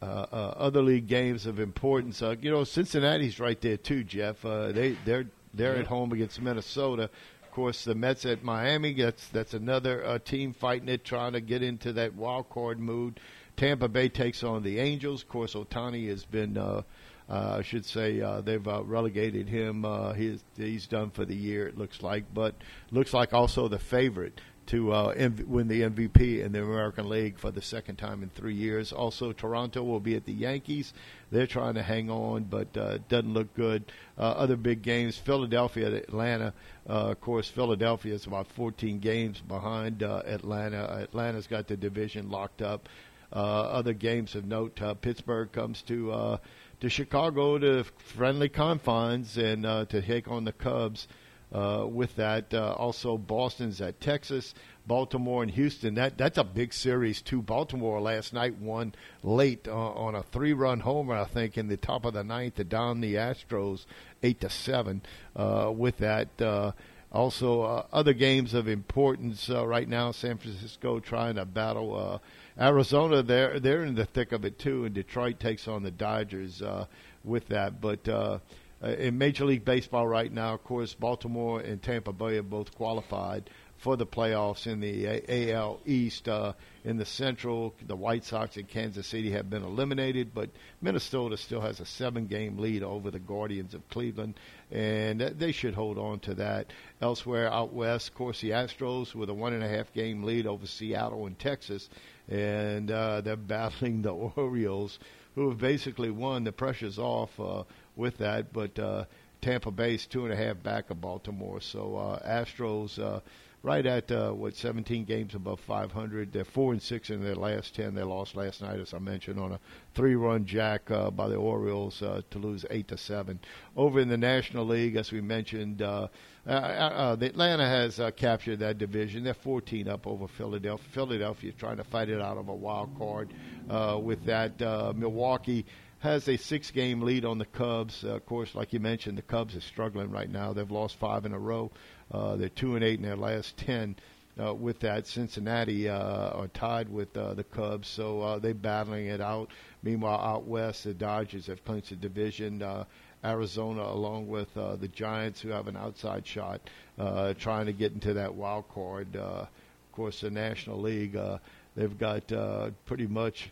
uh, 0.01 0.55
other 0.57 0.81
league 0.81 1.09
games 1.09 1.45
of 1.45 1.59
importance, 1.59 2.23
uh, 2.23 2.37
you 2.41 2.53
know, 2.53 2.63
Cincinnati's 2.63 3.41
right 3.41 3.61
there 3.61 3.77
too, 3.77 4.05
Jeff. 4.05 4.45
Uh, 4.45 4.71
they 4.71 4.97
they're 5.05 5.27
they're 5.53 5.75
at 5.75 5.89
home 5.89 6.13
against 6.13 6.41
Minnesota. 6.41 7.11
Of 7.43 7.51
course, 7.51 7.83
the 7.83 7.97
Mets 7.97 8.25
at 8.27 8.45
Miami. 8.45 8.95
That's 8.95 9.27
that's 9.31 9.55
another 9.55 10.07
uh, 10.07 10.21
team 10.21 10.53
fighting 10.53 10.89
it, 10.89 11.05
trying 11.05 11.33
to 11.33 11.41
get 11.41 11.65
into 11.65 11.93
that 11.95 12.15
wild 12.15 12.49
card 12.49 12.79
mood. 12.79 13.19
Tampa 13.61 13.89
Bay 13.89 14.09
takes 14.09 14.43
on 14.43 14.63
the 14.63 14.79
Angels. 14.79 15.21
Of 15.23 15.29
course, 15.29 15.53
Ohtani 15.53 16.09
has 16.09 16.25
been. 16.25 16.57
Uh, 16.57 16.81
uh, 17.29 17.57
I 17.59 17.63
should 17.63 17.85
say 17.85 18.19
uh, 18.23 18.41
they've 18.41 18.67
uh, 18.67 18.83
relegated 18.83 19.51
him. 19.51 19.85
Uh, 19.85 20.15
he's 20.15 20.43
he's 20.57 20.87
done 20.87 21.11
for 21.11 21.27
the 21.27 21.37
year. 21.37 21.67
It 21.69 21.77
looks 21.77 22.03
like, 22.03 22.25
but 22.33 22.55
looks 22.91 23.13
like 23.13 23.35
also 23.35 23.69
the 23.69 23.79
favorite 23.79 24.41
to 24.69 24.93
uh, 24.93 25.15
MV- 25.15 25.45
win 25.47 25.69
the 25.69 25.83
MVP 25.83 26.43
in 26.43 26.53
the 26.53 26.63
American 26.63 27.11
League 27.11 27.39
for 27.39 27.51
the 27.51 27.61
second 27.61 27.97
time 27.97 28.23
in 28.23 28.31
three 28.31 28.55
years. 28.55 28.93
Also, 28.93 29.33
Toronto 29.33 29.83
will 29.83 30.01
be 30.01 30.17
at 30.17 30.25
the 30.25 30.33
Yankees. 30.33 30.95
They're 31.31 31.47
trying 31.47 31.75
to 31.75 31.83
hang 31.83 32.09
on, 32.09 32.45
but 32.45 32.75
uh, 32.79 32.99
doesn't 33.11 33.35
look 33.35 33.53
good. 33.55 33.93
Uh, 34.17 34.23
other 34.23 34.57
big 34.57 34.81
games: 34.81 35.19
Philadelphia 35.19 35.89
at 35.89 35.93
Atlanta. 35.93 36.55
Uh, 36.89 37.11
of 37.11 37.21
course, 37.21 37.51
Philadelphia 37.51 38.15
is 38.15 38.25
about 38.25 38.47
14 38.53 39.01
games 39.01 39.43
behind 39.47 40.03
uh, 40.03 40.23
Atlanta. 40.25 41.01
Atlanta's 41.03 41.47
got 41.47 41.69
the 41.69 41.77
division 41.77 42.31
locked 42.31 42.63
up. 42.63 42.89
Uh, 43.33 43.37
other 43.37 43.93
games 43.93 44.35
of 44.35 44.45
note: 44.45 44.81
uh, 44.83 44.95
Pittsburgh 44.95 45.53
comes 45.53 45.83
to 45.83 46.13
uh, 46.13 46.39
to 46.81 46.89
Chicago 46.89 47.59
to 47.59 47.85
friendly 48.17 48.49
confines 48.49 49.37
and 49.37 49.65
uh, 49.65 49.85
to 49.87 50.03
take 50.03 50.29
on 50.29 50.45
the 50.45 50.53
Cubs. 50.53 51.07
Uh, 51.53 51.85
with 51.85 52.15
that, 52.15 52.55
uh, 52.55 52.73
also 52.75 53.19
Boston's 53.19 53.81
at 53.81 54.01
Texas, 54.01 54.55
Baltimore 54.87 55.43
and 55.43 55.51
Houston. 55.51 55.95
That 55.95 56.17
that's 56.17 56.39
a 56.39 56.45
big 56.45 56.73
series 56.73 57.23
too. 57.23 57.43
Baltimore 57.43 58.01
last 58.01 58.33
night 58.33 58.57
won 58.59 58.95
late 59.25 59.67
uh, 59.67 59.75
on 59.75 60.15
a 60.15 60.23
three-run 60.23 60.79
homer, 60.79 61.17
I 61.17 61.25
think, 61.25 61.59
in 61.59 61.67
the 61.67 61.77
top 61.77 62.05
of 62.05 62.15
the 62.15 62.23
ninth 62.23 62.55
to 62.55 62.65
down 62.65 63.01
the 63.01 63.17
Astros 63.17 63.87
eight 64.23 64.41
to 64.43 64.51
seven. 64.51 65.03
Uh, 65.35 65.73
with 65.75 65.99
that. 65.99 66.41
Uh, 66.41 66.73
also, 67.13 67.63
other 67.93 68.13
games 68.13 68.55
of 68.55 68.69
importance 68.69 69.49
right 69.49 69.89
now. 69.89 70.13
San 70.13 70.39
Francisco 70.39 71.01
trying 71.01 71.35
to 71.35 71.45
battle 71.45 71.97
uh, 71.97 72.19
Arizona. 72.59 73.23
They're 73.23 73.61
they're 73.61 73.85
in 73.85 73.95
the 73.95 74.07
thick 74.07 74.33
of 74.33 74.45
it 74.45 74.59
too, 74.59 74.85
and 74.85 74.95
Detroit 74.95 75.41
takes 75.41 75.69
on 75.69 75.83
the 75.83 75.91
Dodgers 75.91 76.63
uh, 76.63 76.87
with 77.25 77.49
that. 77.49 77.81
But 77.81 78.09
uh, 78.09 78.39
uh, 78.83 78.89
in 78.89 79.19
Major 79.19 79.45
League 79.45 79.65
Baseball 79.65 80.07
right 80.07 80.33
now, 80.33 80.55
of 80.55 80.65
course, 80.65 80.95
Baltimore 80.95 81.61
and 81.61 81.83
Tampa 81.83 82.13
Bay 82.13 82.39
are 82.39 82.43
both 82.43 82.75
qualified 82.75 83.51
for 83.81 83.97
the 83.97 84.07
playoffs 84.07 84.67
in 84.67 84.81
the 84.81 85.07
A- 85.07 85.53
AL 85.53 85.81
East. 85.87 86.29
Uh, 86.29 86.53
in 86.85 86.99
the 86.99 87.05
Central, 87.05 87.75
the 87.87 87.97
White 87.97 88.25
Sox 88.25 88.57
and 88.59 88.69
Kansas 88.69 89.07
City 89.07 89.31
have 89.31 89.49
been 89.49 89.63
eliminated, 89.63 90.33
but 90.35 90.51
Minnesota 90.83 91.39
still 91.39 91.63
has 91.63 91.81
a 91.81 91.87
seven-game 91.87 92.59
lead 92.59 92.83
over 92.83 93.11
the 93.11 93.19
Guardians 93.19 93.73
of 93.73 93.89
Cleveland, 93.89 94.35
and 94.71 95.21
they 95.21 95.53
should 95.53 95.75
hold 95.75 95.97
on 95.97 96.21
to 96.21 96.35
that. 96.35 96.73
Elsewhere 97.01 97.51
out 97.51 97.73
west, 97.73 98.09
of 98.09 98.15
course, 98.15 98.43
the 98.43 98.51
Astros 98.51 99.15
with 99.15 99.31
a 99.31 99.35
one-and-a-half-game 99.35 100.25
lead 100.25 100.47
over 100.47 100.67
Seattle 100.67 101.27
and 101.27 101.39
Texas, 101.39 101.89
and 102.29 102.91
uh, 102.91 103.23
they're 103.23 103.37
battling 103.37 104.03
the 104.03 104.11
Orioles, 104.37 104.99
who 105.35 105.49
have 105.49 105.59
basically 105.59 106.11
won. 106.11 106.45
The 106.45 106.53
pressure's 106.53 106.99
off 106.99 107.39
uh, 107.41 107.65
with 107.97 108.19
that, 108.19 108.53
but 108.53 108.79
uh, 108.79 109.05
Tampa 109.41 109.71
Bay's 109.71 110.07
two 110.07 110.25
and 110.25 110.35
a 110.35 110.37
half 110.37 110.63
back 110.63 110.91
of 110.91 111.01
Baltimore. 111.01 111.61
So 111.61 111.97
uh, 111.97 112.27
Astros 112.27 112.99
uh, 112.99 113.21
right 113.63 113.85
at 113.85 114.11
uh, 114.11 114.31
what 114.31 114.57
17 114.57 115.05
games 115.05 115.35
above 115.35 115.61
500. 115.61 116.33
They're 116.33 116.45
four 116.45 116.73
and 116.73 116.81
six 116.81 117.11
in 117.11 117.23
their 117.23 117.35
last 117.35 117.75
10. 117.75 117.95
They 117.95 118.03
lost 118.03 118.35
last 118.35 118.63
night, 118.63 118.81
as 118.81 118.95
I 118.95 118.99
mentioned, 118.99 119.39
on 119.39 119.53
a 119.53 119.61
three-run 119.95 120.47
jack 120.47 120.91
uh, 120.91 121.11
by 121.11 121.29
the 121.29 121.37
Orioles 121.37 122.01
uh, 122.03 122.23
to 122.31 122.39
lose 122.39 122.65
eight 122.71 122.89
to 122.89 122.97
seven. 122.97 123.39
Over 123.77 124.01
in 124.01 124.09
the 124.09 124.17
National 124.17 124.65
League, 124.65 124.97
as 124.97 125.13
we 125.13 125.21
mentioned, 125.21 125.83
uh, 125.83 126.09
uh, 126.47 126.51
uh, 126.51 127.17
the 127.17 127.27
Atlanta 127.27 127.67
has 127.67 128.01
uh, 128.01 128.11
captured 128.13 128.61
that 128.61 128.79
division. 128.79 129.25
They're 129.25 129.35
14 129.35 129.89
up 129.89 130.07
over 130.07 130.27
Philadelphia. 130.27 130.89
Philadelphia 130.93 131.53
trying 131.53 131.77
to 131.77 131.85
fight 131.85 132.09
it 132.09 132.21
out 132.21 132.39
of 132.39 132.49
a 132.49 132.55
wild 132.55 132.97
card 132.97 133.33
uh, 133.69 133.99
with 134.03 134.25
that. 134.25 134.61
Uh, 134.61 134.95
Milwaukee 134.97 135.67
has 136.01 136.27
a 136.29 136.37
six 136.39 136.71
game 136.71 137.03
lead 137.03 137.27
on 137.27 137.37
the 137.37 137.45
Cubs. 137.45 138.05
Uh, 138.05 138.15
of 138.15 138.25
course, 138.25 138.55
like 138.55 138.73
you 138.73 138.81
mentioned, 138.81 139.19
the 139.19 139.23
Cubs 139.23 139.55
are 139.55 139.61
struggling 139.61 140.11
right 140.11 140.31
now. 140.31 140.53
They've 140.55 140.71
lost 140.71 140.97
five 140.97 141.27
in 141.27 141.33
a 141.33 141.39
row. 141.39 141.71
Uh, 142.11 142.37
they're 142.37 142.49
two 142.49 142.75
and 142.75 142.85
eight 142.85 142.99
in 142.99 143.05
their 143.05 143.17
last 143.17 143.57
ten. 143.57 143.97
Uh, 144.41 144.55
with 144.55 144.81
that, 144.81 145.07
Cincinnati 145.07 145.89
uh, 145.89 146.31
are 146.31 146.49
tied 146.49 146.89
with 146.89 147.15
uh, 147.17 147.35
the 147.35 147.45
Cubs, 147.45 147.89
so 147.89 148.23
uh, 148.23 148.39
they're 148.39 148.55
battling 148.55 149.07
it 149.07 149.21
out. 149.21 149.51
Meanwhile, 149.83 150.21
out 150.21 150.47
west, 150.47 150.85
the 150.85 150.95
Dodgers 150.95 151.47
have 151.47 151.65
clinched 151.65 151.91
the 151.91 151.97
division. 151.97 152.63
Uh, 152.63 152.85
Arizona, 153.23 153.83
along 153.83 154.29
with 154.29 154.57
uh, 154.57 154.77
the 154.77 154.89
Giants, 154.89 155.43
who 155.43 155.51
have 155.51 155.69
an 155.69 155.77
outside 155.77 156.27
shot, 156.27 156.61
uh, 156.99 157.35
trying 157.35 157.67
to 157.67 157.73
get 157.73 157.93
into 157.93 158.15
that 158.15 158.35
wild 158.35 158.65
card. 158.73 159.15
Uh, 159.15 159.45
of 159.45 159.93
course, 159.93 160.23
the 160.23 160.31
National 160.31 160.81
League, 160.81 161.17
uh, 161.17 161.37
they've 161.77 161.99
got 161.99 162.33
uh, 162.33 162.71
pretty 162.87 163.07
much 163.07 163.51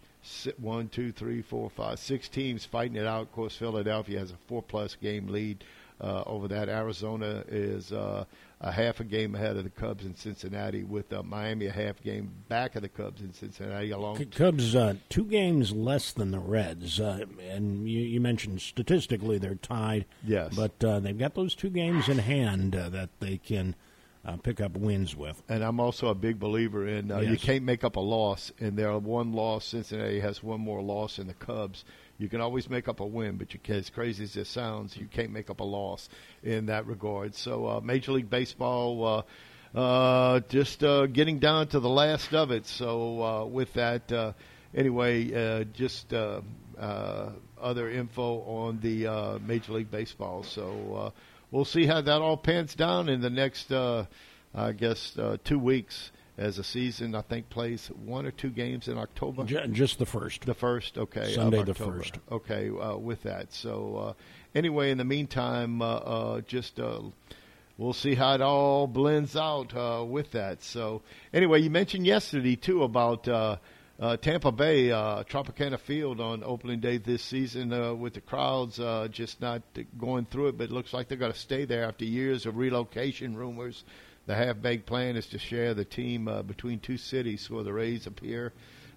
one, 0.59 0.88
two, 0.88 1.12
three, 1.12 1.42
four, 1.42 1.68
five, 1.68 1.98
six 1.98 2.28
teams 2.28 2.64
fighting 2.64 2.96
it 2.96 3.06
out. 3.06 3.22
Of 3.22 3.32
course, 3.32 3.56
Philadelphia 3.56 4.20
has 4.20 4.30
a 4.30 4.38
four-plus 4.46 4.96
game 5.02 5.28
lead 5.28 5.62
uh, 6.00 6.22
over 6.24 6.48
that. 6.48 6.70
Arizona 6.70 7.44
is 7.48 7.92
uh, 7.92 8.24
a 8.61 8.72
half 8.72 8.98
a 8.98 9.04
game 9.04 9.34
ahead 9.34 9.56
of 9.56 9.64
the 9.64 9.70
Cubs 9.70 10.04
in 10.04 10.16
Cincinnati, 10.16 10.82
with 10.82 11.12
uh, 11.12 11.22
Miami 11.22 11.66
a 11.66 11.72
half 11.72 12.02
game 12.02 12.30
back 12.48 12.74
of 12.74 12.82
the 12.82 12.88
Cubs 12.88 13.20
in 13.20 13.32
Cincinnati. 13.32 13.90
Along 13.90 14.16
C- 14.16 14.26
Cubs 14.26 14.74
uh, 14.74 14.94
two 15.09 15.24
games 15.24 15.72
less 15.72 16.12
than 16.12 16.30
the 16.32 16.40
Reds, 16.40 16.98
uh, 16.98 17.24
and 17.50 17.88
you, 17.88 18.00
you 18.00 18.20
mentioned 18.20 18.61
statistically 18.61 19.38
they're 19.38 19.54
tied. 19.54 20.06
Yes. 20.24 20.54
but 20.54 20.82
uh, 20.84 20.98
they've 21.00 21.16
got 21.18 21.34
those 21.34 21.54
two 21.54 21.70
games 21.70 22.09
in 22.09 22.18
hand 22.18 22.74
uh, 22.74 22.88
that 22.88 23.11
they 23.20 23.38
can 23.38 23.76
uh, 24.24 24.36
pick 24.36 24.61
up 24.61 24.76
wins 24.76 25.14
with. 25.14 25.42
And 25.48 25.62
I'm 25.62 25.78
also 25.80 26.09
a 26.09 26.14
big 26.14 26.40
believer 26.40 26.86
in 26.86 27.12
uh, 27.12 27.20
you 27.20 27.38
can't 27.38 27.64
make 27.64 27.84
up 27.84 27.96
a 27.96 28.00
loss, 28.00 28.52
and 28.59 28.76
there 28.76 28.90
are 28.90 28.98
one 28.98 29.32
loss. 29.32 29.66
Cincinnati 29.66 30.20
has 30.20 30.42
one 30.42 30.61
more 30.61 30.82
loss 30.82 31.16
than 31.16 31.28
the 31.28 31.34
Cubs. 31.34 31.84
You 32.18 32.28
can 32.28 32.40
always 32.40 32.68
make 32.68 32.88
up 32.88 32.98
a 32.98 33.06
win, 33.06 33.36
but 33.36 33.54
you 33.54 33.60
as 33.68 33.90
crazy 33.90 34.24
as 34.24 34.36
it 34.36 34.48
sounds, 34.48 34.96
you 34.96 35.06
can't 35.06 35.30
make 35.30 35.50
up 35.50 35.60
a 35.60 35.64
loss 35.64 36.08
in 36.42 36.66
that 36.66 36.86
regard. 36.86 37.36
So, 37.36 37.66
uh, 37.66 37.80
Major 37.80 38.10
League 38.10 38.28
Baseball, 38.28 39.24
uh, 39.74 39.78
uh, 39.78 40.40
just 40.48 40.82
uh, 40.82 41.06
getting 41.06 41.38
down 41.38 41.68
to 41.68 41.78
the 41.78 41.88
last 41.88 42.34
of 42.34 42.50
it. 42.50 42.66
So, 42.66 43.22
uh, 43.22 43.44
with 43.44 43.72
that, 43.74 44.10
uh, 44.10 44.32
anyway, 44.74 45.32
uh, 45.32 45.64
just 45.72 46.12
uh, 46.12 46.40
uh, 46.76 47.30
other 47.60 47.88
info 47.88 48.40
on 48.40 48.80
the 48.80 49.06
uh, 49.06 49.38
Major 49.38 49.74
League 49.74 49.90
Baseball. 49.92 50.42
So, 50.42 50.94
uh, 50.96 51.10
we'll 51.52 51.64
see 51.64 51.86
how 51.86 52.00
that 52.00 52.20
all 52.20 52.36
pans 52.36 52.74
down 52.74 53.08
in 53.08 53.20
the 53.20 53.30
next, 53.30 53.70
uh, 53.70 54.06
I 54.52 54.72
guess, 54.72 55.16
uh, 55.16 55.36
two 55.44 55.60
weeks 55.60 56.10
as 56.39 56.57
the 56.57 56.64
season, 56.64 57.14
I 57.14 57.22
think, 57.22 57.51
plays 57.51 57.89
one 57.89 58.24
or 58.24 58.30
two 58.30 58.51
games 58.51 58.89
in 58.89 58.97
October. 58.97 59.45
Just 59.45 59.99
the 59.99 60.07
first. 60.07 60.47
The 60.47 60.55
first, 60.55 60.97
okay. 60.97 61.34
Sunday 61.34 61.64
the 61.64 61.74
first. 61.74 62.18
Okay, 62.30 62.70
uh, 62.70 62.97
with 62.97 63.24
that. 63.24 63.53
So, 63.53 63.97
uh, 63.97 64.12
anyway, 64.55 64.91
in 64.91 64.99
the 64.99 65.05
meantime, 65.05 65.82
uh, 65.82 65.97
uh, 65.97 66.41
just 66.43 66.78
uh, 66.78 67.01
we'll 67.76 67.93
see 67.93 68.14
how 68.14 68.34
it 68.34 68.41
all 68.41 68.86
blends 68.86 69.36
out 69.36 69.74
uh, 69.74 70.05
with 70.05 70.30
that. 70.30 70.62
So, 70.62 71.03
anyway, 71.34 71.61
you 71.61 71.70
mentioned 71.70 72.07
yesterday 72.07 72.57
too 72.57 72.84
about 72.84 73.26
uh, 73.26 73.57
uh, 74.01 74.16
Tampa 74.16 74.53
Bay 74.53 74.93
uh, 74.93 75.24
Tropicana 75.24 75.78
Field 75.78 76.20
on 76.20 76.45
opening 76.45 76.78
day 76.78 76.99
this 76.99 77.22
season 77.22 77.72
uh, 77.72 77.95
with 77.95 78.14
the 78.14 78.20
crowds 78.20 78.78
uh, 78.78 79.09
just 79.11 79.41
not 79.41 79.62
going 79.99 80.24
through 80.26 80.49
it, 80.49 80.59
but 80.59 80.64
it 80.64 80.72
looks 80.72 80.93
like 80.93 81.09
they're 81.09 81.18
going 81.18 81.32
to 81.32 81.39
stay 81.39 81.64
there 81.64 81.84
after 81.84 82.05
years 82.05 82.47
of 82.47 82.57
relocation 82.57 83.36
rumors. 83.36 83.84
The 84.28 84.34
half-baked 84.34 84.84
plan 84.84 85.16
is 85.16 85.26
to 85.28 85.38
share 85.38 85.72
the 85.72 85.86
team 85.86 86.28
uh, 86.28 86.42
between 86.42 86.80
two 86.80 86.98
cities 86.98 87.48
where 87.48 87.64
the 87.64 87.72
Rays 87.72 88.06
appear 88.06 88.52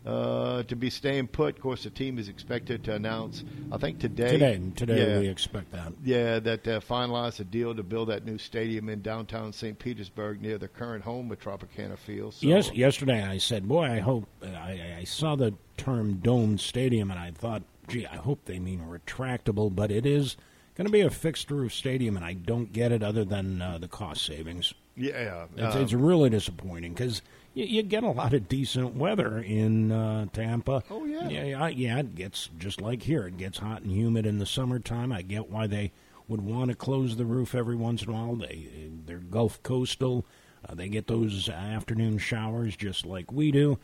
uh, 0.06 0.64
to 0.64 0.76
be 0.76 0.90
staying 0.90 1.28
put. 1.28 1.56
Of 1.56 1.62
course, 1.62 1.86
the 1.86 1.90
team 1.90 2.20
is 2.20 2.28
expected 2.28 2.84
to 2.84 2.96
announce, 2.96 3.46
I 3.72 3.78
think 3.78 4.00
today. 4.00 4.32
Today, 4.32 4.62
today 4.76 5.14
Yeah. 5.14 5.20
we 5.20 5.30
expect 5.30 5.72
that. 5.72 5.94
Yeah, 6.04 6.40
that 6.40 6.68
uh, 6.68 6.82
finalized 6.82 7.40
a 7.40 7.46
deal 7.46 7.74
to 7.74 7.82
build 7.82 8.10
that 8.10 8.26
new 8.26 8.38
stadium 8.38 8.90
in 8.90 9.02
downtown 9.02 9.54
St. 9.54 9.80
Petersburg 9.80 10.42
near 10.42 10.58
the 10.58 10.68
current 10.68 11.06
home 11.06 11.32
of 11.32 11.40
Tropicana 11.40 11.98
Field. 11.98 12.34
So, 12.34 12.46
yes, 12.48 12.70
yesterday 12.74 13.24
I 13.24 13.38
said, 13.38 13.70
"Boy, 13.70 13.86
I 13.86 14.00
hope." 14.00 14.28
I, 14.44 14.98
I 15.00 15.04
saw 15.06 15.38
the 15.38 15.54
term 15.78 16.16
"domed 16.16 16.60
stadium" 16.60 17.10
and 17.10 17.18
I 17.18 17.32
thought, 17.32 17.64
"Gee, 17.88 18.06
I 18.06 18.18
hope 18.18 18.44
they 18.44 18.60
mean 18.60 18.82
retractable." 18.82 19.74
But 19.74 19.92
it 19.92 20.06
is 20.06 20.36
going 20.76 20.88
to 20.88 20.92
be 20.92 21.00
a 21.00 21.10
fixed 21.10 21.50
roof 21.50 21.74
stadium, 21.74 22.18
and 22.18 22.26
I 22.26 22.34
don't 22.34 22.74
get 22.74 22.92
it 22.92 23.02
other 23.02 23.24
than 23.24 23.62
uh, 23.62 23.78
the 23.78 23.88
cost 23.88 24.26
savings. 24.26 24.74
Yeah, 24.96 25.46
It's, 25.56 25.76
um, 25.76 25.82
it's 25.82 25.94
really 25.94 26.30
disappointing 26.30 26.94
because 26.94 27.22
you, 27.54 27.66
you 27.66 27.84
get 27.84 28.04
a 28.04 28.10
lot 28.12 28.34
of 28.34 28.48
decent 28.50 28.96
weather 28.96 29.40
in 29.40 29.92
uh, 29.92 30.26
Tampa. 30.34 30.84
Oh, 30.90 31.06
yeah. 31.06 31.28
yeah, 31.30 31.68
yeah. 31.68 32.00
It 32.00 32.16
gets 32.16 32.50
just 32.58 32.82
like 32.82 33.04
here. 33.04 33.28
It 33.28 33.38
gets 33.38 33.60
hot 33.60 33.82
and 33.84 33.92
humid 33.92 34.26
in 34.26 34.40
the 34.40 34.46
summertime. 34.46 35.12
I 35.12 35.22
get 35.22 35.50
why 35.50 35.68
they 35.68 35.92
would 36.28 36.42
want 36.42 36.70
to 36.70 36.76
close 36.76 37.16
the 37.16 37.26
roof 37.26 37.56
every 37.56 37.76
once 37.76 38.04
in 38.04 38.10
a 38.10 38.14
while. 38.14 38.36
They 38.36 38.68
they're 39.06 39.18
Gulf 39.18 39.62
coastal. 39.64 40.26
Uh, 40.68 40.76
they 40.76 40.88
get 40.88 41.08
those 41.08 41.50
afternoon 41.50 42.18
showers 42.20 42.76
just 42.76 43.06
like 43.06 43.32
we 43.32 43.52
do. 43.52 43.80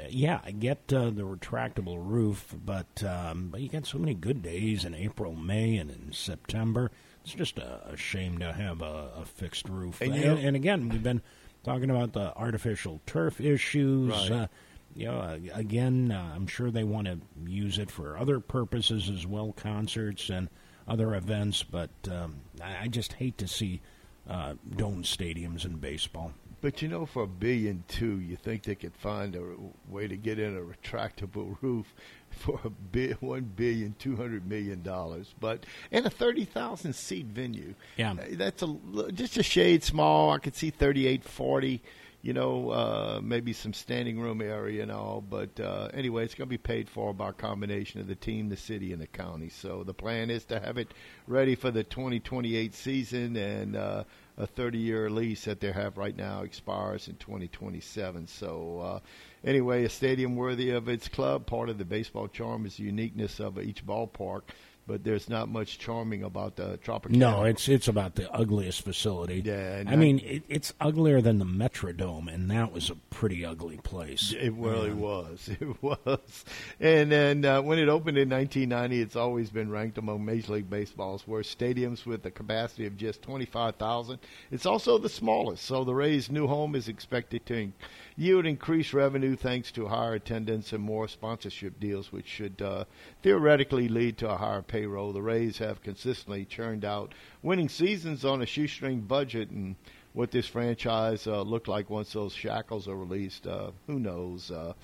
Uh, 0.00 0.04
yeah, 0.08 0.40
I 0.44 0.50
get 0.50 0.92
uh, 0.92 1.10
the 1.10 1.22
retractable 1.22 1.98
roof, 1.98 2.54
but 2.64 3.02
um, 3.04 3.48
but 3.50 3.60
you 3.60 3.68
get 3.68 3.86
so 3.86 3.98
many 3.98 4.14
good 4.14 4.42
days 4.42 4.84
in 4.84 4.94
April, 4.94 5.34
May, 5.34 5.76
and 5.76 5.90
in 5.90 6.12
September. 6.12 6.90
It's 7.24 7.34
just 7.34 7.58
a, 7.58 7.80
a 7.92 7.96
shame 7.96 8.38
to 8.38 8.52
have 8.52 8.82
a, 8.82 9.10
a 9.16 9.24
fixed 9.24 9.68
roof. 9.68 10.00
And 10.00 10.14
And, 10.14 10.38
and 10.46 10.56
again, 10.56 10.88
we've 10.88 11.02
been 11.02 11.22
talking 11.64 11.90
about 11.90 12.12
the 12.12 12.36
artificial 12.36 13.00
turf 13.06 13.40
issues. 13.40 14.10
Right. 14.10 14.30
Uh, 14.30 14.46
you 14.94 15.06
know, 15.06 15.40
again, 15.54 16.12
uh, 16.12 16.32
I'm 16.34 16.46
sure 16.46 16.70
they 16.70 16.84
want 16.84 17.06
to 17.08 17.18
use 17.46 17.78
it 17.78 17.90
for 17.90 18.16
other 18.16 18.38
purposes 18.38 19.10
as 19.10 19.26
well, 19.26 19.52
concerts 19.52 20.28
and 20.28 20.48
other 20.86 21.14
events. 21.14 21.62
But 21.64 21.90
um, 22.10 22.36
I, 22.62 22.84
I 22.84 22.88
just 22.88 23.14
hate 23.14 23.38
to 23.38 23.48
see 23.48 23.80
uh, 24.28 24.54
dome 24.76 25.02
stadiums 25.02 25.64
in 25.64 25.76
baseball. 25.76 26.32
But 26.60 26.80
you 26.80 26.88
know, 26.88 27.04
for 27.04 27.24
a 27.24 27.26
billion 27.26 27.84
two, 27.88 28.20
you 28.20 28.36
think 28.36 28.62
they 28.62 28.74
could 28.74 28.94
find 28.96 29.36
a 29.36 29.42
way 29.88 30.08
to 30.08 30.16
get 30.16 30.38
in 30.38 30.56
a 30.56 30.60
retractable 30.60 31.56
roof 31.62 31.92
for 32.34 32.60
a 32.64 32.70
bi- 32.70 33.14
one 33.20 33.50
billion 33.56 33.94
two 33.98 34.16
hundred 34.16 34.46
million 34.48 34.82
dollars, 34.82 35.34
but 35.40 35.64
in 35.90 36.04
a 36.06 36.10
thirty 36.10 36.44
thousand 36.44 36.94
seat 36.94 37.26
venue. 37.26 37.74
Yeah. 37.96 38.12
Uh, 38.12 38.24
that's 38.32 38.62
a 38.62 38.66
l- 38.66 39.10
just 39.12 39.36
a 39.36 39.42
shade 39.42 39.82
small. 39.82 40.30
I 40.30 40.38
could 40.38 40.54
see 40.54 40.70
thirty 40.70 41.06
eight 41.06 41.24
forty. 41.24 41.82
You 42.22 42.32
know, 42.32 42.70
uh, 42.70 43.20
maybe 43.22 43.52
some 43.52 43.74
standing 43.74 44.18
room 44.18 44.40
area 44.40 44.82
and 44.82 44.90
all, 44.90 45.20
but 45.20 45.60
uh, 45.60 45.90
anyway, 45.92 46.24
it's 46.24 46.34
going 46.34 46.46
to 46.46 46.50
be 46.50 46.56
paid 46.56 46.88
for 46.88 47.12
by 47.12 47.28
a 47.28 47.32
combination 47.34 48.00
of 48.00 48.06
the 48.06 48.14
team, 48.14 48.48
the 48.48 48.56
city, 48.56 48.94
and 48.94 49.02
the 49.02 49.06
county. 49.06 49.50
So 49.50 49.84
the 49.84 49.92
plan 49.92 50.30
is 50.30 50.46
to 50.46 50.58
have 50.58 50.78
it 50.78 50.88
ready 51.26 51.54
for 51.54 51.70
the 51.70 51.84
2028 51.84 52.72
season, 52.74 53.36
and 53.36 53.76
uh, 53.76 54.04
a 54.36 54.46
30-year 54.46 55.10
lease 55.10 55.44
that 55.44 55.60
they 55.60 55.70
have 55.70 55.96
right 55.96 56.16
now 56.16 56.42
expires 56.42 57.08
in 57.08 57.16
2027. 57.16 58.26
So 58.26 58.80
uh, 58.80 59.00
anyway, 59.44 59.84
a 59.84 59.88
stadium 59.88 60.34
worthy 60.34 60.70
of 60.70 60.88
its 60.88 61.08
club. 61.08 61.46
Part 61.46 61.68
of 61.68 61.78
the 61.78 61.84
baseball 61.84 62.28
charm 62.28 62.66
is 62.66 62.76
the 62.76 62.84
uniqueness 62.84 63.38
of 63.40 63.60
each 63.60 63.86
ballpark, 63.86 64.42
but 64.86 65.02
there's 65.04 65.28
not 65.28 65.48
much 65.48 65.78
charming 65.78 66.22
about 66.22 66.56
the 66.56 66.78
Tropicana. 66.78 67.16
No, 67.16 67.44
it's 67.44 67.68
it's 67.68 67.88
about 67.88 68.14
the 68.16 68.30
ugliest 68.32 68.82
facility. 68.82 69.42
Yeah, 69.44 69.82
I 69.86 69.92
I- 69.92 69.96
mean 69.96 70.18
it, 70.20 70.42
it's 70.48 70.72
uglier 70.80 71.20
than 71.20 71.38
the 71.38 71.44
Metrodome, 71.44 72.32
and 72.32 72.50
that 72.50 72.72
was 72.72 72.90
a 72.90 72.94
pretty 73.10 73.44
ugly 73.44 73.78
place. 73.78 74.32
It 74.38 74.52
really 74.54 74.88
Yeah. 74.88 74.94
was. 74.94 75.48
It 75.60 75.82
was. 75.82 76.44
And 76.80 77.10
then 77.12 77.44
uh, 77.44 77.62
when 77.62 77.78
it 77.78 77.88
opened 77.88 78.18
in 78.18 78.28
1990, 78.28 79.00
it's 79.00 79.16
always 79.16 79.50
been 79.50 79.70
ranked 79.70 79.98
among 79.98 80.24
Major 80.24 80.54
League 80.54 80.68
Baseball's 80.70 81.26
worst 81.26 81.58
stadiums 81.58 82.04
with 82.06 82.24
a 82.26 82.30
capacity 82.30 82.86
of 82.86 82.96
just 82.96 83.22
25,000. 83.22 84.18
it's 84.50 84.66
also 84.66 84.98
the 84.98 85.08
smallest. 85.08 85.64
So 85.64 85.84
the 85.84 85.94
Rays' 85.94 86.30
new 86.30 86.46
home 86.46 86.74
is 86.74 86.88
expected 86.88 87.46
to 87.46 87.70
yield 88.16 88.46
increased 88.46 88.92
revenue 88.92 89.36
thanks 89.36 89.72
to 89.72 89.88
higher 89.88 90.14
attendance 90.14 90.72
and 90.72 90.82
more 90.82 91.08
sponsorship 91.08 91.80
deals, 91.80 92.12
which 92.12 92.28
should 92.28 92.62
uh, 92.62 92.84
theoretically 93.22 93.88
lead 93.88 94.16
to 94.18 94.30
a 94.30 94.36
higher 94.36 94.62
payroll. 94.62 95.12
The 95.12 95.22
Rays 95.22 95.58
have 95.58 95.82
consistently 95.82 96.44
churned 96.44 96.84
out 96.84 97.12
winning 97.42 97.68
seasons 97.68 98.24
on 98.24 98.42
a 98.42 98.46
shoestring 98.46 99.00
budget, 99.00 99.50
and 99.50 99.74
what 100.12 100.30
this 100.30 100.46
franchise 100.46 101.26
uh, 101.26 101.42
look 101.42 101.66
like 101.66 101.90
once 101.90 102.12
those 102.12 102.32
shackles 102.32 102.86
are 102.86 102.96
released, 102.96 103.48
uh, 103.48 103.72
who 103.88 103.98
knows? 103.98 104.48
Uh, 104.48 104.74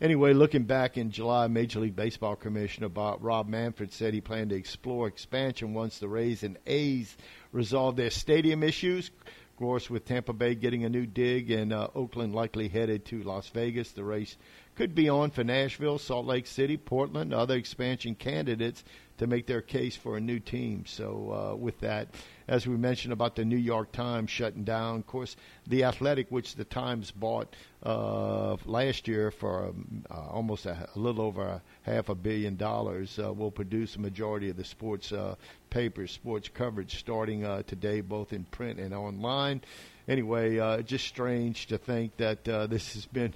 anyway, 0.00 0.32
looking 0.32 0.64
back 0.64 0.96
in 0.96 1.10
July, 1.10 1.46
Major 1.46 1.80
League 1.80 1.94
Baseball 1.94 2.36
Commissioner 2.36 2.88
Bob, 2.88 3.18
Rob 3.20 3.48
Manfred 3.48 3.92
said 3.92 4.14
he 4.14 4.22
planned 4.22 4.48
to 4.48 4.56
explore 4.56 5.06
expansion 5.06 5.74
once 5.74 5.98
the 5.98 6.08
Rays 6.08 6.42
and 6.42 6.56
A's 6.66 7.18
resolve 7.52 7.96
their 7.96 8.08
stadium 8.08 8.62
issues. 8.62 9.10
Course, 9.58 9.90
with 9.90 10.04
Tampa 10.04 10.32
Bay 10.32 10.54
getting 10.54 10.84
a 10.84 10.88
new 10.88 11.04
dig 11.04 11.50
and 11.50 11.72
uh, 11.72 11.88
Oakland 11.92 12.32
likely 12.32 12.68
headed 12.68 13.04
to 13.06 13.24
Las 13.24 13.48
Vegas, 13.48 13.90
the 13.90 14.04
race 14.04 14.36
could 14.76 14.94
be 14.94 15.08
on 15.08 15.32
for 15.32 15.42
Nashville, 15.42 15.98
Salt 15.98 16.26
Lake 16.26 16.46
City, 16.46 16.76
Portland, 16.76 17.34
other 17.34 17.56
expansion 17.56 18.14
candidates 18.14 18.84
to 19.16 19.26
make 19.26 19.48
their 19.48 19.60
case 19.60 19.96
for 19.96 20.16
a 20.16 20.20
new 20.20 20.38
team. 20.38 20.84
So, 20.86 21.32
uh, 21.32 21.56
with 21.56 21.80
that, 21.80 22.14
as 22.48 22.66
we 22.66 22.76
mentioned 22.76 23.12
about 23.12 23.36
the 23.36 23.44
New 23.44 23.58
York 23.58 23.92
Times 23.92 24.30
shutting 24.30 24.64
down, 24.64 24.96
of 24.96 25.06
course, 25.06 25.36
the 25.66 25.84
Athletic, 25.84 26.28
which 26.30 26.54
the 26.54 26.64
Times 26.64 27.10
bought 27.10 27.54
uh, 27.82 28.56
last 28.64 29.06
year 29.06 29.30
for 29.30 29.66
um, 29.66 30.04
uh, 30.10 30.28
almost 30.30 30.64
a, 30.64 30.88
a, 30.94 30.98
little 30.98 31.20
over 31.20 31.42
a 31.42 31.62
half 31.82 32.08
a 32.08 32.14
billion 32.14 32.56
dollars, 32.56 33.18
uh, 33.22 33.32
will 33.32 33.50
produce 33.50 33.96
a 33.96 34.00
majority 34.00 34.48
of 34.48 34.56
the 34.56 34.64
sports 34.64 35.12
uh, 35.12 35.34
papers, 35.68 36.10
sports 36.10 36.48
coverage 36.48 36.98
starting 36.98 37.44
uh, 37.44 37.62
today, 37.66 38.00
both 38.00 38.32
in 38.32 38.44
print 38.44 38.80
and 38.80 38.94
online. 38.94 39.60
Anyway, 40.08 40.56
just 40.84 41.06
strange 41.06 41.66
to 41.66 41.76
think 41.76 42.16
that 42.16 42.42
this 42.44 42.94
has 42.94 43.04
been 43.04 43.34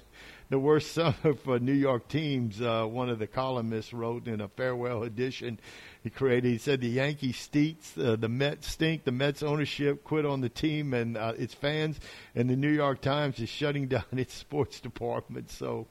the 0.53 0.59
worst 0.59 0.91
summer 0.93 1.33
for 1.33 1.57
New 1.57 1.73
York 1.73 2.07
teams. 2.07 2.61
Uh, 2.61 2.85
one 2.85 3.09
of 3.09 3.17
the 3.17 3.25
columnists 3.25 3.91
wrote 3.91 4.27
in 4.27 4.39
a 4.39 4.47
farewell 4.47 5.01
edition. 5.01 5.59
He 6.03 6.09
created. 6.09 6.51
He 6.51 6.57
said 6.57 6.81
the 6.81 6.89
Yankees 6.89 7.37
stinks, 7.37 7.97
uh, 7.97 8.17
the 8.19 8.27
Mets 8.27 8.67
stink, 8.67 9.05
the 9.05 9.11
Mets 9.11 9.41
ownership 9.41 10.03
quit 10.03 10.25
on 10.25 10.41
the 10.41 10.49
team 10.49 10.93
and 10.93 11.17
uh, 11.17 11.33
its 11.37 11.53
fans, 11.53 11.97
and 12.35 12.49
the 12.49 12.57
New 12.57 12.69
York 12.69 13.01
Times 13.01 13.39
is 13.39 13.47
shutting 13.47 13.87
down 13.95 14.03
its 14.11 14.33
sports 14.33 14.81
department. 14.81 15.49
So, 15.49 15.87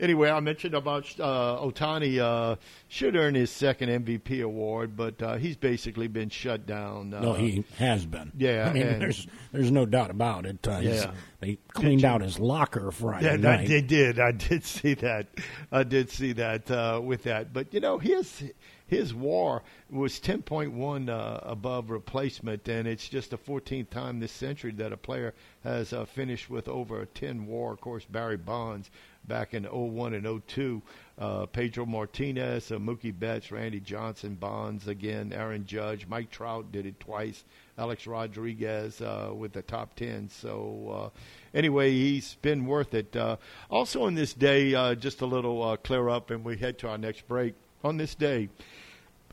anyway, 0.00 0.30
I 0.30 0.40
mentioned 0.40 0.74
about 0.74 1.04
uh, 1.20 1.58
Ohtani 1.60 2.18
uh, 2.18 2.56
should 2.88 3.14
earn 3.14 3.36
his 3.36 3.50
second 3.50 4.04
MVP 4.04 4.42
award, 4.42 4.96
but 4.96 5.22
uh, 5.22 5.36
he's 5.36 5.56
basically 5.56 6.08
been 6.08 6.28
shut 6.28 6.66
down. 6.66 7.14
Uh, 7.14 7.20
no, 7.20 7.32
he 7.34 7.64
has 7.78 8.04
been. 8.04 8.32
Yeah, 8.36 8.68
I 8.68 8.72
mean, 8.72 8.82
and, 8.82 9.00
there's 9.00 9.28
there's 9.52 9.70
no 9.70 9.86
doubt 9.86 10.10
about 10.10 10.44
it. 10.44 10.66
Uh, 10.66 10.80
yeah, 10.82 11.12
they 11.42 11.58
cleaned 11.72 12.04
out 12.04 12.20
his 12.20 12.38
locker 12.38 12.92
Friday 12.92 13.32
yeah, 13.32 13.36
night. 13.36 13.66
They 13.66 13.82
did. 13.82 14.20
I 14.20 14.30
did 14.30 14.64
see 14.64 14.94
that. 14.94 15.26
I 15.72 15.82
did 15.82 16.08
see 16.08 16.32
that 16.34 16.70
uh, 16.70 17.00
with 17.02 17.24
that. 17.24 17.52
But 17.52 17.74
you 17.74 17.80
know, 17.80 17.98
his 17.98 18.44
his 18.86 19.12
WAR 19.12 19.64
was 19.90 20.20
10.1 20.20 21.08
uh, 21.08 21.40
above 21.42 21.90
replacement, 21.90 22.68
and 22.68 22.86
it's 22.86 23.08
just 23.08 23.30
the 23.30 23.38
14th 23.38 23.90
time 23.90 24.20
this 24.20 24.30
century 24.30 24.70
that 24.72 24.92
a 24.92 24.96
player 24.96 25.34
has 25.64 25.92
uh, 25.92 26.04
finished 26.04 26.48
with 26.48 26.68
over 26.68 27.00
a 27.00 27.06
10 27.06 27.46
WAR. 27.46 27.72
Of 27.72 27.80
course, 27.80 28.04
Barry 28.04 28.36
Bonds 28.36 28.88
back 29.26 29.54
in 29.54 29.64
01 29.64 30.14
and 30.14 30.42
02. 30.46 30.82
Uh, 31.18 31.46
Pedro 31.46 31.86
Martinez, 31.86 32.72
uh, 32.72 32.76
Mookie 32.76 33.16
Betts, 33.16 33.52
Randy 33.52 33.80
Johnson, 33.80 34.34
Bonds 34.34 34.88
again, 34.88 35.32
Aaron 35.32 35.66
Judge, 35.66 36.06
Mike 36.06 36.30
Trout 36.30 36.72
did 36.72 36.86
it 36.86 36.98
twice. 36.98 37.44
Alex 37.78 38.06
Rodriguez 38.06 39.00
uh, 39.00 39.30
with 39.34 39.52
the 39.52 39.62
top 39.62 39.94
10. 39.94 40.28
So, 40.28 41.12
uh, 41.14 41.18
anyway, 41.54 41.90
he's 41.90 42.36
been 42.42 42.66
worth 42.66 42.94
it. 42.94 43.14
Uh, 43.14 43.36
also, 43.70 44.02
on 44.02 44.14
this 44.14 44.34
day, 44.34 44.74
uh, 44.74 44.94
just 44.94 45.20
a 45.20 45.26
little 45.26 45.76
clear 45.78 46.08
up, 46.08 46.30
and 46.30 46.44
we 46.44 46.56
head 46.56 46.78
to 46.78 46.88
our 46.88 46.98
next 46.98 47.26
break. 47.28 47.54
On 47.84 47.96
this 47.96 48.14
day, 48.14 48.48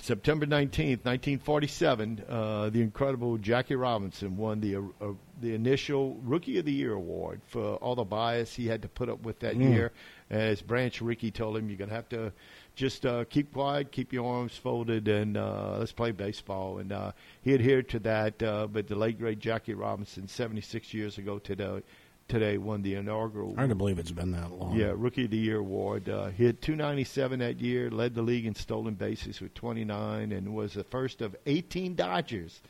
September 0.02 0.46
19th, 0.46 1.04
1947, 1.04 2.24
uh, 2.28 2.70
the 2.70 2.82
incredible 2.82 3.38
Jackie 3.38 3.76
Robinson 3.76 4.38
won 4.38 4.62
the 4.62 4.78
uh, 4.78 5.14
the 5.42 5.54
initial 5.54 6.18
Rookie 6.24 6.58
of 6.58 6.66
the 6.66 6.72
Year 6.72 6.94
award 6.94 7.42
for 7.48 7.76
all 7.76 7.96
the 7.96 8.04
bias 8.04 8.54
he 8.54 8.68
had 8.68 8.82
to 8.82 8.88
put 8.88 9.10
up 9.10 9.24
with 9.24 9.40
that 9.40 9.56
mm. 9.56 9.70
year. 9.70 9.92
As 10.30 10.62
Branch 10.62 11.02
Rickey 11.02 11.32
told 11.32 11.58
him, 11.58 11.70
you're 11.70 11.78
going 11.78 11.90
to 11.90 11.96
have 11.96 12.10
to 12.10 12.32
just 12.76 13.06
uh, 13.06 13.26
keep 13.26 13.54
quiet, 13.54 13.92
keep 13.92 14.14
your 14.14 14.26
arms 14.26 14.56
folded, 14.56 15.08
and 15.08 15.36
uh, 15.38 15.78
let's 15.80 15.92
play 15.92 16.12
baseball. 16.12 16.78
And 16.78 16.92
uh, 16.92 17.12
he 17.42 17.54
adhered 17.54 17.90
to 17.90 18.00
that. 18.00 18.42
Uh, 18.42 18.68
but 18.68 18.88
the 18.88 18.96
late 18.96 19.20
great 19.20 19.40
Jackie 19.40 19.74
Robinson, 19.74 20.28
76 20.28 20.94
years 20.94 21.18
ago 21.18 21.40
today, 21.40 21.82
today 22.30 22.58
won 22.58 22.82
the 22.82 22.96
inaugural. 22.96 23.56
Hard 23.56 23.70
to 23.70 23.76
believe 23.76 24.00
it's 24.00 24.12
been 24.12 24.32
that 24.32 24.52
long. 24.52 24.76
Yeah, 24.76 24.94
Rookie 24.96 25.26
of 25.26 25.32
the 25.32 25.38
Year 25.38 25.58
award. 25.58 26.08
Uh, 26.08 26.28
hit 26.28 26.62
297 26.62 27.40
that 27.40 27.60
year, 27.60 27.90
led 27.92 28.16
the 28.16 28.22
league 28.22 28.46
in 28.46 28.56
stolen 28.56 28.94
bases 28.94 29.42
with 29.42 29.54
29, 29.56 30.32
and 30.32 30.56
was 30.56 30.74
the 30.74 30.84
first 30.86 31.22
of 31.22 31.36
18 31.46 31.96
Dodgers 31.96 32.62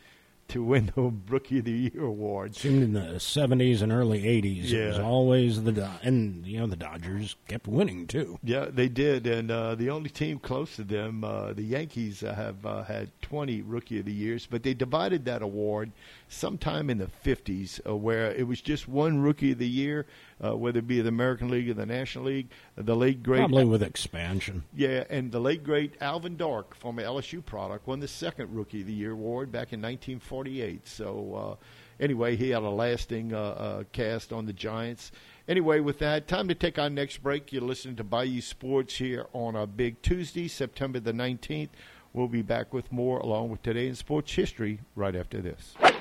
to 0.49 0.63
win 0.63 0.91
the 0.95 1.01
Rookie 1.31 1.59
of 1.59 1.65
the 1.65 1.71
Year 1.71 2.03
award. 2.03 2.55
Seemed 2.55 2.83
in 2.83 2.93
the 2.93 3.19
seventies 3.19 3.81
and 3.81 3.91
early 3.91 4.27
eighties, 4.27 4.71
yeah. 4.71 4.79
it 4.79 4.87
was 4.89 4.99
always 4.99 5.63
the 5.63 5.89
and 6.03 6.45
you 6.45 6.59
know 6.59 6.67
the 6.67 6.75
Dodgers 6.75 7.35
kept 7.47 7.67
winning 7.67 8.07
too. 8.07 8.37
Yeah, 8.43 8.65
they 8.69 8.89
did, 8.89 9.25
and 9.27 9.49
uh, 9.49 9.75
the 9.75 9.89
only 9.89 10.09
team 10.09 10.39
close 10.39 10.75
to 10.75 10.83
them, 10.83 11.23
uh, 11.23 11.53
the 11.53 11.63
Yankees, 11.63 12.23
uh, 12.23 12.33
have 12.33 12.65
uh, 12.65 12.83
had 12.83 13.09
twenty 13.21 13.61
Rookie 13.61 13.99
of 13.99 14.05
the 14.05 14.13
Years, 14.13 14.47
but 14.49 14.63
they 14.63 14.73
divided 14.73 15.25
that 15.25 15.41
award 15.41 15.91
sometime 16.29 16.89
in 16.89 16.99
the 16.99 17.07
fifties, 17.07 17.81
uh, 17.85 17.95
where 17.95 18.31
it 18.31 18.47
was 18.47 18.61
just 18.61 18.87
one 18.87 19.19
Rookie 19.19 19.51
of 19.51 19.57
the 19.57 19.67
Year 19.67 20.05
uh, 20.43 20.55
whether 20.55 20.79
it 20.79 20.87
be 20.87 21.01
the 21.01 21.09
American 21.09 21.49
League 21.49 21.69
or 21.69 21.73
the 21.73 21.85
National 21.85 22.25
League. 22.25 22.49
The 22.75 22.95
late 22.95 23.23
great 23.23 23.39
probably 23.39 23.65
with 23.65 23.83
expansion. 23.83 24.63
Yeah, 24.73 25.03
and 25.09 25.31
the 25.31 25.39
late 25.39 25.63
great 25.63 25.95
Alvin 26.01 26.37
Dark, 26.37 26.75
former 26.75 27.03
LSU 27.03 27.43
product, 27.45 27.87
won 27.87 27.99
the 27.99 28.07
second 28.07 28.53
Rookie 28.53 28.81
of 28.81 28.87
the 28.87 28.93
Year 28.93 29.11
award 29.11 29.51
back 29.51 29.73
in 29.73 29.81
1948. 29.81 30.87
So 30.87 31.57
uh, 31.59 31.65
anyway, 31.99 32.35
he 32.35 32.49
had 32.49 32.63
a 32.63 32.69
lasting 32.69 33.33
uh, 33.33 33.39
uh, 33.39 33.83
cast 33.91 34.31
on 34.31 34.45
the 34.45 34.53
Giants. 34.53 35.11
Anyway, 35.47 35.79
with 35.79 35.99
that, 35.99 36.27
time 36.27 36.47
to 36.47 36.55
take 36.55 36.77
our 36.77 36.89
next 36.89 37.23
break. 37.23 37.51
You're 37.51 37.63
listening 37.63 37.95
to 37.97 38.03
Bayou 38.03 38.41
Sports 38.41 38.95
here 38.95 39.25
on 39.33 39.55
a 39.55 39.65
big 39.65 40.01
Tuesday, 40.01 40.47
September 40.47 40.99
the 40.99 41.13
19th. 41.13 41.69
We'll 42.13 42.27
be 42.27 42.41
back 42.41 42.73
with 42.73 42.91
more 42.91 43.19
along 43.19 43.49
with 43.49 43.61
today 43.61 43.87
in 43.87 43.95
sports 43.95 44.33
history 44.33 44.79
right 44.95 45.15
after 45.15 45.41
this. 45.41 45.75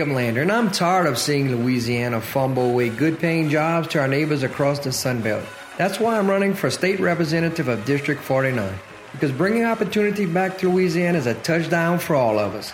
And 0.00 0.52
I'm 0.52 0.70
tired 0.70 1.06
of 1.06 1.18
seeing 1.18 1.50
Louisiana 1.50 2.20
fumble 2.20 2.70
away 2.70 2.88
good 2.88 3.18
paying 3.18 3.48
jobs 3.50 3.88
to 3.88 3.98
our 3.98 4.06
neighbors 4.06 4.44
across 4.44 4.78
the 4.78 4.92
Sun 4.92 5.22
Belt. 5.22 5.44
That's 5.76 5.98
why 5.98 6.16
I'm 6.16 6.30
running 6.30 6.54
for 6.54 6.70
state 6.70 7.00
representative 7.00 7.66
of 7.66 7.84
District 7.84 8.22
49, 8.22 8.78
because 9.10 9.32
bringing 9.32 9.64
opportunity 9.64 10.24
back 10.24 10.58
to 10.58 10.70
Louisiana 10.70 11.18
is 11.18 11.26
a 11.26 11.34
touchdown 11.34 11.98
for 11.98 12.14
all 12.14 12.38
of 12.38 12.54
us. 12.54 12.72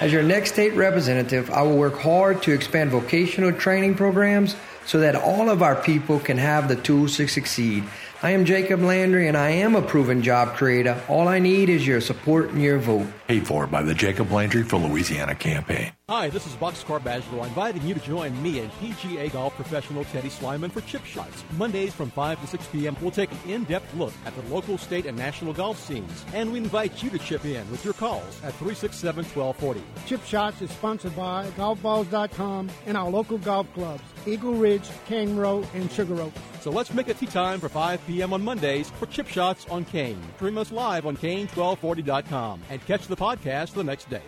As 0.00 0.10
your 0.10 0.22
next 0.22 0.52
state 0.52 0.72
representative, 0.72 1.50
I 1.50 1.60
will 1.62 1.76
work 1.76 1.98
hard 1.98 2.42
to 2.44 2.52
expand 2.52 2.90
vocational 2.90 3.52
training 3.52 3.94
programs 3.96 4.56
so 4.86 5.00
that 5.00 5.16
all 5.16 5.50
of 5.50 5.62
our 5.62 5.76
people 5.76 6.18
can 6.18 6.38
have 6.38 6.68
the 6.68 6.76
tools 6.76 7.18
to 7.18 7.28
succeed. 7.28 7.84
I 8.24 8.30
am 8.30 8.46
Jacob 8.46 8.80
Landry, 8.80 9.28
and 9.28 9.36
I 9.36 9.50
am 9.50 9.76
a 9.76 9.82
proven 9.82 10.22
job 10.22 10.56
creator. 10.56 10.98
All 11.10 11.28
I 11.28 11.38
need 11.38 11.68
is 11.68 11.86
your 11.86 12.00
support 12.00 12.48
and 12.48 12.62
your 12.62 12.78
vote. 12.78 13.06
Paid 13.28 13.46
for 13.46 13.66
by 13.66 13.82
the 13.82 13.92
Jacob 13.92 14.30
Landry 14.30 14.62
for 14.62 14.78
Louisiana 14.78 15.34
campaign. 15.34 15.92
Hi, 16.08 16.30
this 16.30 16.46
is 16.46 16.54
Boxcar 16.54 17.00
Badgerow 17.00 17.46
inviting 17.46 17.82
you 17.82 17.92
to 17.92 18.00
join 18.00 18.42
me 18.42 18.60
and 18.60 18.70
PGA 18.72 19.30
golf 19.30 19.54
professional 19.56 20.04
Teddy 20.04 20.30
Slyman 20.30 20.70
for 20.70 20.80
Chip 20.82 21.04
Shots. 21.04 21.44
Mondays 21.58 21.92
from 21.92 22.10
5 22.10 22.40
to 22.40 22.46
6 22.46 22.66
p.m., 22.68 22.96
we'll 23.02 23.10
take 23.10 23.30
an 23.30 23.38
in-depth 23.46 23.94
look 23.94 24.14
at 24.24 24.34
the 24.34 24.54
local, 24.54 24.78
state, 24.78 25.04
and 25.04 25.18
national 25.18 25.52
golf 25.52 25.78
scenes. 25.78 26.24
And 26.32 26.50
we 26.50 26.58
invite 26.58 27.02
you 27.02 27.10
to 27.10 27.18
chip 27.18 27.44
in 27.44 27.70
with 27.70 27.84
your 27.84 27.92
calls 27.92 28.42
at 28.42 28.54
367-1240. 28.54 29.82
Chip 30.06 30.24
Shots 30.24 30.62
is 30.62 30.70
sponsored 30.70 31.14
by 31.14 31.46
GolfBalls.com 31.58 32.70
and 32.86 32.96
our 32.96 33.10
local 33.10 33.36
golf 33.36 33.66
clubs, 33.74 34.02
Eagle 34.26 34.54
Ridge, 34.54 34.88
Cane 35.06 35.36
Row, 35.36 35.64
and 35.74 35.90
Sugar 35.90 36.20
Oak. 36.20 36.32
So 36.60 36.70
let's 36.70 36.92
make 36.92 37.08
it 37.08 37.18
tea 37.18 37.26
time 37.26 37.60
for 37.60 37.68
5 37.68 38.06
p.m. 38.06 38.32
on 38.32 38.42
Mondays 38.42 38.90
for 38.90 39.06
Chip 39.06 39.28
Shots 39.28 39.66
on 39.70 39.84
Kane. 39.84 40.20
Stream 40.36 40.58
us 40.58 40.72
live 40.72 41.06
on 41.06 41.16
Kane1240.com 41.16 42.62
and 42.70 42.84
catch 42.86 43.06
the 43.06 43.16
podcast 43.16 43.74
the 43.74 43.84
next 43.84 44.08
day. 44.08 44.22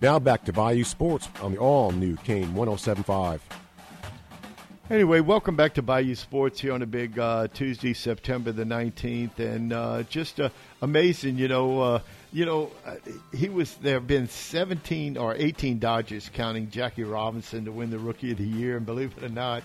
Now 0.00 0.18
back 0.18 0.44
to 0.44 0.52
Bayou 0.52 0.84
Sports 0.84 1.28
on 1.40 1.52
the 1.52 1.58
all 1.58 1.92
new 1.92 2.16
Kane 2.16 2.54
1075. 2.54 3.42
Anyway, 4.90 5.20
welcome 5.20 5.56
back 5.56 5.72
to 5.74 5.80
Bayou 5.80 6.14
Sports 6.14 6.60
here 6.60 6.72
on 6.74 6.82
a 6.82 6.86
big 6.86 7.18
uh, 7.18 7.48
Tuesday, 7.54 7.94
September 7.94 8.52
the 8.52 8.64
nineteenth, 8.64 9.38
and 9.38 9.72
uh, 9.72 10.02
just 10.02 10.38
uh, 10.38 10.50
amazing. 10.82 11.38
You 11.38 11.48
know, 11.48 11.80
uh, 11.80 12.00
you 12.32 12.46
know, 12.46 12.70
uh, 12.86 12.94
he 13.34 13.48
was 13.48 13.74
there. 13.76 13.94
Have 13.94 14.06
been 14.06 14.28
seventeen 14.28 15.16
or 15.16 15.34
eighteen 15.34 15.78
Dodgers, 15.78 16.30
counting 16.32 16.70
Jackie 16.70 17.04
Robinson, 17.04 17.66
to 17.66 17.72
win 17.72 17.90
the 17.90 17.98
Rookie 17.98 18.32
of 18.32 18.38
the 18.38 18.44
Year, 18.44 18.76
and 18.76 18.86
believe 18.86 19.12
it 19.18 19.24
or 19.24 19.28
not. 19.28 19.62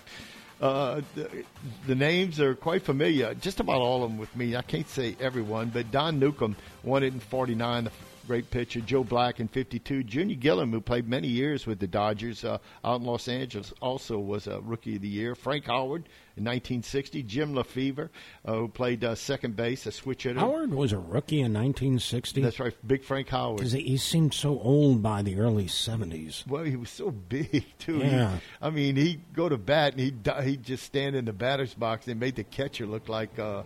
Uh, 0.60 1.02
the, 1.14 1.44
the 1.86 1.94
names 1.94 2.40
are 2.40 2.54
quite 2.54 2.82
familiar. 2.82 3.32
Just 3.34 3.60
about 3.60 3.80
all 3.80 4.02
of 4.02 4.10
them 4.10 4.18
with 4.18 4.34
me. 4.34 4.56
I 4.56 4.62
can't 4.62 4.88
say 4.88 5.16
everyone, 5.20 5.70
but 5.70 5.90
Don 5.92 6.18
Newcombe 6.18 6.56
won 6.82 7.02
it 7.02 7.12
in 7.12 7.20
'49, 7.20 7.84
the 7.84 7.90
great 8.28 8.50
pitcher. 8.50 8.80
Joe 8.80 9.02
Black 9.02 9.40
in 9.40 9.48
52. 9.48 10.04
Junior 10.04 10.36
Gilliam, 10.36 10.70
who 10.70 10.82
played 10.82 11.08
many 11.08 11.28
years 11.28 11.66
with 11.66 11.78
the 11.80 11.86
Dodgers 11.86 12.44
uh, 12.44 12.58
out 12.84 13.00
in 13.00 13.06
Los 13.06 13.26
Angeles, 13.26 13.72
also 13.80 14.18
was 14.18 14.46
a 14.46 14.60
Rookie 14.60 14.96
of 14.96 15.02
the 15.02 15.08
Year. 15.08 15.34
Frank 15.34 15.64
Howard 15.64 16.04
in 16.36 16.44
1960. 16.44 17.22
Jim 17.22 17.54
Lefebvre, 17.54 18.10
uh, 18.44 18.54
who 18.54 18.68
played 18.68 19.02
uh, 19.02 19.14
second 19.14 19.56
base, 19.56 19.86
a 19.86 19.92
switch 19.92 20.24
hitter. 20.24 20.38
Howard 20.38 20.74
was 20.74 20.92
a 20.92 20.98
rookie 20.98 21.40
in 21.40 21.54
1960. 21.54 22.42
That's 22.42 22.60
right, 22.60 22.74
Big 22.86 23.02
Frank 23.02 23.30
Howard. 23.30 23.56
Because 23.56 23.72
he 23.72 23.96
seemed 23.96 24.34
so 24.34 24.60
old 24.60 25.02
by 25.02 25.22
the 25.22 25.38
early 25.40 25.66
70s. 25.66 26.46
Well, 26.46 26.64
he 26.64 26.76
was 26.76 26.90
so 26.90 27.10
big 27.28 27.64
too. 27.78 27.98
Yeah. 27.98 28.34
He, 28.34 28.40
I 28.60 28.68
mean, 28.68 28.96
he'd 28.96 29.32
go 29.32 29.48
to 29.48 29.56
bat 29.56 29.94
and 29.94 30.00
he'd 30.00 30.30
he'd 30.44 30.62
just 30.62 30.84
stand 30.84 31.16
in 31.16 31.24
the 31.24 31.32
batter's 31.32 31.72
box 31.72 32.06
and 32.06 32.20
made 32.20 32.36
the 32.36 32.44
catcher 32.44 32.86
look 32.86 33.08
like. 33.08 33.38
Uh, 33.38 33.62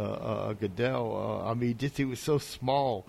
uh, 0.00 0.50
uh, 0.50 0.54
Gaedel. 0.54 1.14
Uh, 1.44 1.50
I 1.50 1.54
mean, 1.54 1.76
just 1.76 1.96
he 1.96 2.04
was 2.04 2.20
so 2.20 2.38
small. 2.38 3.06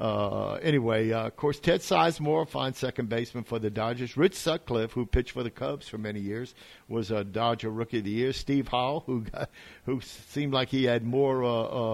Uh, 0.00 0.54
anyway, 0.54 1.12
uh, 1.12 1.26
of 1.28 1.36
course, 1.36 1.60
Ted 1.60 1.80
Sizemore, 1.80 2.48
fine 2.48 2.74
second 2.74 3.08
baseman 3.08 3.44
for 3.44 3.58
the 3.58 3.70
Dodgers. 3.70 4.16
Rich 4.16 4.34
Sutcliffe, 4.34 4.92
who 4.92 5.06
pitched 5.06 5.30
for 5.32 5.42
the 5.44 5.50
Cubs 5.50 5.88
for 5.88 5.98
many 5.98 6.20
years, 6.20 6.54
was 6.88 7.10
a 7.10 7.22
Dodger 7.24 7.70
Rookie 7.70 7.98
of 7.98 8.04
the 8.04 8.10
Year. 8.10 8.32
Steve 8.32 8.68
Howe, 8.68 9.02
who 9.06 9.22
got, 9.22 9.50
who 9.86 10.00
seemed 10.00 10.52
like 10.52 10.68
he 10.70 10.84
had 10.84 11.04
more. 11.04 11.44
Uh, 11.44 11.48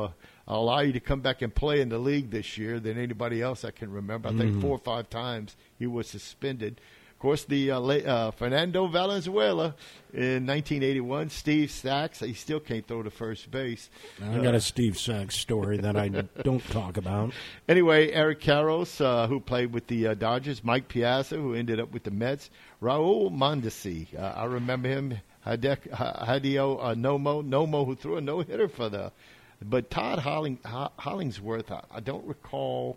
uh, 0.06 0.10
allow 0.48 0.80
you 0.80 0.92
to 0.92 0.98
come 1.00 1.20
back 1.20 1.42
and 1.42 1.54
play 1.54 1.80
in 1.80 1.90
the 1.90 1.98
league 1.98 2.30
this 2.30 2.58
year 2.58 2.80
than 2.80 2.98
anybody 2.98 3.40
else 3.40 3.64
I 3.64 3.70
can 3.70 3.92
remember. 3.92 4.28
I 4.30 4.32
think 4.32 4.56
Mhm. 4.56 4.60
four 4.62 4.72
or 4.72 4.78
five 4.78 5.08
times 5.08 5.56
he 5.78 5.86
was 5.86 6.08
suspended. 6.08 6.80
Of 7.20 7.22
course, 7.22 7.44
the 7.44 7.72
uh, 7.72 7.80
uh, 7.82 8.30
Fernando 8.30 8.86
Valenzuela 8.86 9.74
in 10.14 10.46
1981. 10.46 11.28
Steve 11.28 11.70
Sax, 11.70 12.20
he 12.20 12.32
still 12.32 12.60
can't 12.60 12.86
throw 12.86 13.02
to 13.02 13.10
first 13.10 13.50
base. 13.50 13.90
I 14.24 14.38
got 14.38 14.54
a 14.54 14.60
Steve 14.62 14.96
Sax 14.96 15.36
story 15.36 15.76
that 15.76 15.98
I 15.98 16.08
don't 16.42 16.66
talk 16.70 16.96
about. 16.96 17.34
Anyway, 17.68 18.10
Eric 18.12 18.40
Karros, 18.40 19.04
uh, 19.04 19.26
who 19.26 19.38
played 19.38 19.74
with 19.74 19.86
the 19.88 20.06
uh, 20.06 20.14
Dodgers, 20.14 20.64
Mike 20.64 20.88
Piazza, 20.88 21.36
who 21.36 21.52
ended 21.52 21.78
up 21.78 21.92
with 21.92 22.04
the 22.04 22.10
Mets, 22.10 22.48
Raul 22.80 23.30
Mondesi, 23.30 24.18
uh, 24.18 24.32
I 24.34 24.46
remember 24.46 24.88
him, 24.88 25.18
Hidek, 25.46 25.88
H- 25.88 26.26
Hideo 26.26 26.78
uh, 26.82 26.94
Nomo, 26.94 27.46
Nomo, 27.46 27.84
who 27.84 27.96
threw 27.96 28.16
a 28.16 28.22
no 28.22 28.40
hitter 28.40 28.66
for 28.66 28.88
the, 28.88 29.12
but 29.60 29.90
Todd 29.90 30.20
Holling, 30.20 30.58
Hollandsworth, 30.64 31.70
I, 31.70 31.82
I 31.92 32.00
don't 32.00 32.24
recall 32.24 32.96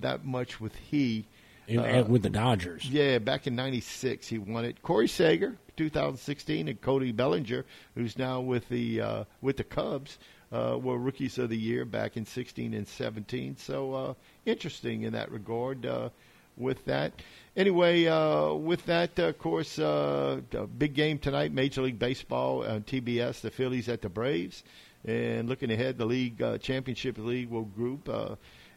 that 0.00 0.24
much 0.24 0.60
with 0.60 0.74
he. 0.74 1.26
In- 1.70 1.78
Uh, 1.80 2.04
with 2.08 2.22
the 2.22 2.30
Dodgers. 2.30 2.88
yeah, 2.90 3.18
back 3.18 3.46
in 3.46 3.54
'96 3.54 4.26
he 4.28 4.38
won 4.38 4.64
it. 4.64 4.82
Corey 4.82 5.06
Seager, 5.08 5.56
2016, 5.76 6.68
and 6.68 6.80
Cody 6.80 7.12
Bellinger, 7.12 7.64
who's 7.94 8.18
now 8.18 8.40
with 8.40 8.68
the 8.68 9.00
uh, 9.00 9.24
with 9.40 9.56
the 9.56 9.64
Cubs, 9.64 10.18
uh, 10.52 10.76
were 10.82 10.98
rookies 10.98 11.38
of 11.38 11.48
the 11.48 11.56
year 11.56 11.84
back 11.84 12.16
in 12.16 12.26
16 12.26 12.74
and 12.74 12.88
17. 12.88 13.56
So 13.56 13.94
uh, 13.94 14.14
interesting 14.44 15.02
in 15.02 15.12
that 15.12 15.30
regard. 15.30 15.86
Uh, 15.86 16.08
with 16.56 16.84
that, 16.84 17.12
anyway, 17.56 18.04
uh, 18.04 18.52
with 18.52 18.84
that, 18.84 19.18
of 19.18 19.38
course, 19.38 19.78
uh, 19.78 20.40
big 20.76 20.92
game 20.92 21.18
tonight, 21.18 21.52
Major 21.52 21.80
League 21.80 21.98
Baseball 21.98 22.66
on 22.66 22.82
TBS. 22.82 23.40
The 23.40 23.50
Phillies 23.50 23.88
at 23.88 24.02
the 24.02 24.10
Braves, 24.10 24.62
and 25.06 25.48
looking 25.48 25.70
ahead, 25.70 25.96
the 25.96 26.04
league 26.04 26.42
uh, 26.42 26.58
championship 26.58 27.16
league 27.16 27.48
will 27.48 27.62
group. 27.64 28.10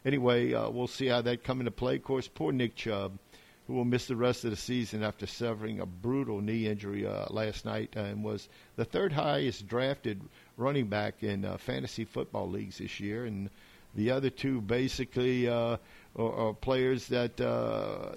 Uh, 0.04 0.08
anyway, 0.08 0.52
uh, 0.52 0.68
we'll 0.70 0.86
see 0.86 1.06
how 1.06 1.22
that 1.22 1.44
come 1.44 1.60
into 1.60 1.70
play. 1.70 1.96
Of 1.96 2.02
course, 2.04 2.28
poor 2.28 2.52
Nick 2.52 2.74
Chubb, 2.74 3.18
who 3.66 3.74
will 3.74 3.84
miss 3.84 4.06
the 4.06 4.16
rest 4.16 4.44
of 4.44 4.50
the 4.50 4.56
season 4.56 5.02
after 5.02 5.26
suffering 5.26 5.80
a 5.80 5.86
brutal 5.86 6.40
knee 6.40 6.66
injury 6.66 7.06
uh, 7.06 7.26
last 7.30 7.64
night, 7.64 7.94
and 7.96 8.22
was 8.22 8.48
the 8.76 8.84
third 8.84 9.12
highest 9.12 9.66
drafted 9.66 10.20
running 10.56 10.86
back 10.86 11.22
in 11.22 11.44
uh, 11.44 11.56
fantasy 11.56 12.04
football 12.04 12.48
leagues 12.48 12.78
this 12.78 13.00
year, 13.00 13.24
and 13.24 13.50
the 13.94 14.10
other 14.10 14.30
two 14.30 14.60
basically 14.60 15.48
uh, 15.48 15.76
are, 16.16 16.32
are 16.32 16.54
players 16.54 17.08
that. 17.08 17.40
Uh, 17.40 18.12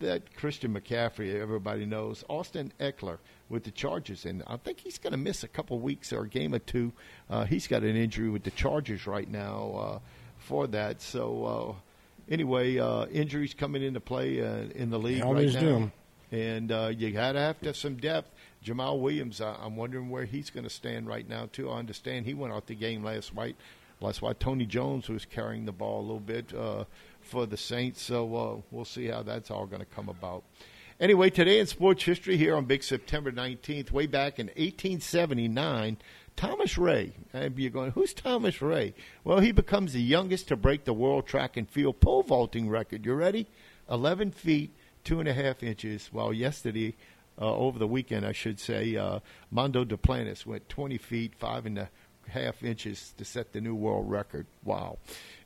that 0.00 0.36
Christian 0.36 0.72
McCaffrey, 0.72 1.40
everybody 1.40 1.84
knows. 1.84 2.24
Austin 2.28 2.72
Ekeler 2.78 3.18
with 3.48 3.64
the 3.64 3.72
Chargers, 3.72 4.26
and 4.26 4.44
I 4.46 4.56
think 4.56 4.78
he's 4.78 4.96
going 4.96 5.10
to 5.10 5.16
miss 5.16 5.42
a 5.42 5.48
couple 5.48 5.80
weeks 5.80 6.12
or 6.12 6.22
a 6.22 6.28
game 6.28 6.54
or 6.54 6.60
two. 6.60 6.92
Uh, 7.28 7.44
he's 7.46 7.66
got 7.66 7.82
an 7.82 7.96
injury 7.96 8.30
with 8.30 8.44
the 8.44 8.52
Chargers 8.52 9.08
right 9.08 9.28
now 9.28 9.72
uh, 9.72 9.98
for 10.48 10.66
that. 10.68 11.02
So 11.02 11.44
uh, 11.44 12.32
anyway, 12.32 12.78
uh, 12.78 13.06
injuries 13.06 13.54
coming 13.54 13.82
into 13.82 14.00
play 14.00 14.40
uh, 14.40 14.64
in 14.74 14.90
the 14.90 14.98
league 14.98 15.22
always 15.22 15.54
right 15.54 15.64
now. 15.64 15.78
do. 15.78 15.92
And 16.30 16.72
uh, 16.72 16.92
you 16.94 17.10
got 17.10 17.32
to 17.32 17.40
have 17.40 17.60
to 17.60 17.66
have 17.68 17.76
some 17.76 17.96
depth. 17.96 18.30
Jamaal 18.64 19.00
Williams, 19.00 19.40
I, 19.40 19.54
I'm 19.62 19.76
wondering 19.76 20.10
where 20.10 20.24
he's 20.24 20.50
going 20.50 20.64
to 20.64 20.70
stand 20.70 21.06
right 21.06 21.28
now 21.28 21.48
too. 21.52 21.70
I 21.70 21.78
understand 21.78 22.26
he 22.26 22.34
went 22.34 22.52
out 22.52 22.66
the 22.66 22.74
game 22.74 23.04
last 23.04 23.34
night. 23.34 23.56
That's 24.00 24.22
why 24.22 24.32
Tony 24.32 24.64
Jones 24.64 25.08
was 25.08 25.24
carrying 25.24 25.64
the 25.64 25.72
ball 25.72 26.00
a 26.00 26.02
little 26.02 26.20
bit 26.20 26.54
uh, 26.54 26.84
for 27.20 27.46
the 27.46 27.56
Saints. 27.56 28.00
So 28.00 28.36
uh, 28.36 28.56
we'll 28.70 28.84
see 28.84 29.06
how 29.06 29.22
that's 29.22 29.50
all 29.50 29.66
going 29.66 29.80
to 29.80 29.86
come 29.86 30.08
about. 30.08 30.44
Anyway, 31.00 31.30
today 31.30 31.60
in 31.60 31.66
sports 31.66 32.02
history 32.02 32.36
here 32.36 32.56
on 32.56 32.64
Big 32.64 32.82
September 32.82 33.30
19th, 33.30 33.92
way 33.92 34.06
back 34.06 34.38
in 34.38 34.46
1879, 34.46 35.96
Thomas 36.38 36.78
Ray. 36.78 37.14
And 37.32 37.58
you're 37.58 37.68
going, 37.68 37.90
who's 37.90 38.14
Thomas 38.14 38.62
Ray? 38.62 38.94
Well, 39.24 39.40
he 39.40 39.50
becomes 39.50 39.92
the 39.92 40.00
youngest 40.00 40.46
to 40.48 40.56
break 40.56 40.84
the 40.84 40.92
world 40.92 41.26
track 41.26 41.56
and 41.56 41.68
field 41.68 41.98
pole 41.98 42.22
vaulting 42.22 42.68
record. 42.68 43.04
You 43.04 43.14
ready? 43.14 43.48
11 43.90 44.30
feet, 44.30 44.72
two 45.02 45.18
and 45.18 45.28
a 45.28 45.34
half 45.34 45.64
inches. 45.64 46.10
While 46.12 46.32
yesterday, 46.32 46.94
uh, 47.40 47.52
over 47.56 47.80
the 47.80 47.88
weekend, 47.88 48.24
I 48.24 48.30
should 48.30 48.60
say, 48.60 48.94
uh, 48.94 49.18
Mondo 49.50 49.84
Duplantis 49.84 50.46
went 50.46 50.68
20 50.68 50.96
feet, 50.98 51.34
five 51.34 51.66
and 51.66 51.76
a 51.76 51.90
half 52.28 52.62
inches 52.62 53.14
to 53.18 53.24
set 53.24 53.52
the 53.52 53.60
new 53.60 53.74
world 53.74 54.08
record. 54.08 54.46
Wow. 54.62 54.98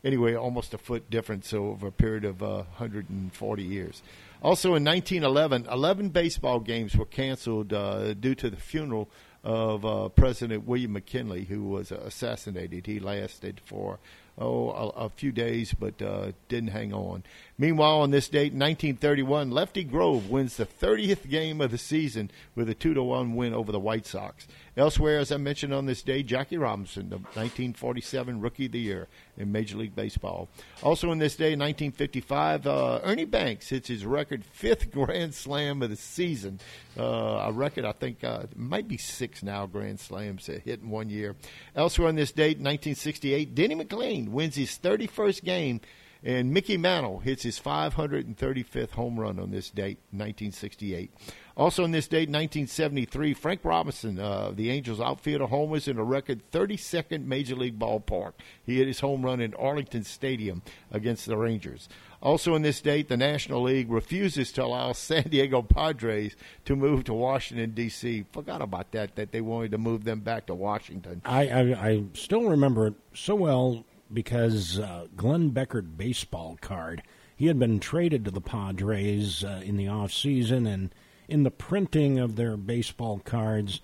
Anyway, 0.04 0.34
almost 0.34 0.74
a 0.74 0.78
foot 0.78 1.08
difference 1.08 1.54
over 1.54 1.86
a 1.86 1.92
period 1.92 2.26
of 2.26 2.42
uh, 2.42 2.64
140 2.76 3.62
years. 3.62 4.02
Also 4.42 4.74
in 4.74 4.84
1911, 4.84 5.68
11 5.72 6.10
baseball 6.10 6.60
games 6.60 6.94
were 6.96 7.06
canceled 7.06 7.72
uh, 7.72 8.12
due 8.12 8.34
to 8.34 8.50
the 8.50 8.56
funeral 8.56 9.08
of 9.44 9.84
uh, 9.84 10.08
President 10.10 10.66
William 10.66 10.92
McKinley, 10.92 11.44
who 11.44 11.64
was 11.64 11.90
assassinated. 11.90 12.86
He 12.86 13.00
lasted 13.00 13.60
for 13.64 13.98
oh 14.38 14.70
a, 14.70 15.06
a 15.06 15.08
few 15.10 15.32
days, 15.32 15.74
but 15.74 16.00
uh, 16.00 16.32
didn't 16.48 16.70
hang 16.70 16.92
on. 16.92 17.24
Meanwhile, 17.62 18.00
on 18.00 18.10
this 18.10 18.28
date, 18.28 18.52
1931, 18.52 19.52
Lefty 19.52 19.84
Grove 19.84 20.28
wins 20.28 20.56
the 20.56 20.66
30th 20.66 21.30
game 21.30 21.60
of 21.60 21.70
the 21.70 21.78
season 21.78 22.28
with 22.56 22.68
a 22.68 22.74
two 22.74 22.92
to 22.92 23.04
one 23.04 23.36
win 23.36 23.54
over 23.54 23.70
the 23.70 23.78
White 23.78 24.04
Sox. 24.04 24.48
Elsewhere, 24.76 25.20
as 25.20 25.30
I 25.30 25.36
mentioned 25.36 25.72
on 25.72 25.86
this 25.86 26.02
day, 26.02 26.24
Jackie 26.24 26.56
Robinson, 26.58 27.10
the 27.10 27.18
1947 27.18 28.40
Rookie 28.40 28.66
of 28.66 28.72
the 28.72 28.80
Year 28.80 29.06
in 29.36 29.52
Major 29.52 29.76
League 29.76 29.94
Baseball. 29.94 30.48
Also 30.82 31.08
on 31.12 31.18
this 31.18 31.36
day, 31.36 31.54
1955, 31.54 32.66
uh, 32.66 33.00
Ernie 33.04 33.26
Banks 33.26 33.68
hits 33.68 33.86
his 33.86 34.04
record 34.04 34.44
fifth 34.44 34.90
Grand 34.90 35.32
Slam 35.32 35.82
of 35.82 35.90
the 35.90 35.94
season. 35.94 36.58
Uh, 36.98 37.44
a 37.44 37.52
record, 37.52 37.84
I 37.84 37.92
think, 37.92 38.24
uh, 38.24 38.46
might 38.56 38.88
be 38.88 38.96
six 38.96 39.40
now 39.40 39.66
Grand 39.66 40.00
Slams 40.00 40.46
hit 40.46 40.66
in 40.66 40.90
one 40.90 41.10
year. 41.10 41.36
Elsewhere 41.76 42.08
on 42.08 42.16
this 42.16 42.32
date, 42.32 42.58
1968, 42.58 43.54
Denny 43.54 43.76
McLain 43.76 44.30
wins 44.30 44.56
his 44.56 44.76
31st 44.82 45.44
game 45.44 45.80
and 46.24 46.52
Mickey 46.52 46.76
Mantle 46.76 47.18
hits 47.18 47.42
his 47.42 47.58
535th 47.58 48.92
home 48.92 49.18
run 49.18 49.40
on 49.40 49.50
this 49.50 49.70
date, 49.70 49.98
1968. 50.10 51.10
Also 51.56 51.84
on 51.84 51.90
this 51.90 52.06
date, 52.06 52.28
1973, 52.28 53.34
Frank 53.34 53.60
Robinson, 53.64 54.18
uh, 54.18 54.52
the 54.54 54.70
Angels 54.70 55.00
outfielder, 55.00 55.46
homers 55.46 55.88
in 55.88 55.98
a 55.98 56.04
record 56.04 56.40
32nd 56.50 57.26
Major 57.26 57.56
League 57.56 57.78
ballpark. 57.78 58.32
He 58.64 58.78
hit 58.78 58.86
his 58.86 59.00
home 59.00 59.22
run 59.24 59.40
in 59.40 59.52
Arlington 59.54 60.04
Stadium 60.04 60.62
against 60.90 61.26
the 61.26 61.36
Rangers. 61.36 61.88
Also, 62.22 62.54
on 62.54 62.62
this 62.62 62.80
date, 62.80 63.08
the 63.08 63.16
National 63.16 63.62
League 63.62 63.90
refuses 63.90 64.52
to 64.52 64.64
allow 64.64 64.92
San 64.92 65.24
Diego 65.24 65.60
Padres 65.60 66.36
to 66.64 66.76
move 66.76 67.04
to 67.04 67.14
Washington 67.14 67.72
D.C. 67.72 68.24
Forgot 68.32 68.62
about 68.62 68.92
that; 68.92 69.16
that 69.16 69.32
they 69.32 69.40
wanted 69.40 69.72
to 69.72 69.78
move 69.78 70.04
them 70.04 70.20
back 70.20 70.46
to 70.46 70.54
Washington. 70.54 71.20
I 71.24 71.48
I, 71.48 71.88
I 71.88 72.04
still 72.14 72.44
remember 72.44 72.86
it 72.86 72.94
so 73.12 73.34
well 73.34 73.84
because 74.12 74.78
uh, 74.78 75.06
Glenn 75.16 75.50
Beckert 75.50 75.96
baseball 75.96 76.58
card. 76.60 77.02
He 77.34 77.46
had 77.46 77.58
been 77.58 77.80
traded 77.80 78.24
to 78.24 78.30
the 78.30 78.40
Padres 78.40 79.42
uh, 79.42 79.62
in 79.64 79.76
the 79.76 79.88
off 79.88 80.12
season, 80.12 80.66
and 80.66 80.94
in 81.28 81.42
the 81.42 81.50
printing 81.50 82.18
of 82.18 82.36
their 82.36 82.56
baseball 82.56 83.20
cards, 83.24 83.80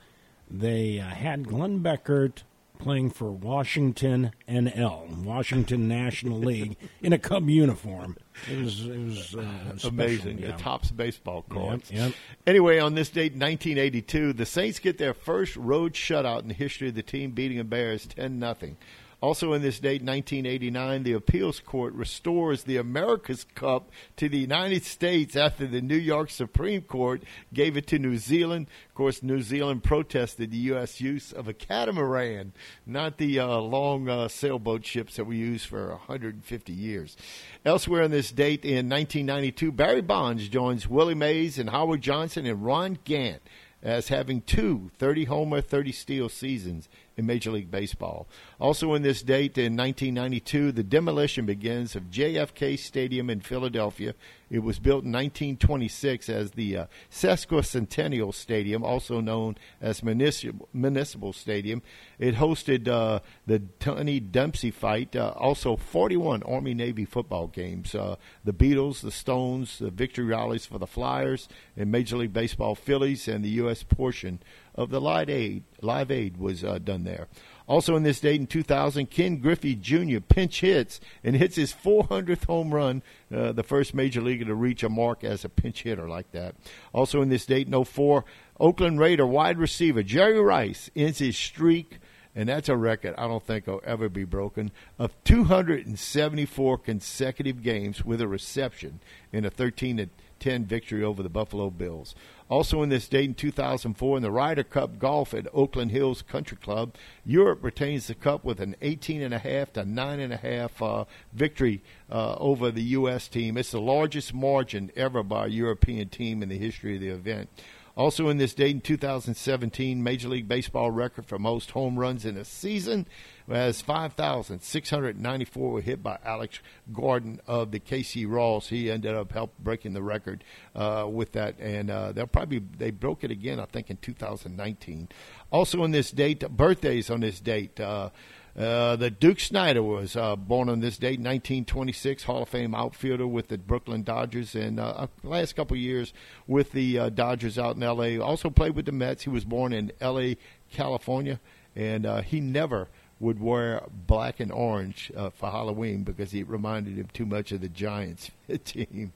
they 0.50 1.00
uh, 1.00 1.06
had 1.06 1.48
Glenn 1.48 1.80
Beckert 1.80 2.42
playing 2.78 3.10
for 3.10 3.30
Washington 3.30 4.32
NL, 4.48 5.24
Washington 5.24 5.88
National 5.88 6.38
League, 6.38 6.76
in 7.02 7.12
a 7.12 7.18
Cub 7.18 7.48
uniform. 7.48 8.16
It 8.50 8.62
was, 8.62 8.86
it 8.86 8.98
was 8.98 9.34
uh, 9.34 9.70
special, 9.70 9.88
amazing. 9.88 10.38
yeah. 10.38 10.52
The 10.52 10.62
Topps 10.62 10.90
baseball 10.90 11.42
cards. 11.48 11.90
Yep, 11.90 12.00
yep. 12.00 12.14
Anyway, 12.46 12.78
on 12.78 12.94
this 12.94 13.08
date, 13.08 13.32
1982, 13.32 14.32
the 14.32 14.46
Saints 14.46 14.78
get 14.78 14.98
their 14.98 15.14
first 15.14 15.56
road 15.56 15.94
shutout 15.94 16.42
in 16.42 16.48
the 16.48 16.54
history 16.54 16.88
of 16.88 16.94
the 16.94 17.02
team, 17.02 17.32
beating 17.32 17.58
the 17.58 17.64
Bears 17.64 18.06
10 18.06 18.38
nothing. 18.38 18.76
Also, 19.20 19.52
in 19.52 19.62
this 19.62 19.80
date, 19.80 20.00
1989, 20.00 21.02
the 21.02 21.12
appeals 21.12 21.58
court 21.58 21.92
restores 21.94 22.62
the 22.62 22.76
America's 22.76 23.44
Cup 23.56 23.90
to 24.16 24.28
the 24.28 24.38
United 24.38 24.84
States 24.84 25.34
after 25.34 25.66
the 25.66 25.80
New 25.80 25.96
York 25.96 26.30
Supreme 26.30 26.82
Court 26.82 27.24
gave 27.52 27.76
it 27.76 27.88
to 27.88 27.98
New 27.98 28.16
Zealand. 28.16 28.68
Of 28.88 28.94
course, 28.94 29.20
New 29.20 29.42
Zealand 29.42 29.82
protested 29.82 30.52
the 30.52 30.58
U.S. 30.58 31.00
use 31.00 31.32
of 31.32 31.48
a 31.48 31.52
catamaran, 31.52 32.52
not 32.86 33.18
the 33.18 33.40
uh, 33.40 33.58
long 33.58 34.08
uh, 34.08 34.28
sailboat 34.28 34.86
ships 34.86 35.16
that 35.16 35.24
we 35.24 35.36
used 35.36 35.66
for 35.66 35.88
150 35.88 36.72
years. 36.72 37.16
Elsewhere 37.64 38.04
on 38.04 38.12
this 38.12 38.30
date, 38.30 38.64
in 38.64 38.88
1992, 38.88 39.72
Barry 39.72 40.00
Bonds 40.00 40.48
joins 40.48 40.86
Willie 40.86 41.16
Mays 41.16 41.58
and 41.58 41.70
Howard 41.70 42.02
Johnson 42.02 42.46
and 42.46 42.64
Ron 42.64 42.98
Gant 43.02 43.42
as 43.82 44.08
having 44.08 44.42
two 44.42 44.90
30 44.98 45.24
homer, 45.24 45.60
30 45.60 45.92
steal 45.92 46.28
seasons 46.28 46.88
in 47.18 47.26
Major 47.26 47.50
League 47.50 47.70
Baseball. 47.70 48.28
Also, 48.60 48.94
in 48.94 49.02
this 49.02 49.22
date 49.22 49.58
in 49.58 49.76
1992, 49.76 50.72
the 50.72 50.84
demolition 50.84 51.44
begins 51.44 51.96
of 51.96 52.04
JFK 52.04 52.78
Stadium 52.78 53.28
in 53.28 53.40
Philadelphia. 53.40 54.14
It 54.50 54.60
was 54.60 54.78
built 54.78 55.04
in 55.04 55.12
1926 55.12 56.28
as 56.30 56.52
the 56.52 56.76
uh, 56.76 56.86
Sesquicentennial 57.10 58.32
Stadium, 58.32 58.82
also 58.82 59.20
known 59.20 59.58
as 59.80 60.02
Municipal, 60.02 60.68
Municipal 60.72 61.32
Stadium. 61.32 61.82
It 62.18 62.36
hosted 62.36 62.88
uh, 62.88 63.20
the 63.46 63.60
Tunney 63.80 64.20
Dempsey 64.30 64.70
fight, 64.70 65.14
uh, 65.14 65.34
also 65.36 65.76
41 65.76 66.44
Army 66.44 66.72
Navy 66.72 67.04
football 67.04 67.48
games. 67.48 67.94
Uh, 67.94 68.16
the 68.44 68.54
Beatles, 68.54 69.02
the 69.02 69.10
Stones, 69.10 69.80
the 69.80 69.90
victory 69.90 70.24
rallies 70.24 70.64
for 70.64 70.78
the 70.78 70.86
Flyers, 70.86 71.48
and 71.76 71.90
Major 71.90 72.16
League 72.16 72.32
Baseball 72.32 72.74
Phillies, 72.74 73.28
and 73.28 73.44
the 73.44 73.50
U.S. 73.50 73.82
portion 73.82 74.38
of 74.78 74.90
the 74.90 75.00
Live 75.00 75.28
Aid, 75.28 75.64
Live 75.82 76.10
Aid 76.12 76.36
was 76.36 76.62
uh, 76.62 76.78
done 76.78 77.02
there. 77.02 77.26
Also 77.66 77.96
in 77.96 78.04
this 78.04 78.20
date 78.20 78.40
in 78.40 78.46
2000, 78.46 79.10
Ken 79.10 79.38
Griffey 79.38 79.74
Jr. 79.74 80.20
pinch 80.20 80.60
hits 80.60 81.00
and 81.24 81.34
hits 81.34 81.56
his 81.56 81.74
400th 81.74 82.46
home 82.46 82.72
run, 82.72 83.02
uh, 83.34 83.50
the 83.50 83.64
first 83.64 83.92
major 83.92 84.22
leaguer 84.22 84.44
to 84.44 84.54
reach 84.54 84.84
a 84.84 84.88
mark 84.88 85.24
as 85.24 85.44
a 85.44 85.48
pinch 85.48 85.82
hitter 85.82 86.08
like 86.08 86.30
that. 86.30 86.54
Also 86.94 87.20
in 87.20 87.28
this 87.28 87.44
date 87.44 87.66
in 87.66 87.84
04, 87.84 88.24
Oakland 88.60 89.00
Raider 89.00 89.26
wide 89.26 89.58
receiver 89.58 90.04
Jerry 90.04 90.40
Rice 90.40 90.90
ends 90.94 91.18
his 91.18 91.36
streak 91.36 91.98
and 92.38 92.48
that's 92.48 92.68
a 92.68 92.76
record 92.76 93.16
I 93.18 93.26
don't 93.26 93.42
think 93.42 93.66
will 93.66 93.82
ever 93.84 94.08
be 94.08 94.22
broken 94.22 94.70
of 94.96 95.12
274 95.24 96.78
consecutive 96.78 97.64
games 97.64 98.04
with 98.04 98.20
a 98.20 98.28
reception 98.28 99.00
in 99.32 99.44
a 99.44 99.50
13 99.50 99.96
to 99.96 100.08
10 100.38 100.64
victory 100.66 101.02
over 101.02 101.22
the 101.22 101.28
Buffalo 101.28 101.68
Bills. 101.68 102.14
Also 102.48 102.82
in 102.82 102.88
this 102.88 103.08
date 103.08 103.26
in 103.26 103.34
2004 103.34 104.16
in 104.16 104.22
the 104.22 104.30
Ryder 104.30 104.64
Cup 104.64 104.98
golf 104.98 105.34
at 105.34 105.46
Oakland 105.52 105.90
Hills 105.90 106.22
Country 106.22 106.56
Club, 106.56 106.94
Europe 107.24 107.62
retains 107.62 108.06
the 108.06 108.14
cup 108.14 108.42
with 108.42 108.58
an 108.60 108.74
18.5 108.80 109.72
to 109.72 109.84
9.5 109.84 110.70
uh, 110.80 111.04
victory 111.32 111.82
uh, 112.10 112.36
over 112.36 112.70
the 112.70 112.82
U.S. 112.82 113.28
team. 113.28 113.58
It's 113.58 113.72
the 113.72 113.80
largest 113.80 114.32
margin 114.32 114.90
ever 114.96 115.22
by 115.22 115.46
a 115.46 115.50
European 115.50 116.08
team 116.08 116.42
in 116.42 116.48
the 116.48 116.58
history 116.58 116.94
of 116.94 117.02
the 117.02 117.08
event. 117.08 117.50
Also 117.98 118.28
in 118.28 118.38
this 118.38 118.54
date 118.54 118.76
in 118.76 118.80
2017, 118.80 120.02
Major 120.02 120.28
League 120.28 120.46
Baseball 120.46 120.90
record 120.92 121.26
for 121.26 121.38
most 121.38 121.72
home 121.72 121.98
runs 121.98 122.24
in 122.24 122.36
a 122.36 122.44
season 122.44 123.08
as 123.50 123.80
5,694 123.80 125.70
were 125.70 125.80
hit 125.80 126.02
by 126.02 126.18
Alex 126.24 126.60
Gordon 126.92 127.40
of 127.46 127.70
the 127.70 127.80
KC 127.80 128.28
Royals. 128.28 128.68
He 128.68 128.90
ended 128.90 129.14
up 129.14 129.32
help 129.32 129.56
breaking 129.58 129.94
the 129.94 130.02
record 130.02 130.44
uh, 130.74 131.06
with 131.10 131.32
that, 131.32 131.58
and 131.58 131.90
uh, 131.90 132.12
they'll 132.12 132.26
probably 132.26 132.58
they 132.58 132.90
broke 132.90 133.24
it 133.24 133.30
again, 133.30 133.60
I 133.60 133.66
think, 133.66 133.90
in 133.90 133.96
2019. 133.98 135.08
Also 135.50 135.82
on 135.82 135.90
this 135.90 136.10
date, 136.10 136.48
birthdays 136.48 137.10
on 137.10 137.20
this 137.20 137.40
date. 137.40 137.80
Uh, 137.80 138.10
uh, 138.58 138.96
the 138.96 139.08
Duke 139.08 139.38
Snider 139.38 139.84
was 139.84 140.16
uh, 140.16 140.34
born 140.34 140.68
on 140.68 140.80
this 140.80 140.98
date, 140.98 141.20
1926, 141.20 142.24
Hall 142.24 142.42
of 142.42 142.48
Fame 142.48 142.74
outfielder 142.74 143.26
with 143.26 143.46
the 143.46 143.56
Brooklyn 143.56 144.02
Dodgers, 144.02 144.56
and 144.56 144.80
uh, 144.80 145.06
last 145.22 145.54
couple 145.54 145.76
years 145.76 146.12
with 146.48 146.72
the 146.72 146.98
uh, 146.98 147.08
Dodgers 147.08 147.56
out 147.56 147.76
in 147.76 147.84
L.A. 147.84 148.18
Also 148.18 148.50
played 148.50 148.74
with 148.74 148.86
the 148.86 148.92
Mets. 148.92 149.22
He 149.22 149.30
was 149.30 149.44
born 149.44 149.72
in 149.72 149.92
L.A., 150.00 150.36
California, 150.72 151.38
and 151.76 152.04
uh, 152.04 152.20
he 152.22 152.40
never 152.40 152.88
would 153.20 153.40
wear 153.40 153.82
black 154.06 154.40
and 154.40 154.52
orange 154.52 155.10
uh, 155.16 155.30
for 155.30 155.50
Halloween 155.50 156.04
because 156.04 156.32
it 156.34 156.48
reminded 156.48 156.96
him 156.96 157.08
too 157.12 157.26
much 157.26 157.52
of 157.52 157.60
the 157.60 157.68
Giants 157.68 158.30
team. 158.56 159.12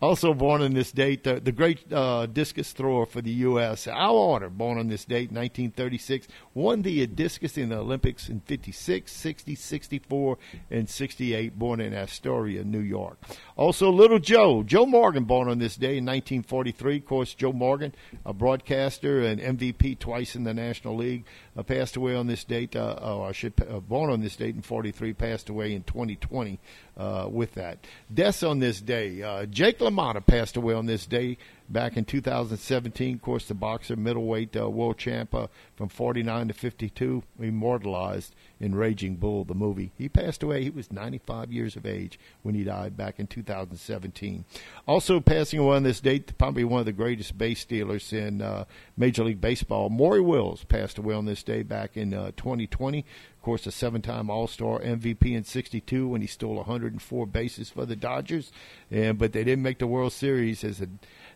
Also 0.00 0.32
born 0.32 0.62
on 0.62 0.74
this 0.74 0.92
date, 0.92 1.24
the, 1.24 1.40
the 1.40 1.50
great 1.50 1.92
uh, 1.92 2.26
discus 2.26 2.72
thrower 2.72 3.06
for 3.06 3.20
the 3.20 3.32
U.S., 3.32 3.88
Al 3.88 4.14
Oerter, 4.14 4.50
born 4.50 4.78
on 4.78 4.88
this 4.88 5.04
date, 5.04 5.32
1936, 5.32 6.28
won 6.54 6.82
the 6.82 7.04
discus 7.08 7.58
in 7.58 7.70
the 7.70 7.78
Olympics 7.78 8.28
in 8.28 8.40
56, 8.40 9.10
60, 9.10 9.54
64, 9.54 10.38
and 10.70 10.88
68, 10.88 11.58
born 11.58 11.80
in 11.80 11.92
Astoria, 11.92 12.62
New 12.62 12.78
York. 12.78 13.18
Also, 13.56 13.90
Little 13.90 14.18
Joe, 14.18 14.62
Joe 14.62 14.86
Morgan, 14.86 15.24
born 15.24 15.48
on 15.48 15.58
this 15.58 15.76
day 15.76 15.96
in 15.98 16.04
1943. 16.04 16.98
Of 16.98 17.06
course, 17.06 17.34
Joe 17.34 17.52
Morgan, 17.52 17.94
a 18.24 18.32
broadcaster 18.32 19.22
and 19.22 19.40
MVP 19.40 19.98
twice 19.98 20.36
in 20.36 20.44
the 20.44 20.54
National 20.54 20.94
League, 20.94 21.24
uh, 21.56 21.62
passed 21.62 21.96
away 21.96 22.14
on 22.14 22.26
this 22.26 22.44
date, 22.44 22.76
uh, 22.76 22.96
oh, 23.00 23.22
I 23.22 23.32
should, 23.32 23.54
uh, 23.68 23.80
born 23.80 24.10
on 24.10 24.20
this 24.20 24.36
date 24.36 24.54
in 24.54 24.62
43, 24.62 25.14
passed 25.14 25.48
away 25.48 25.72
in 25.72 25.82
2020 25.84 26.58
uh, 26.96 27.28
with 27.30 27.54
that. 27.54 27.78
Deaths 28.12 28.42
on 28.42 28.58
this 28.58 28.75
day. 28.80 29.22
Uh, 29.22 29.46
Jake 29.46 29.78
LaMotta 29.78 30.24
passed 30.26 30.56
away 30.56 30.74
on 30.74 30.86
this 30.86 31.06
day 31.06 31.38
back 31.68 31.96
in 31.96 32.04
2017. 32.04 33.14
Of 33.14 33.22
course, 33.22 33.46
the 33.46 33.54
boxer, 33.54 33.96
middleweight 33.96 34.56
uh, 34.56 34.68
world 34.68 34.98
champ 34.98 35.34
uh, 35.34 35.46
from 35.76 35.88
49 35.88 36.48
to 36.48 36.54
52, 36.54 37.22
immortalized 37.40 38.34
in 38.58 38.74
Raging 38.74 39.16
Bull, 39.16 39.44
the 39.44 39.54
movie. 39.54 39.92
He 39.96 40.08
passed 40.08 40.42
away. 40.42 40.62
He 40.62 40.70
was 40.70 40.90
95 40.90 41.52
years 41.52 41.76
of 41.76 41.84
age 41.84 42.18
when 42.42 42.54
he 42.54 42.64
died 42.64 42.96
back 42.96 43.18
in 43.18 43.26
2017. 43.26 44.44
Also 44.86 45.20
passing 45.20 45.60
away 45.60 45.76
on 45.76 45.82
this 45.82 46.00
date, 46.00 46.36
probably 46.38 46.64
one 46.64 46.80
of 46.80 46.86
the 46.86 46.92
greatest 46.92 47.36
base 47.36 47.60
stealers 47.60 48.12
in 48.12 48.40
uh, 48.40 48.64
Major 48.96 49.24
League 49.24 49.40
Baseball, 49.40 49.90
Maury 49.90 50.20
Wills 50.20 50.64
passed 50.64 50.98
away 50.98 51.14
on 51.14 51.26
this 51.26 51.42
day 51.42 51.62
back 51.62 51.96
in 51.96 52.14
uh, 52.14 52.32
2020 52.36 53.04
course, 53.46 53.64
a 53.64 53.70
seven-time 53.70 54.28
All-Star 54.28 54.80
MVP 54.80 55.32
in 55.32 55.44
'62 55.44 56.08
when 56.08 56.20
he 56.20 56.26
stole 56.26 56.56
104 56.56 57.26
bases 57.26 57.70
for 57.70 57.86
the 57.86 57.94
Dodgers, 57.94 58.50
and 58.90 59.16
but 59.18 59.32
they 59.32 59.44
didn't 59.44 59.62
make 59.62 59.78
the 59.78 59.86
World 59.86 60.12
Series 60.12 60.64
as 60.64 60.80
a, 60.80 60.88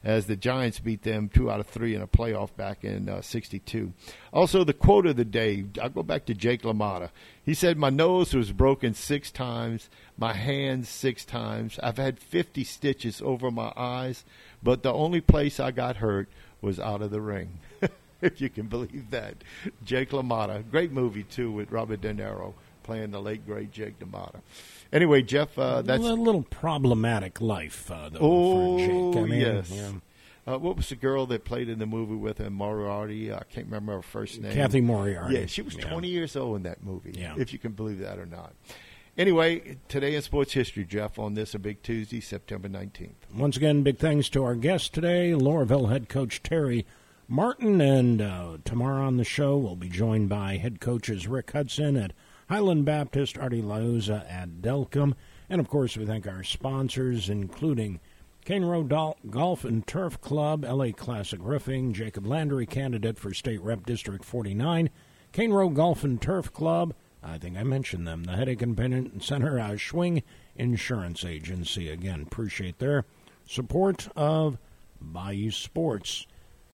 as 0.03 0.27
the 0.27 0.37
Giants 0.37 0.79
beat 0.79 1.03
them 1.03 1.29
two 1.29 1.51
out 1.51 1.61
of 1.61 1.67
three 1.67 1.95
in 1.95 2.03
a 2.03 2.07
playoff 2.07 2.55
back 2.57 2.85
in 2.85 3.23
'62. 3.23 3.93
Uh, 3.93 4.37
also, 4.37 4.65
the 4.65 4.73
quote 4.73 5.07
of 5.07 5.17
the 5.17 5.25
day. 5.25 5.65
I'll 5.81 5.91
go 5.91 6.03
back 6.03 6.27
to 6.27 6.35
Jake 6.35 6.63
LaMotta. 6.63 7.11
He 7.45 7.55
said, 7.55 7.77
"My 7.77 7.91
nose 7.91 8.35
was 8.35 8.53
broken 8.53 8.95
six 8.95 9.31
times, 9.31 9.91
my 10.17 10.33
hands 10.33 10.89
six 10.89 11.25
times. 11.25 11.79
I've 11.83 11.99
had 11.99 12.19
50 12.19 12.65
stitches 12.65 13.21
over 13.23 13.51
my 13.51 13.73
eyes, 13.77 14.25
but 14.63 14.83
the 14.83 14.93
only 14.93 15.21
place 15.21 15.61
I 15.61 15.71
got 15.71 15.97
hurt 15.97 16.29
was 16.61 16.81
out 16.81 17.03
of 17.03 17.11
the 17.11 17.21
ring." 17.21 17.59
if 18.23 18.41
you 18.41 18.49
can 18.49 18.67
believe 18.67 19.11
that. 19.11 19.37
Jake 19.85 20.11
LaMotta, 20.11 20.71
great 20.71 20.93
movie 20.93 21.25
too 21.25 21.51
with 21.51 21.71
Robert 21.71 22.01
De 22.01 22.13
Niro 22.13 22.55
playing 22.83 23.11
the 23.11 23.21
late 23.21 23.47
great 23.47 23.71
Jake 23.71 23.99
LaMotta. 24.01 24.41
Anyway, 24.93 25.23
Jeff, 25.23 25.57
uh, 25.59 25.83
that's 25.83 26.05
a 26.05 26.15
little 26.15 26.43
problematic 26.43 27.41
life. 27.41 27.91
Uh, 27.91 28.09
though, 28.09 28.19
oh. 28.21 29.19
I 29.19 29.23
mean, 29.23 29.41
yes. 29.41 29.71
yeah. 29.71 29.93
Uh, 30.47 30.59
what 30.59 30.77
was 30.77 30.89
the 30.89 30.97
girl 30.97 31.27
that 31.27 31.45
played 31.45 31.69
in 31.69 31.79
the 31.79 31.87
movie 31.87 32.17
with 32.17 32.39
him, 32.39 32.55
Moriarty? 32.55 33.33
I 33.33 33.43
can't 33.51 33.67
remember 33.67 33.93
her 33.97 34.03
first 34.03 34.41
name. 34.41 34.53
Cathy 34.53 34.81
Moriarty. 34.81 35.35
Yeah, 35.37 35.47
she 35.47 35.63
was 35.63 35.77
Yeah. 35.77 35.89
20 35.91 36.09
years 36.09 36.35
old 36.35 36.57
in 36.57 36.63
that 36.65 36.83
movie, 36.83 37.13
Yeah. 37.17 37.35
if 37.39 37.53
you 37.53 37.59
can 37.59 37.73
believe 37.73 37.99
that 38.01 38.19
or 38.19 38.27
not. 38.27 38.55
Anyway, 39.19 39.77
today 39.89 40.15
in 40.15 40.23
sports 40.23 40.55
history, 40.55 40.85
Jeff, 40.85 41.19
on 41.19 41.35
this, 41.35 41.55
a 41.55 41.59
big 41.59 41.83
Tuesday, 41.83 42.21
September 42.21 42.69
19th. 42.69 43.17
Once 43.35 43.57
again, 43.57 43.83
big 43.83 43.99
thanks 43.99 44.29
to 44.31 44.43
our 44.43 44.55
guest 44.55 44.95
today, 44.95 45.33
Loreauville 45.33 45.91
head 45.91 46.09
coach 46.09 46.43
Terry 46.43 46.87
Martin. 47.29 47.81
And 47.81 48.23
uh, 48.23 48.57
tomorrow 48.65 49.05
on 49.07 49.19
the 49.19 49.25
show, 49.25 49.57
we'll 49.59 49.77
be 49.77 49.89
joined 49.91 50.31
by 50.31 50.57
head 50.57 50.81
coaches 50.81 51.29
Rick 51.29 51.51
Hudson 51.53 51.97
at 51.97 52.13
Highland 52.51 52.85
Baptist, 52.85 53.39
Artie 53.39 53.63
Lauza 53.63 54.29
at 54.29 54.61
Delcambre, 54.61 55.15
And 55.49 55.61
of 55.61 55.69
course, 55.69 55.97
we 55.97 56.05
thank 56.05 56.27
our 56.27 56.43
sponsors, 56.43 57.31
including 57.31 58.01
Cane 58.45 58.65
Road 58.65 58.89
Dol- 58.89 59.17
Golf 59.31 59.65
and 59.65 59.87
Turf 59.87 60.21
Club, 60.21 60.65
LA 60.65 60.91
Classic 60.91 61.39
Roofing, 61.41 61.93
Jacob 61.93 62.27
Landry, 62.27 62.67
candidate 62.67 63.19
for 63.19 63.33
State 63.33 63.63
Rep 63.63 63.87
District 63.87 64.25
49, 64.25 64.91
Cane 65.31 65.53
Road 65.53 65.77
Golf 65.77 66.03
and 66.03 66.21
Turf 66.21 66.53
Club, 66.53 66.93
I 67.23 67.39
think 67.39 67.57
I 67.57 67.63
mentioned 67.63 68.05
them, 68.05 68.25
the 68.25 68.33
Headache 68.33 68.63
and 68.63 68.77
Pain 68.77 69.21
Center, 69.21 69.61
uh, 69.61 69.71
Schwing 69.77 70.25
Insurance 70.57 71.25
Agency. 71.25 71.89
Again, 71.89 72.23
appreciate 72.23 72.81
their 72.81 73.05
support 73.47 74.09
of 74.17 74.59
Bayou 75.01 75.53
Sports. 75.53 76.27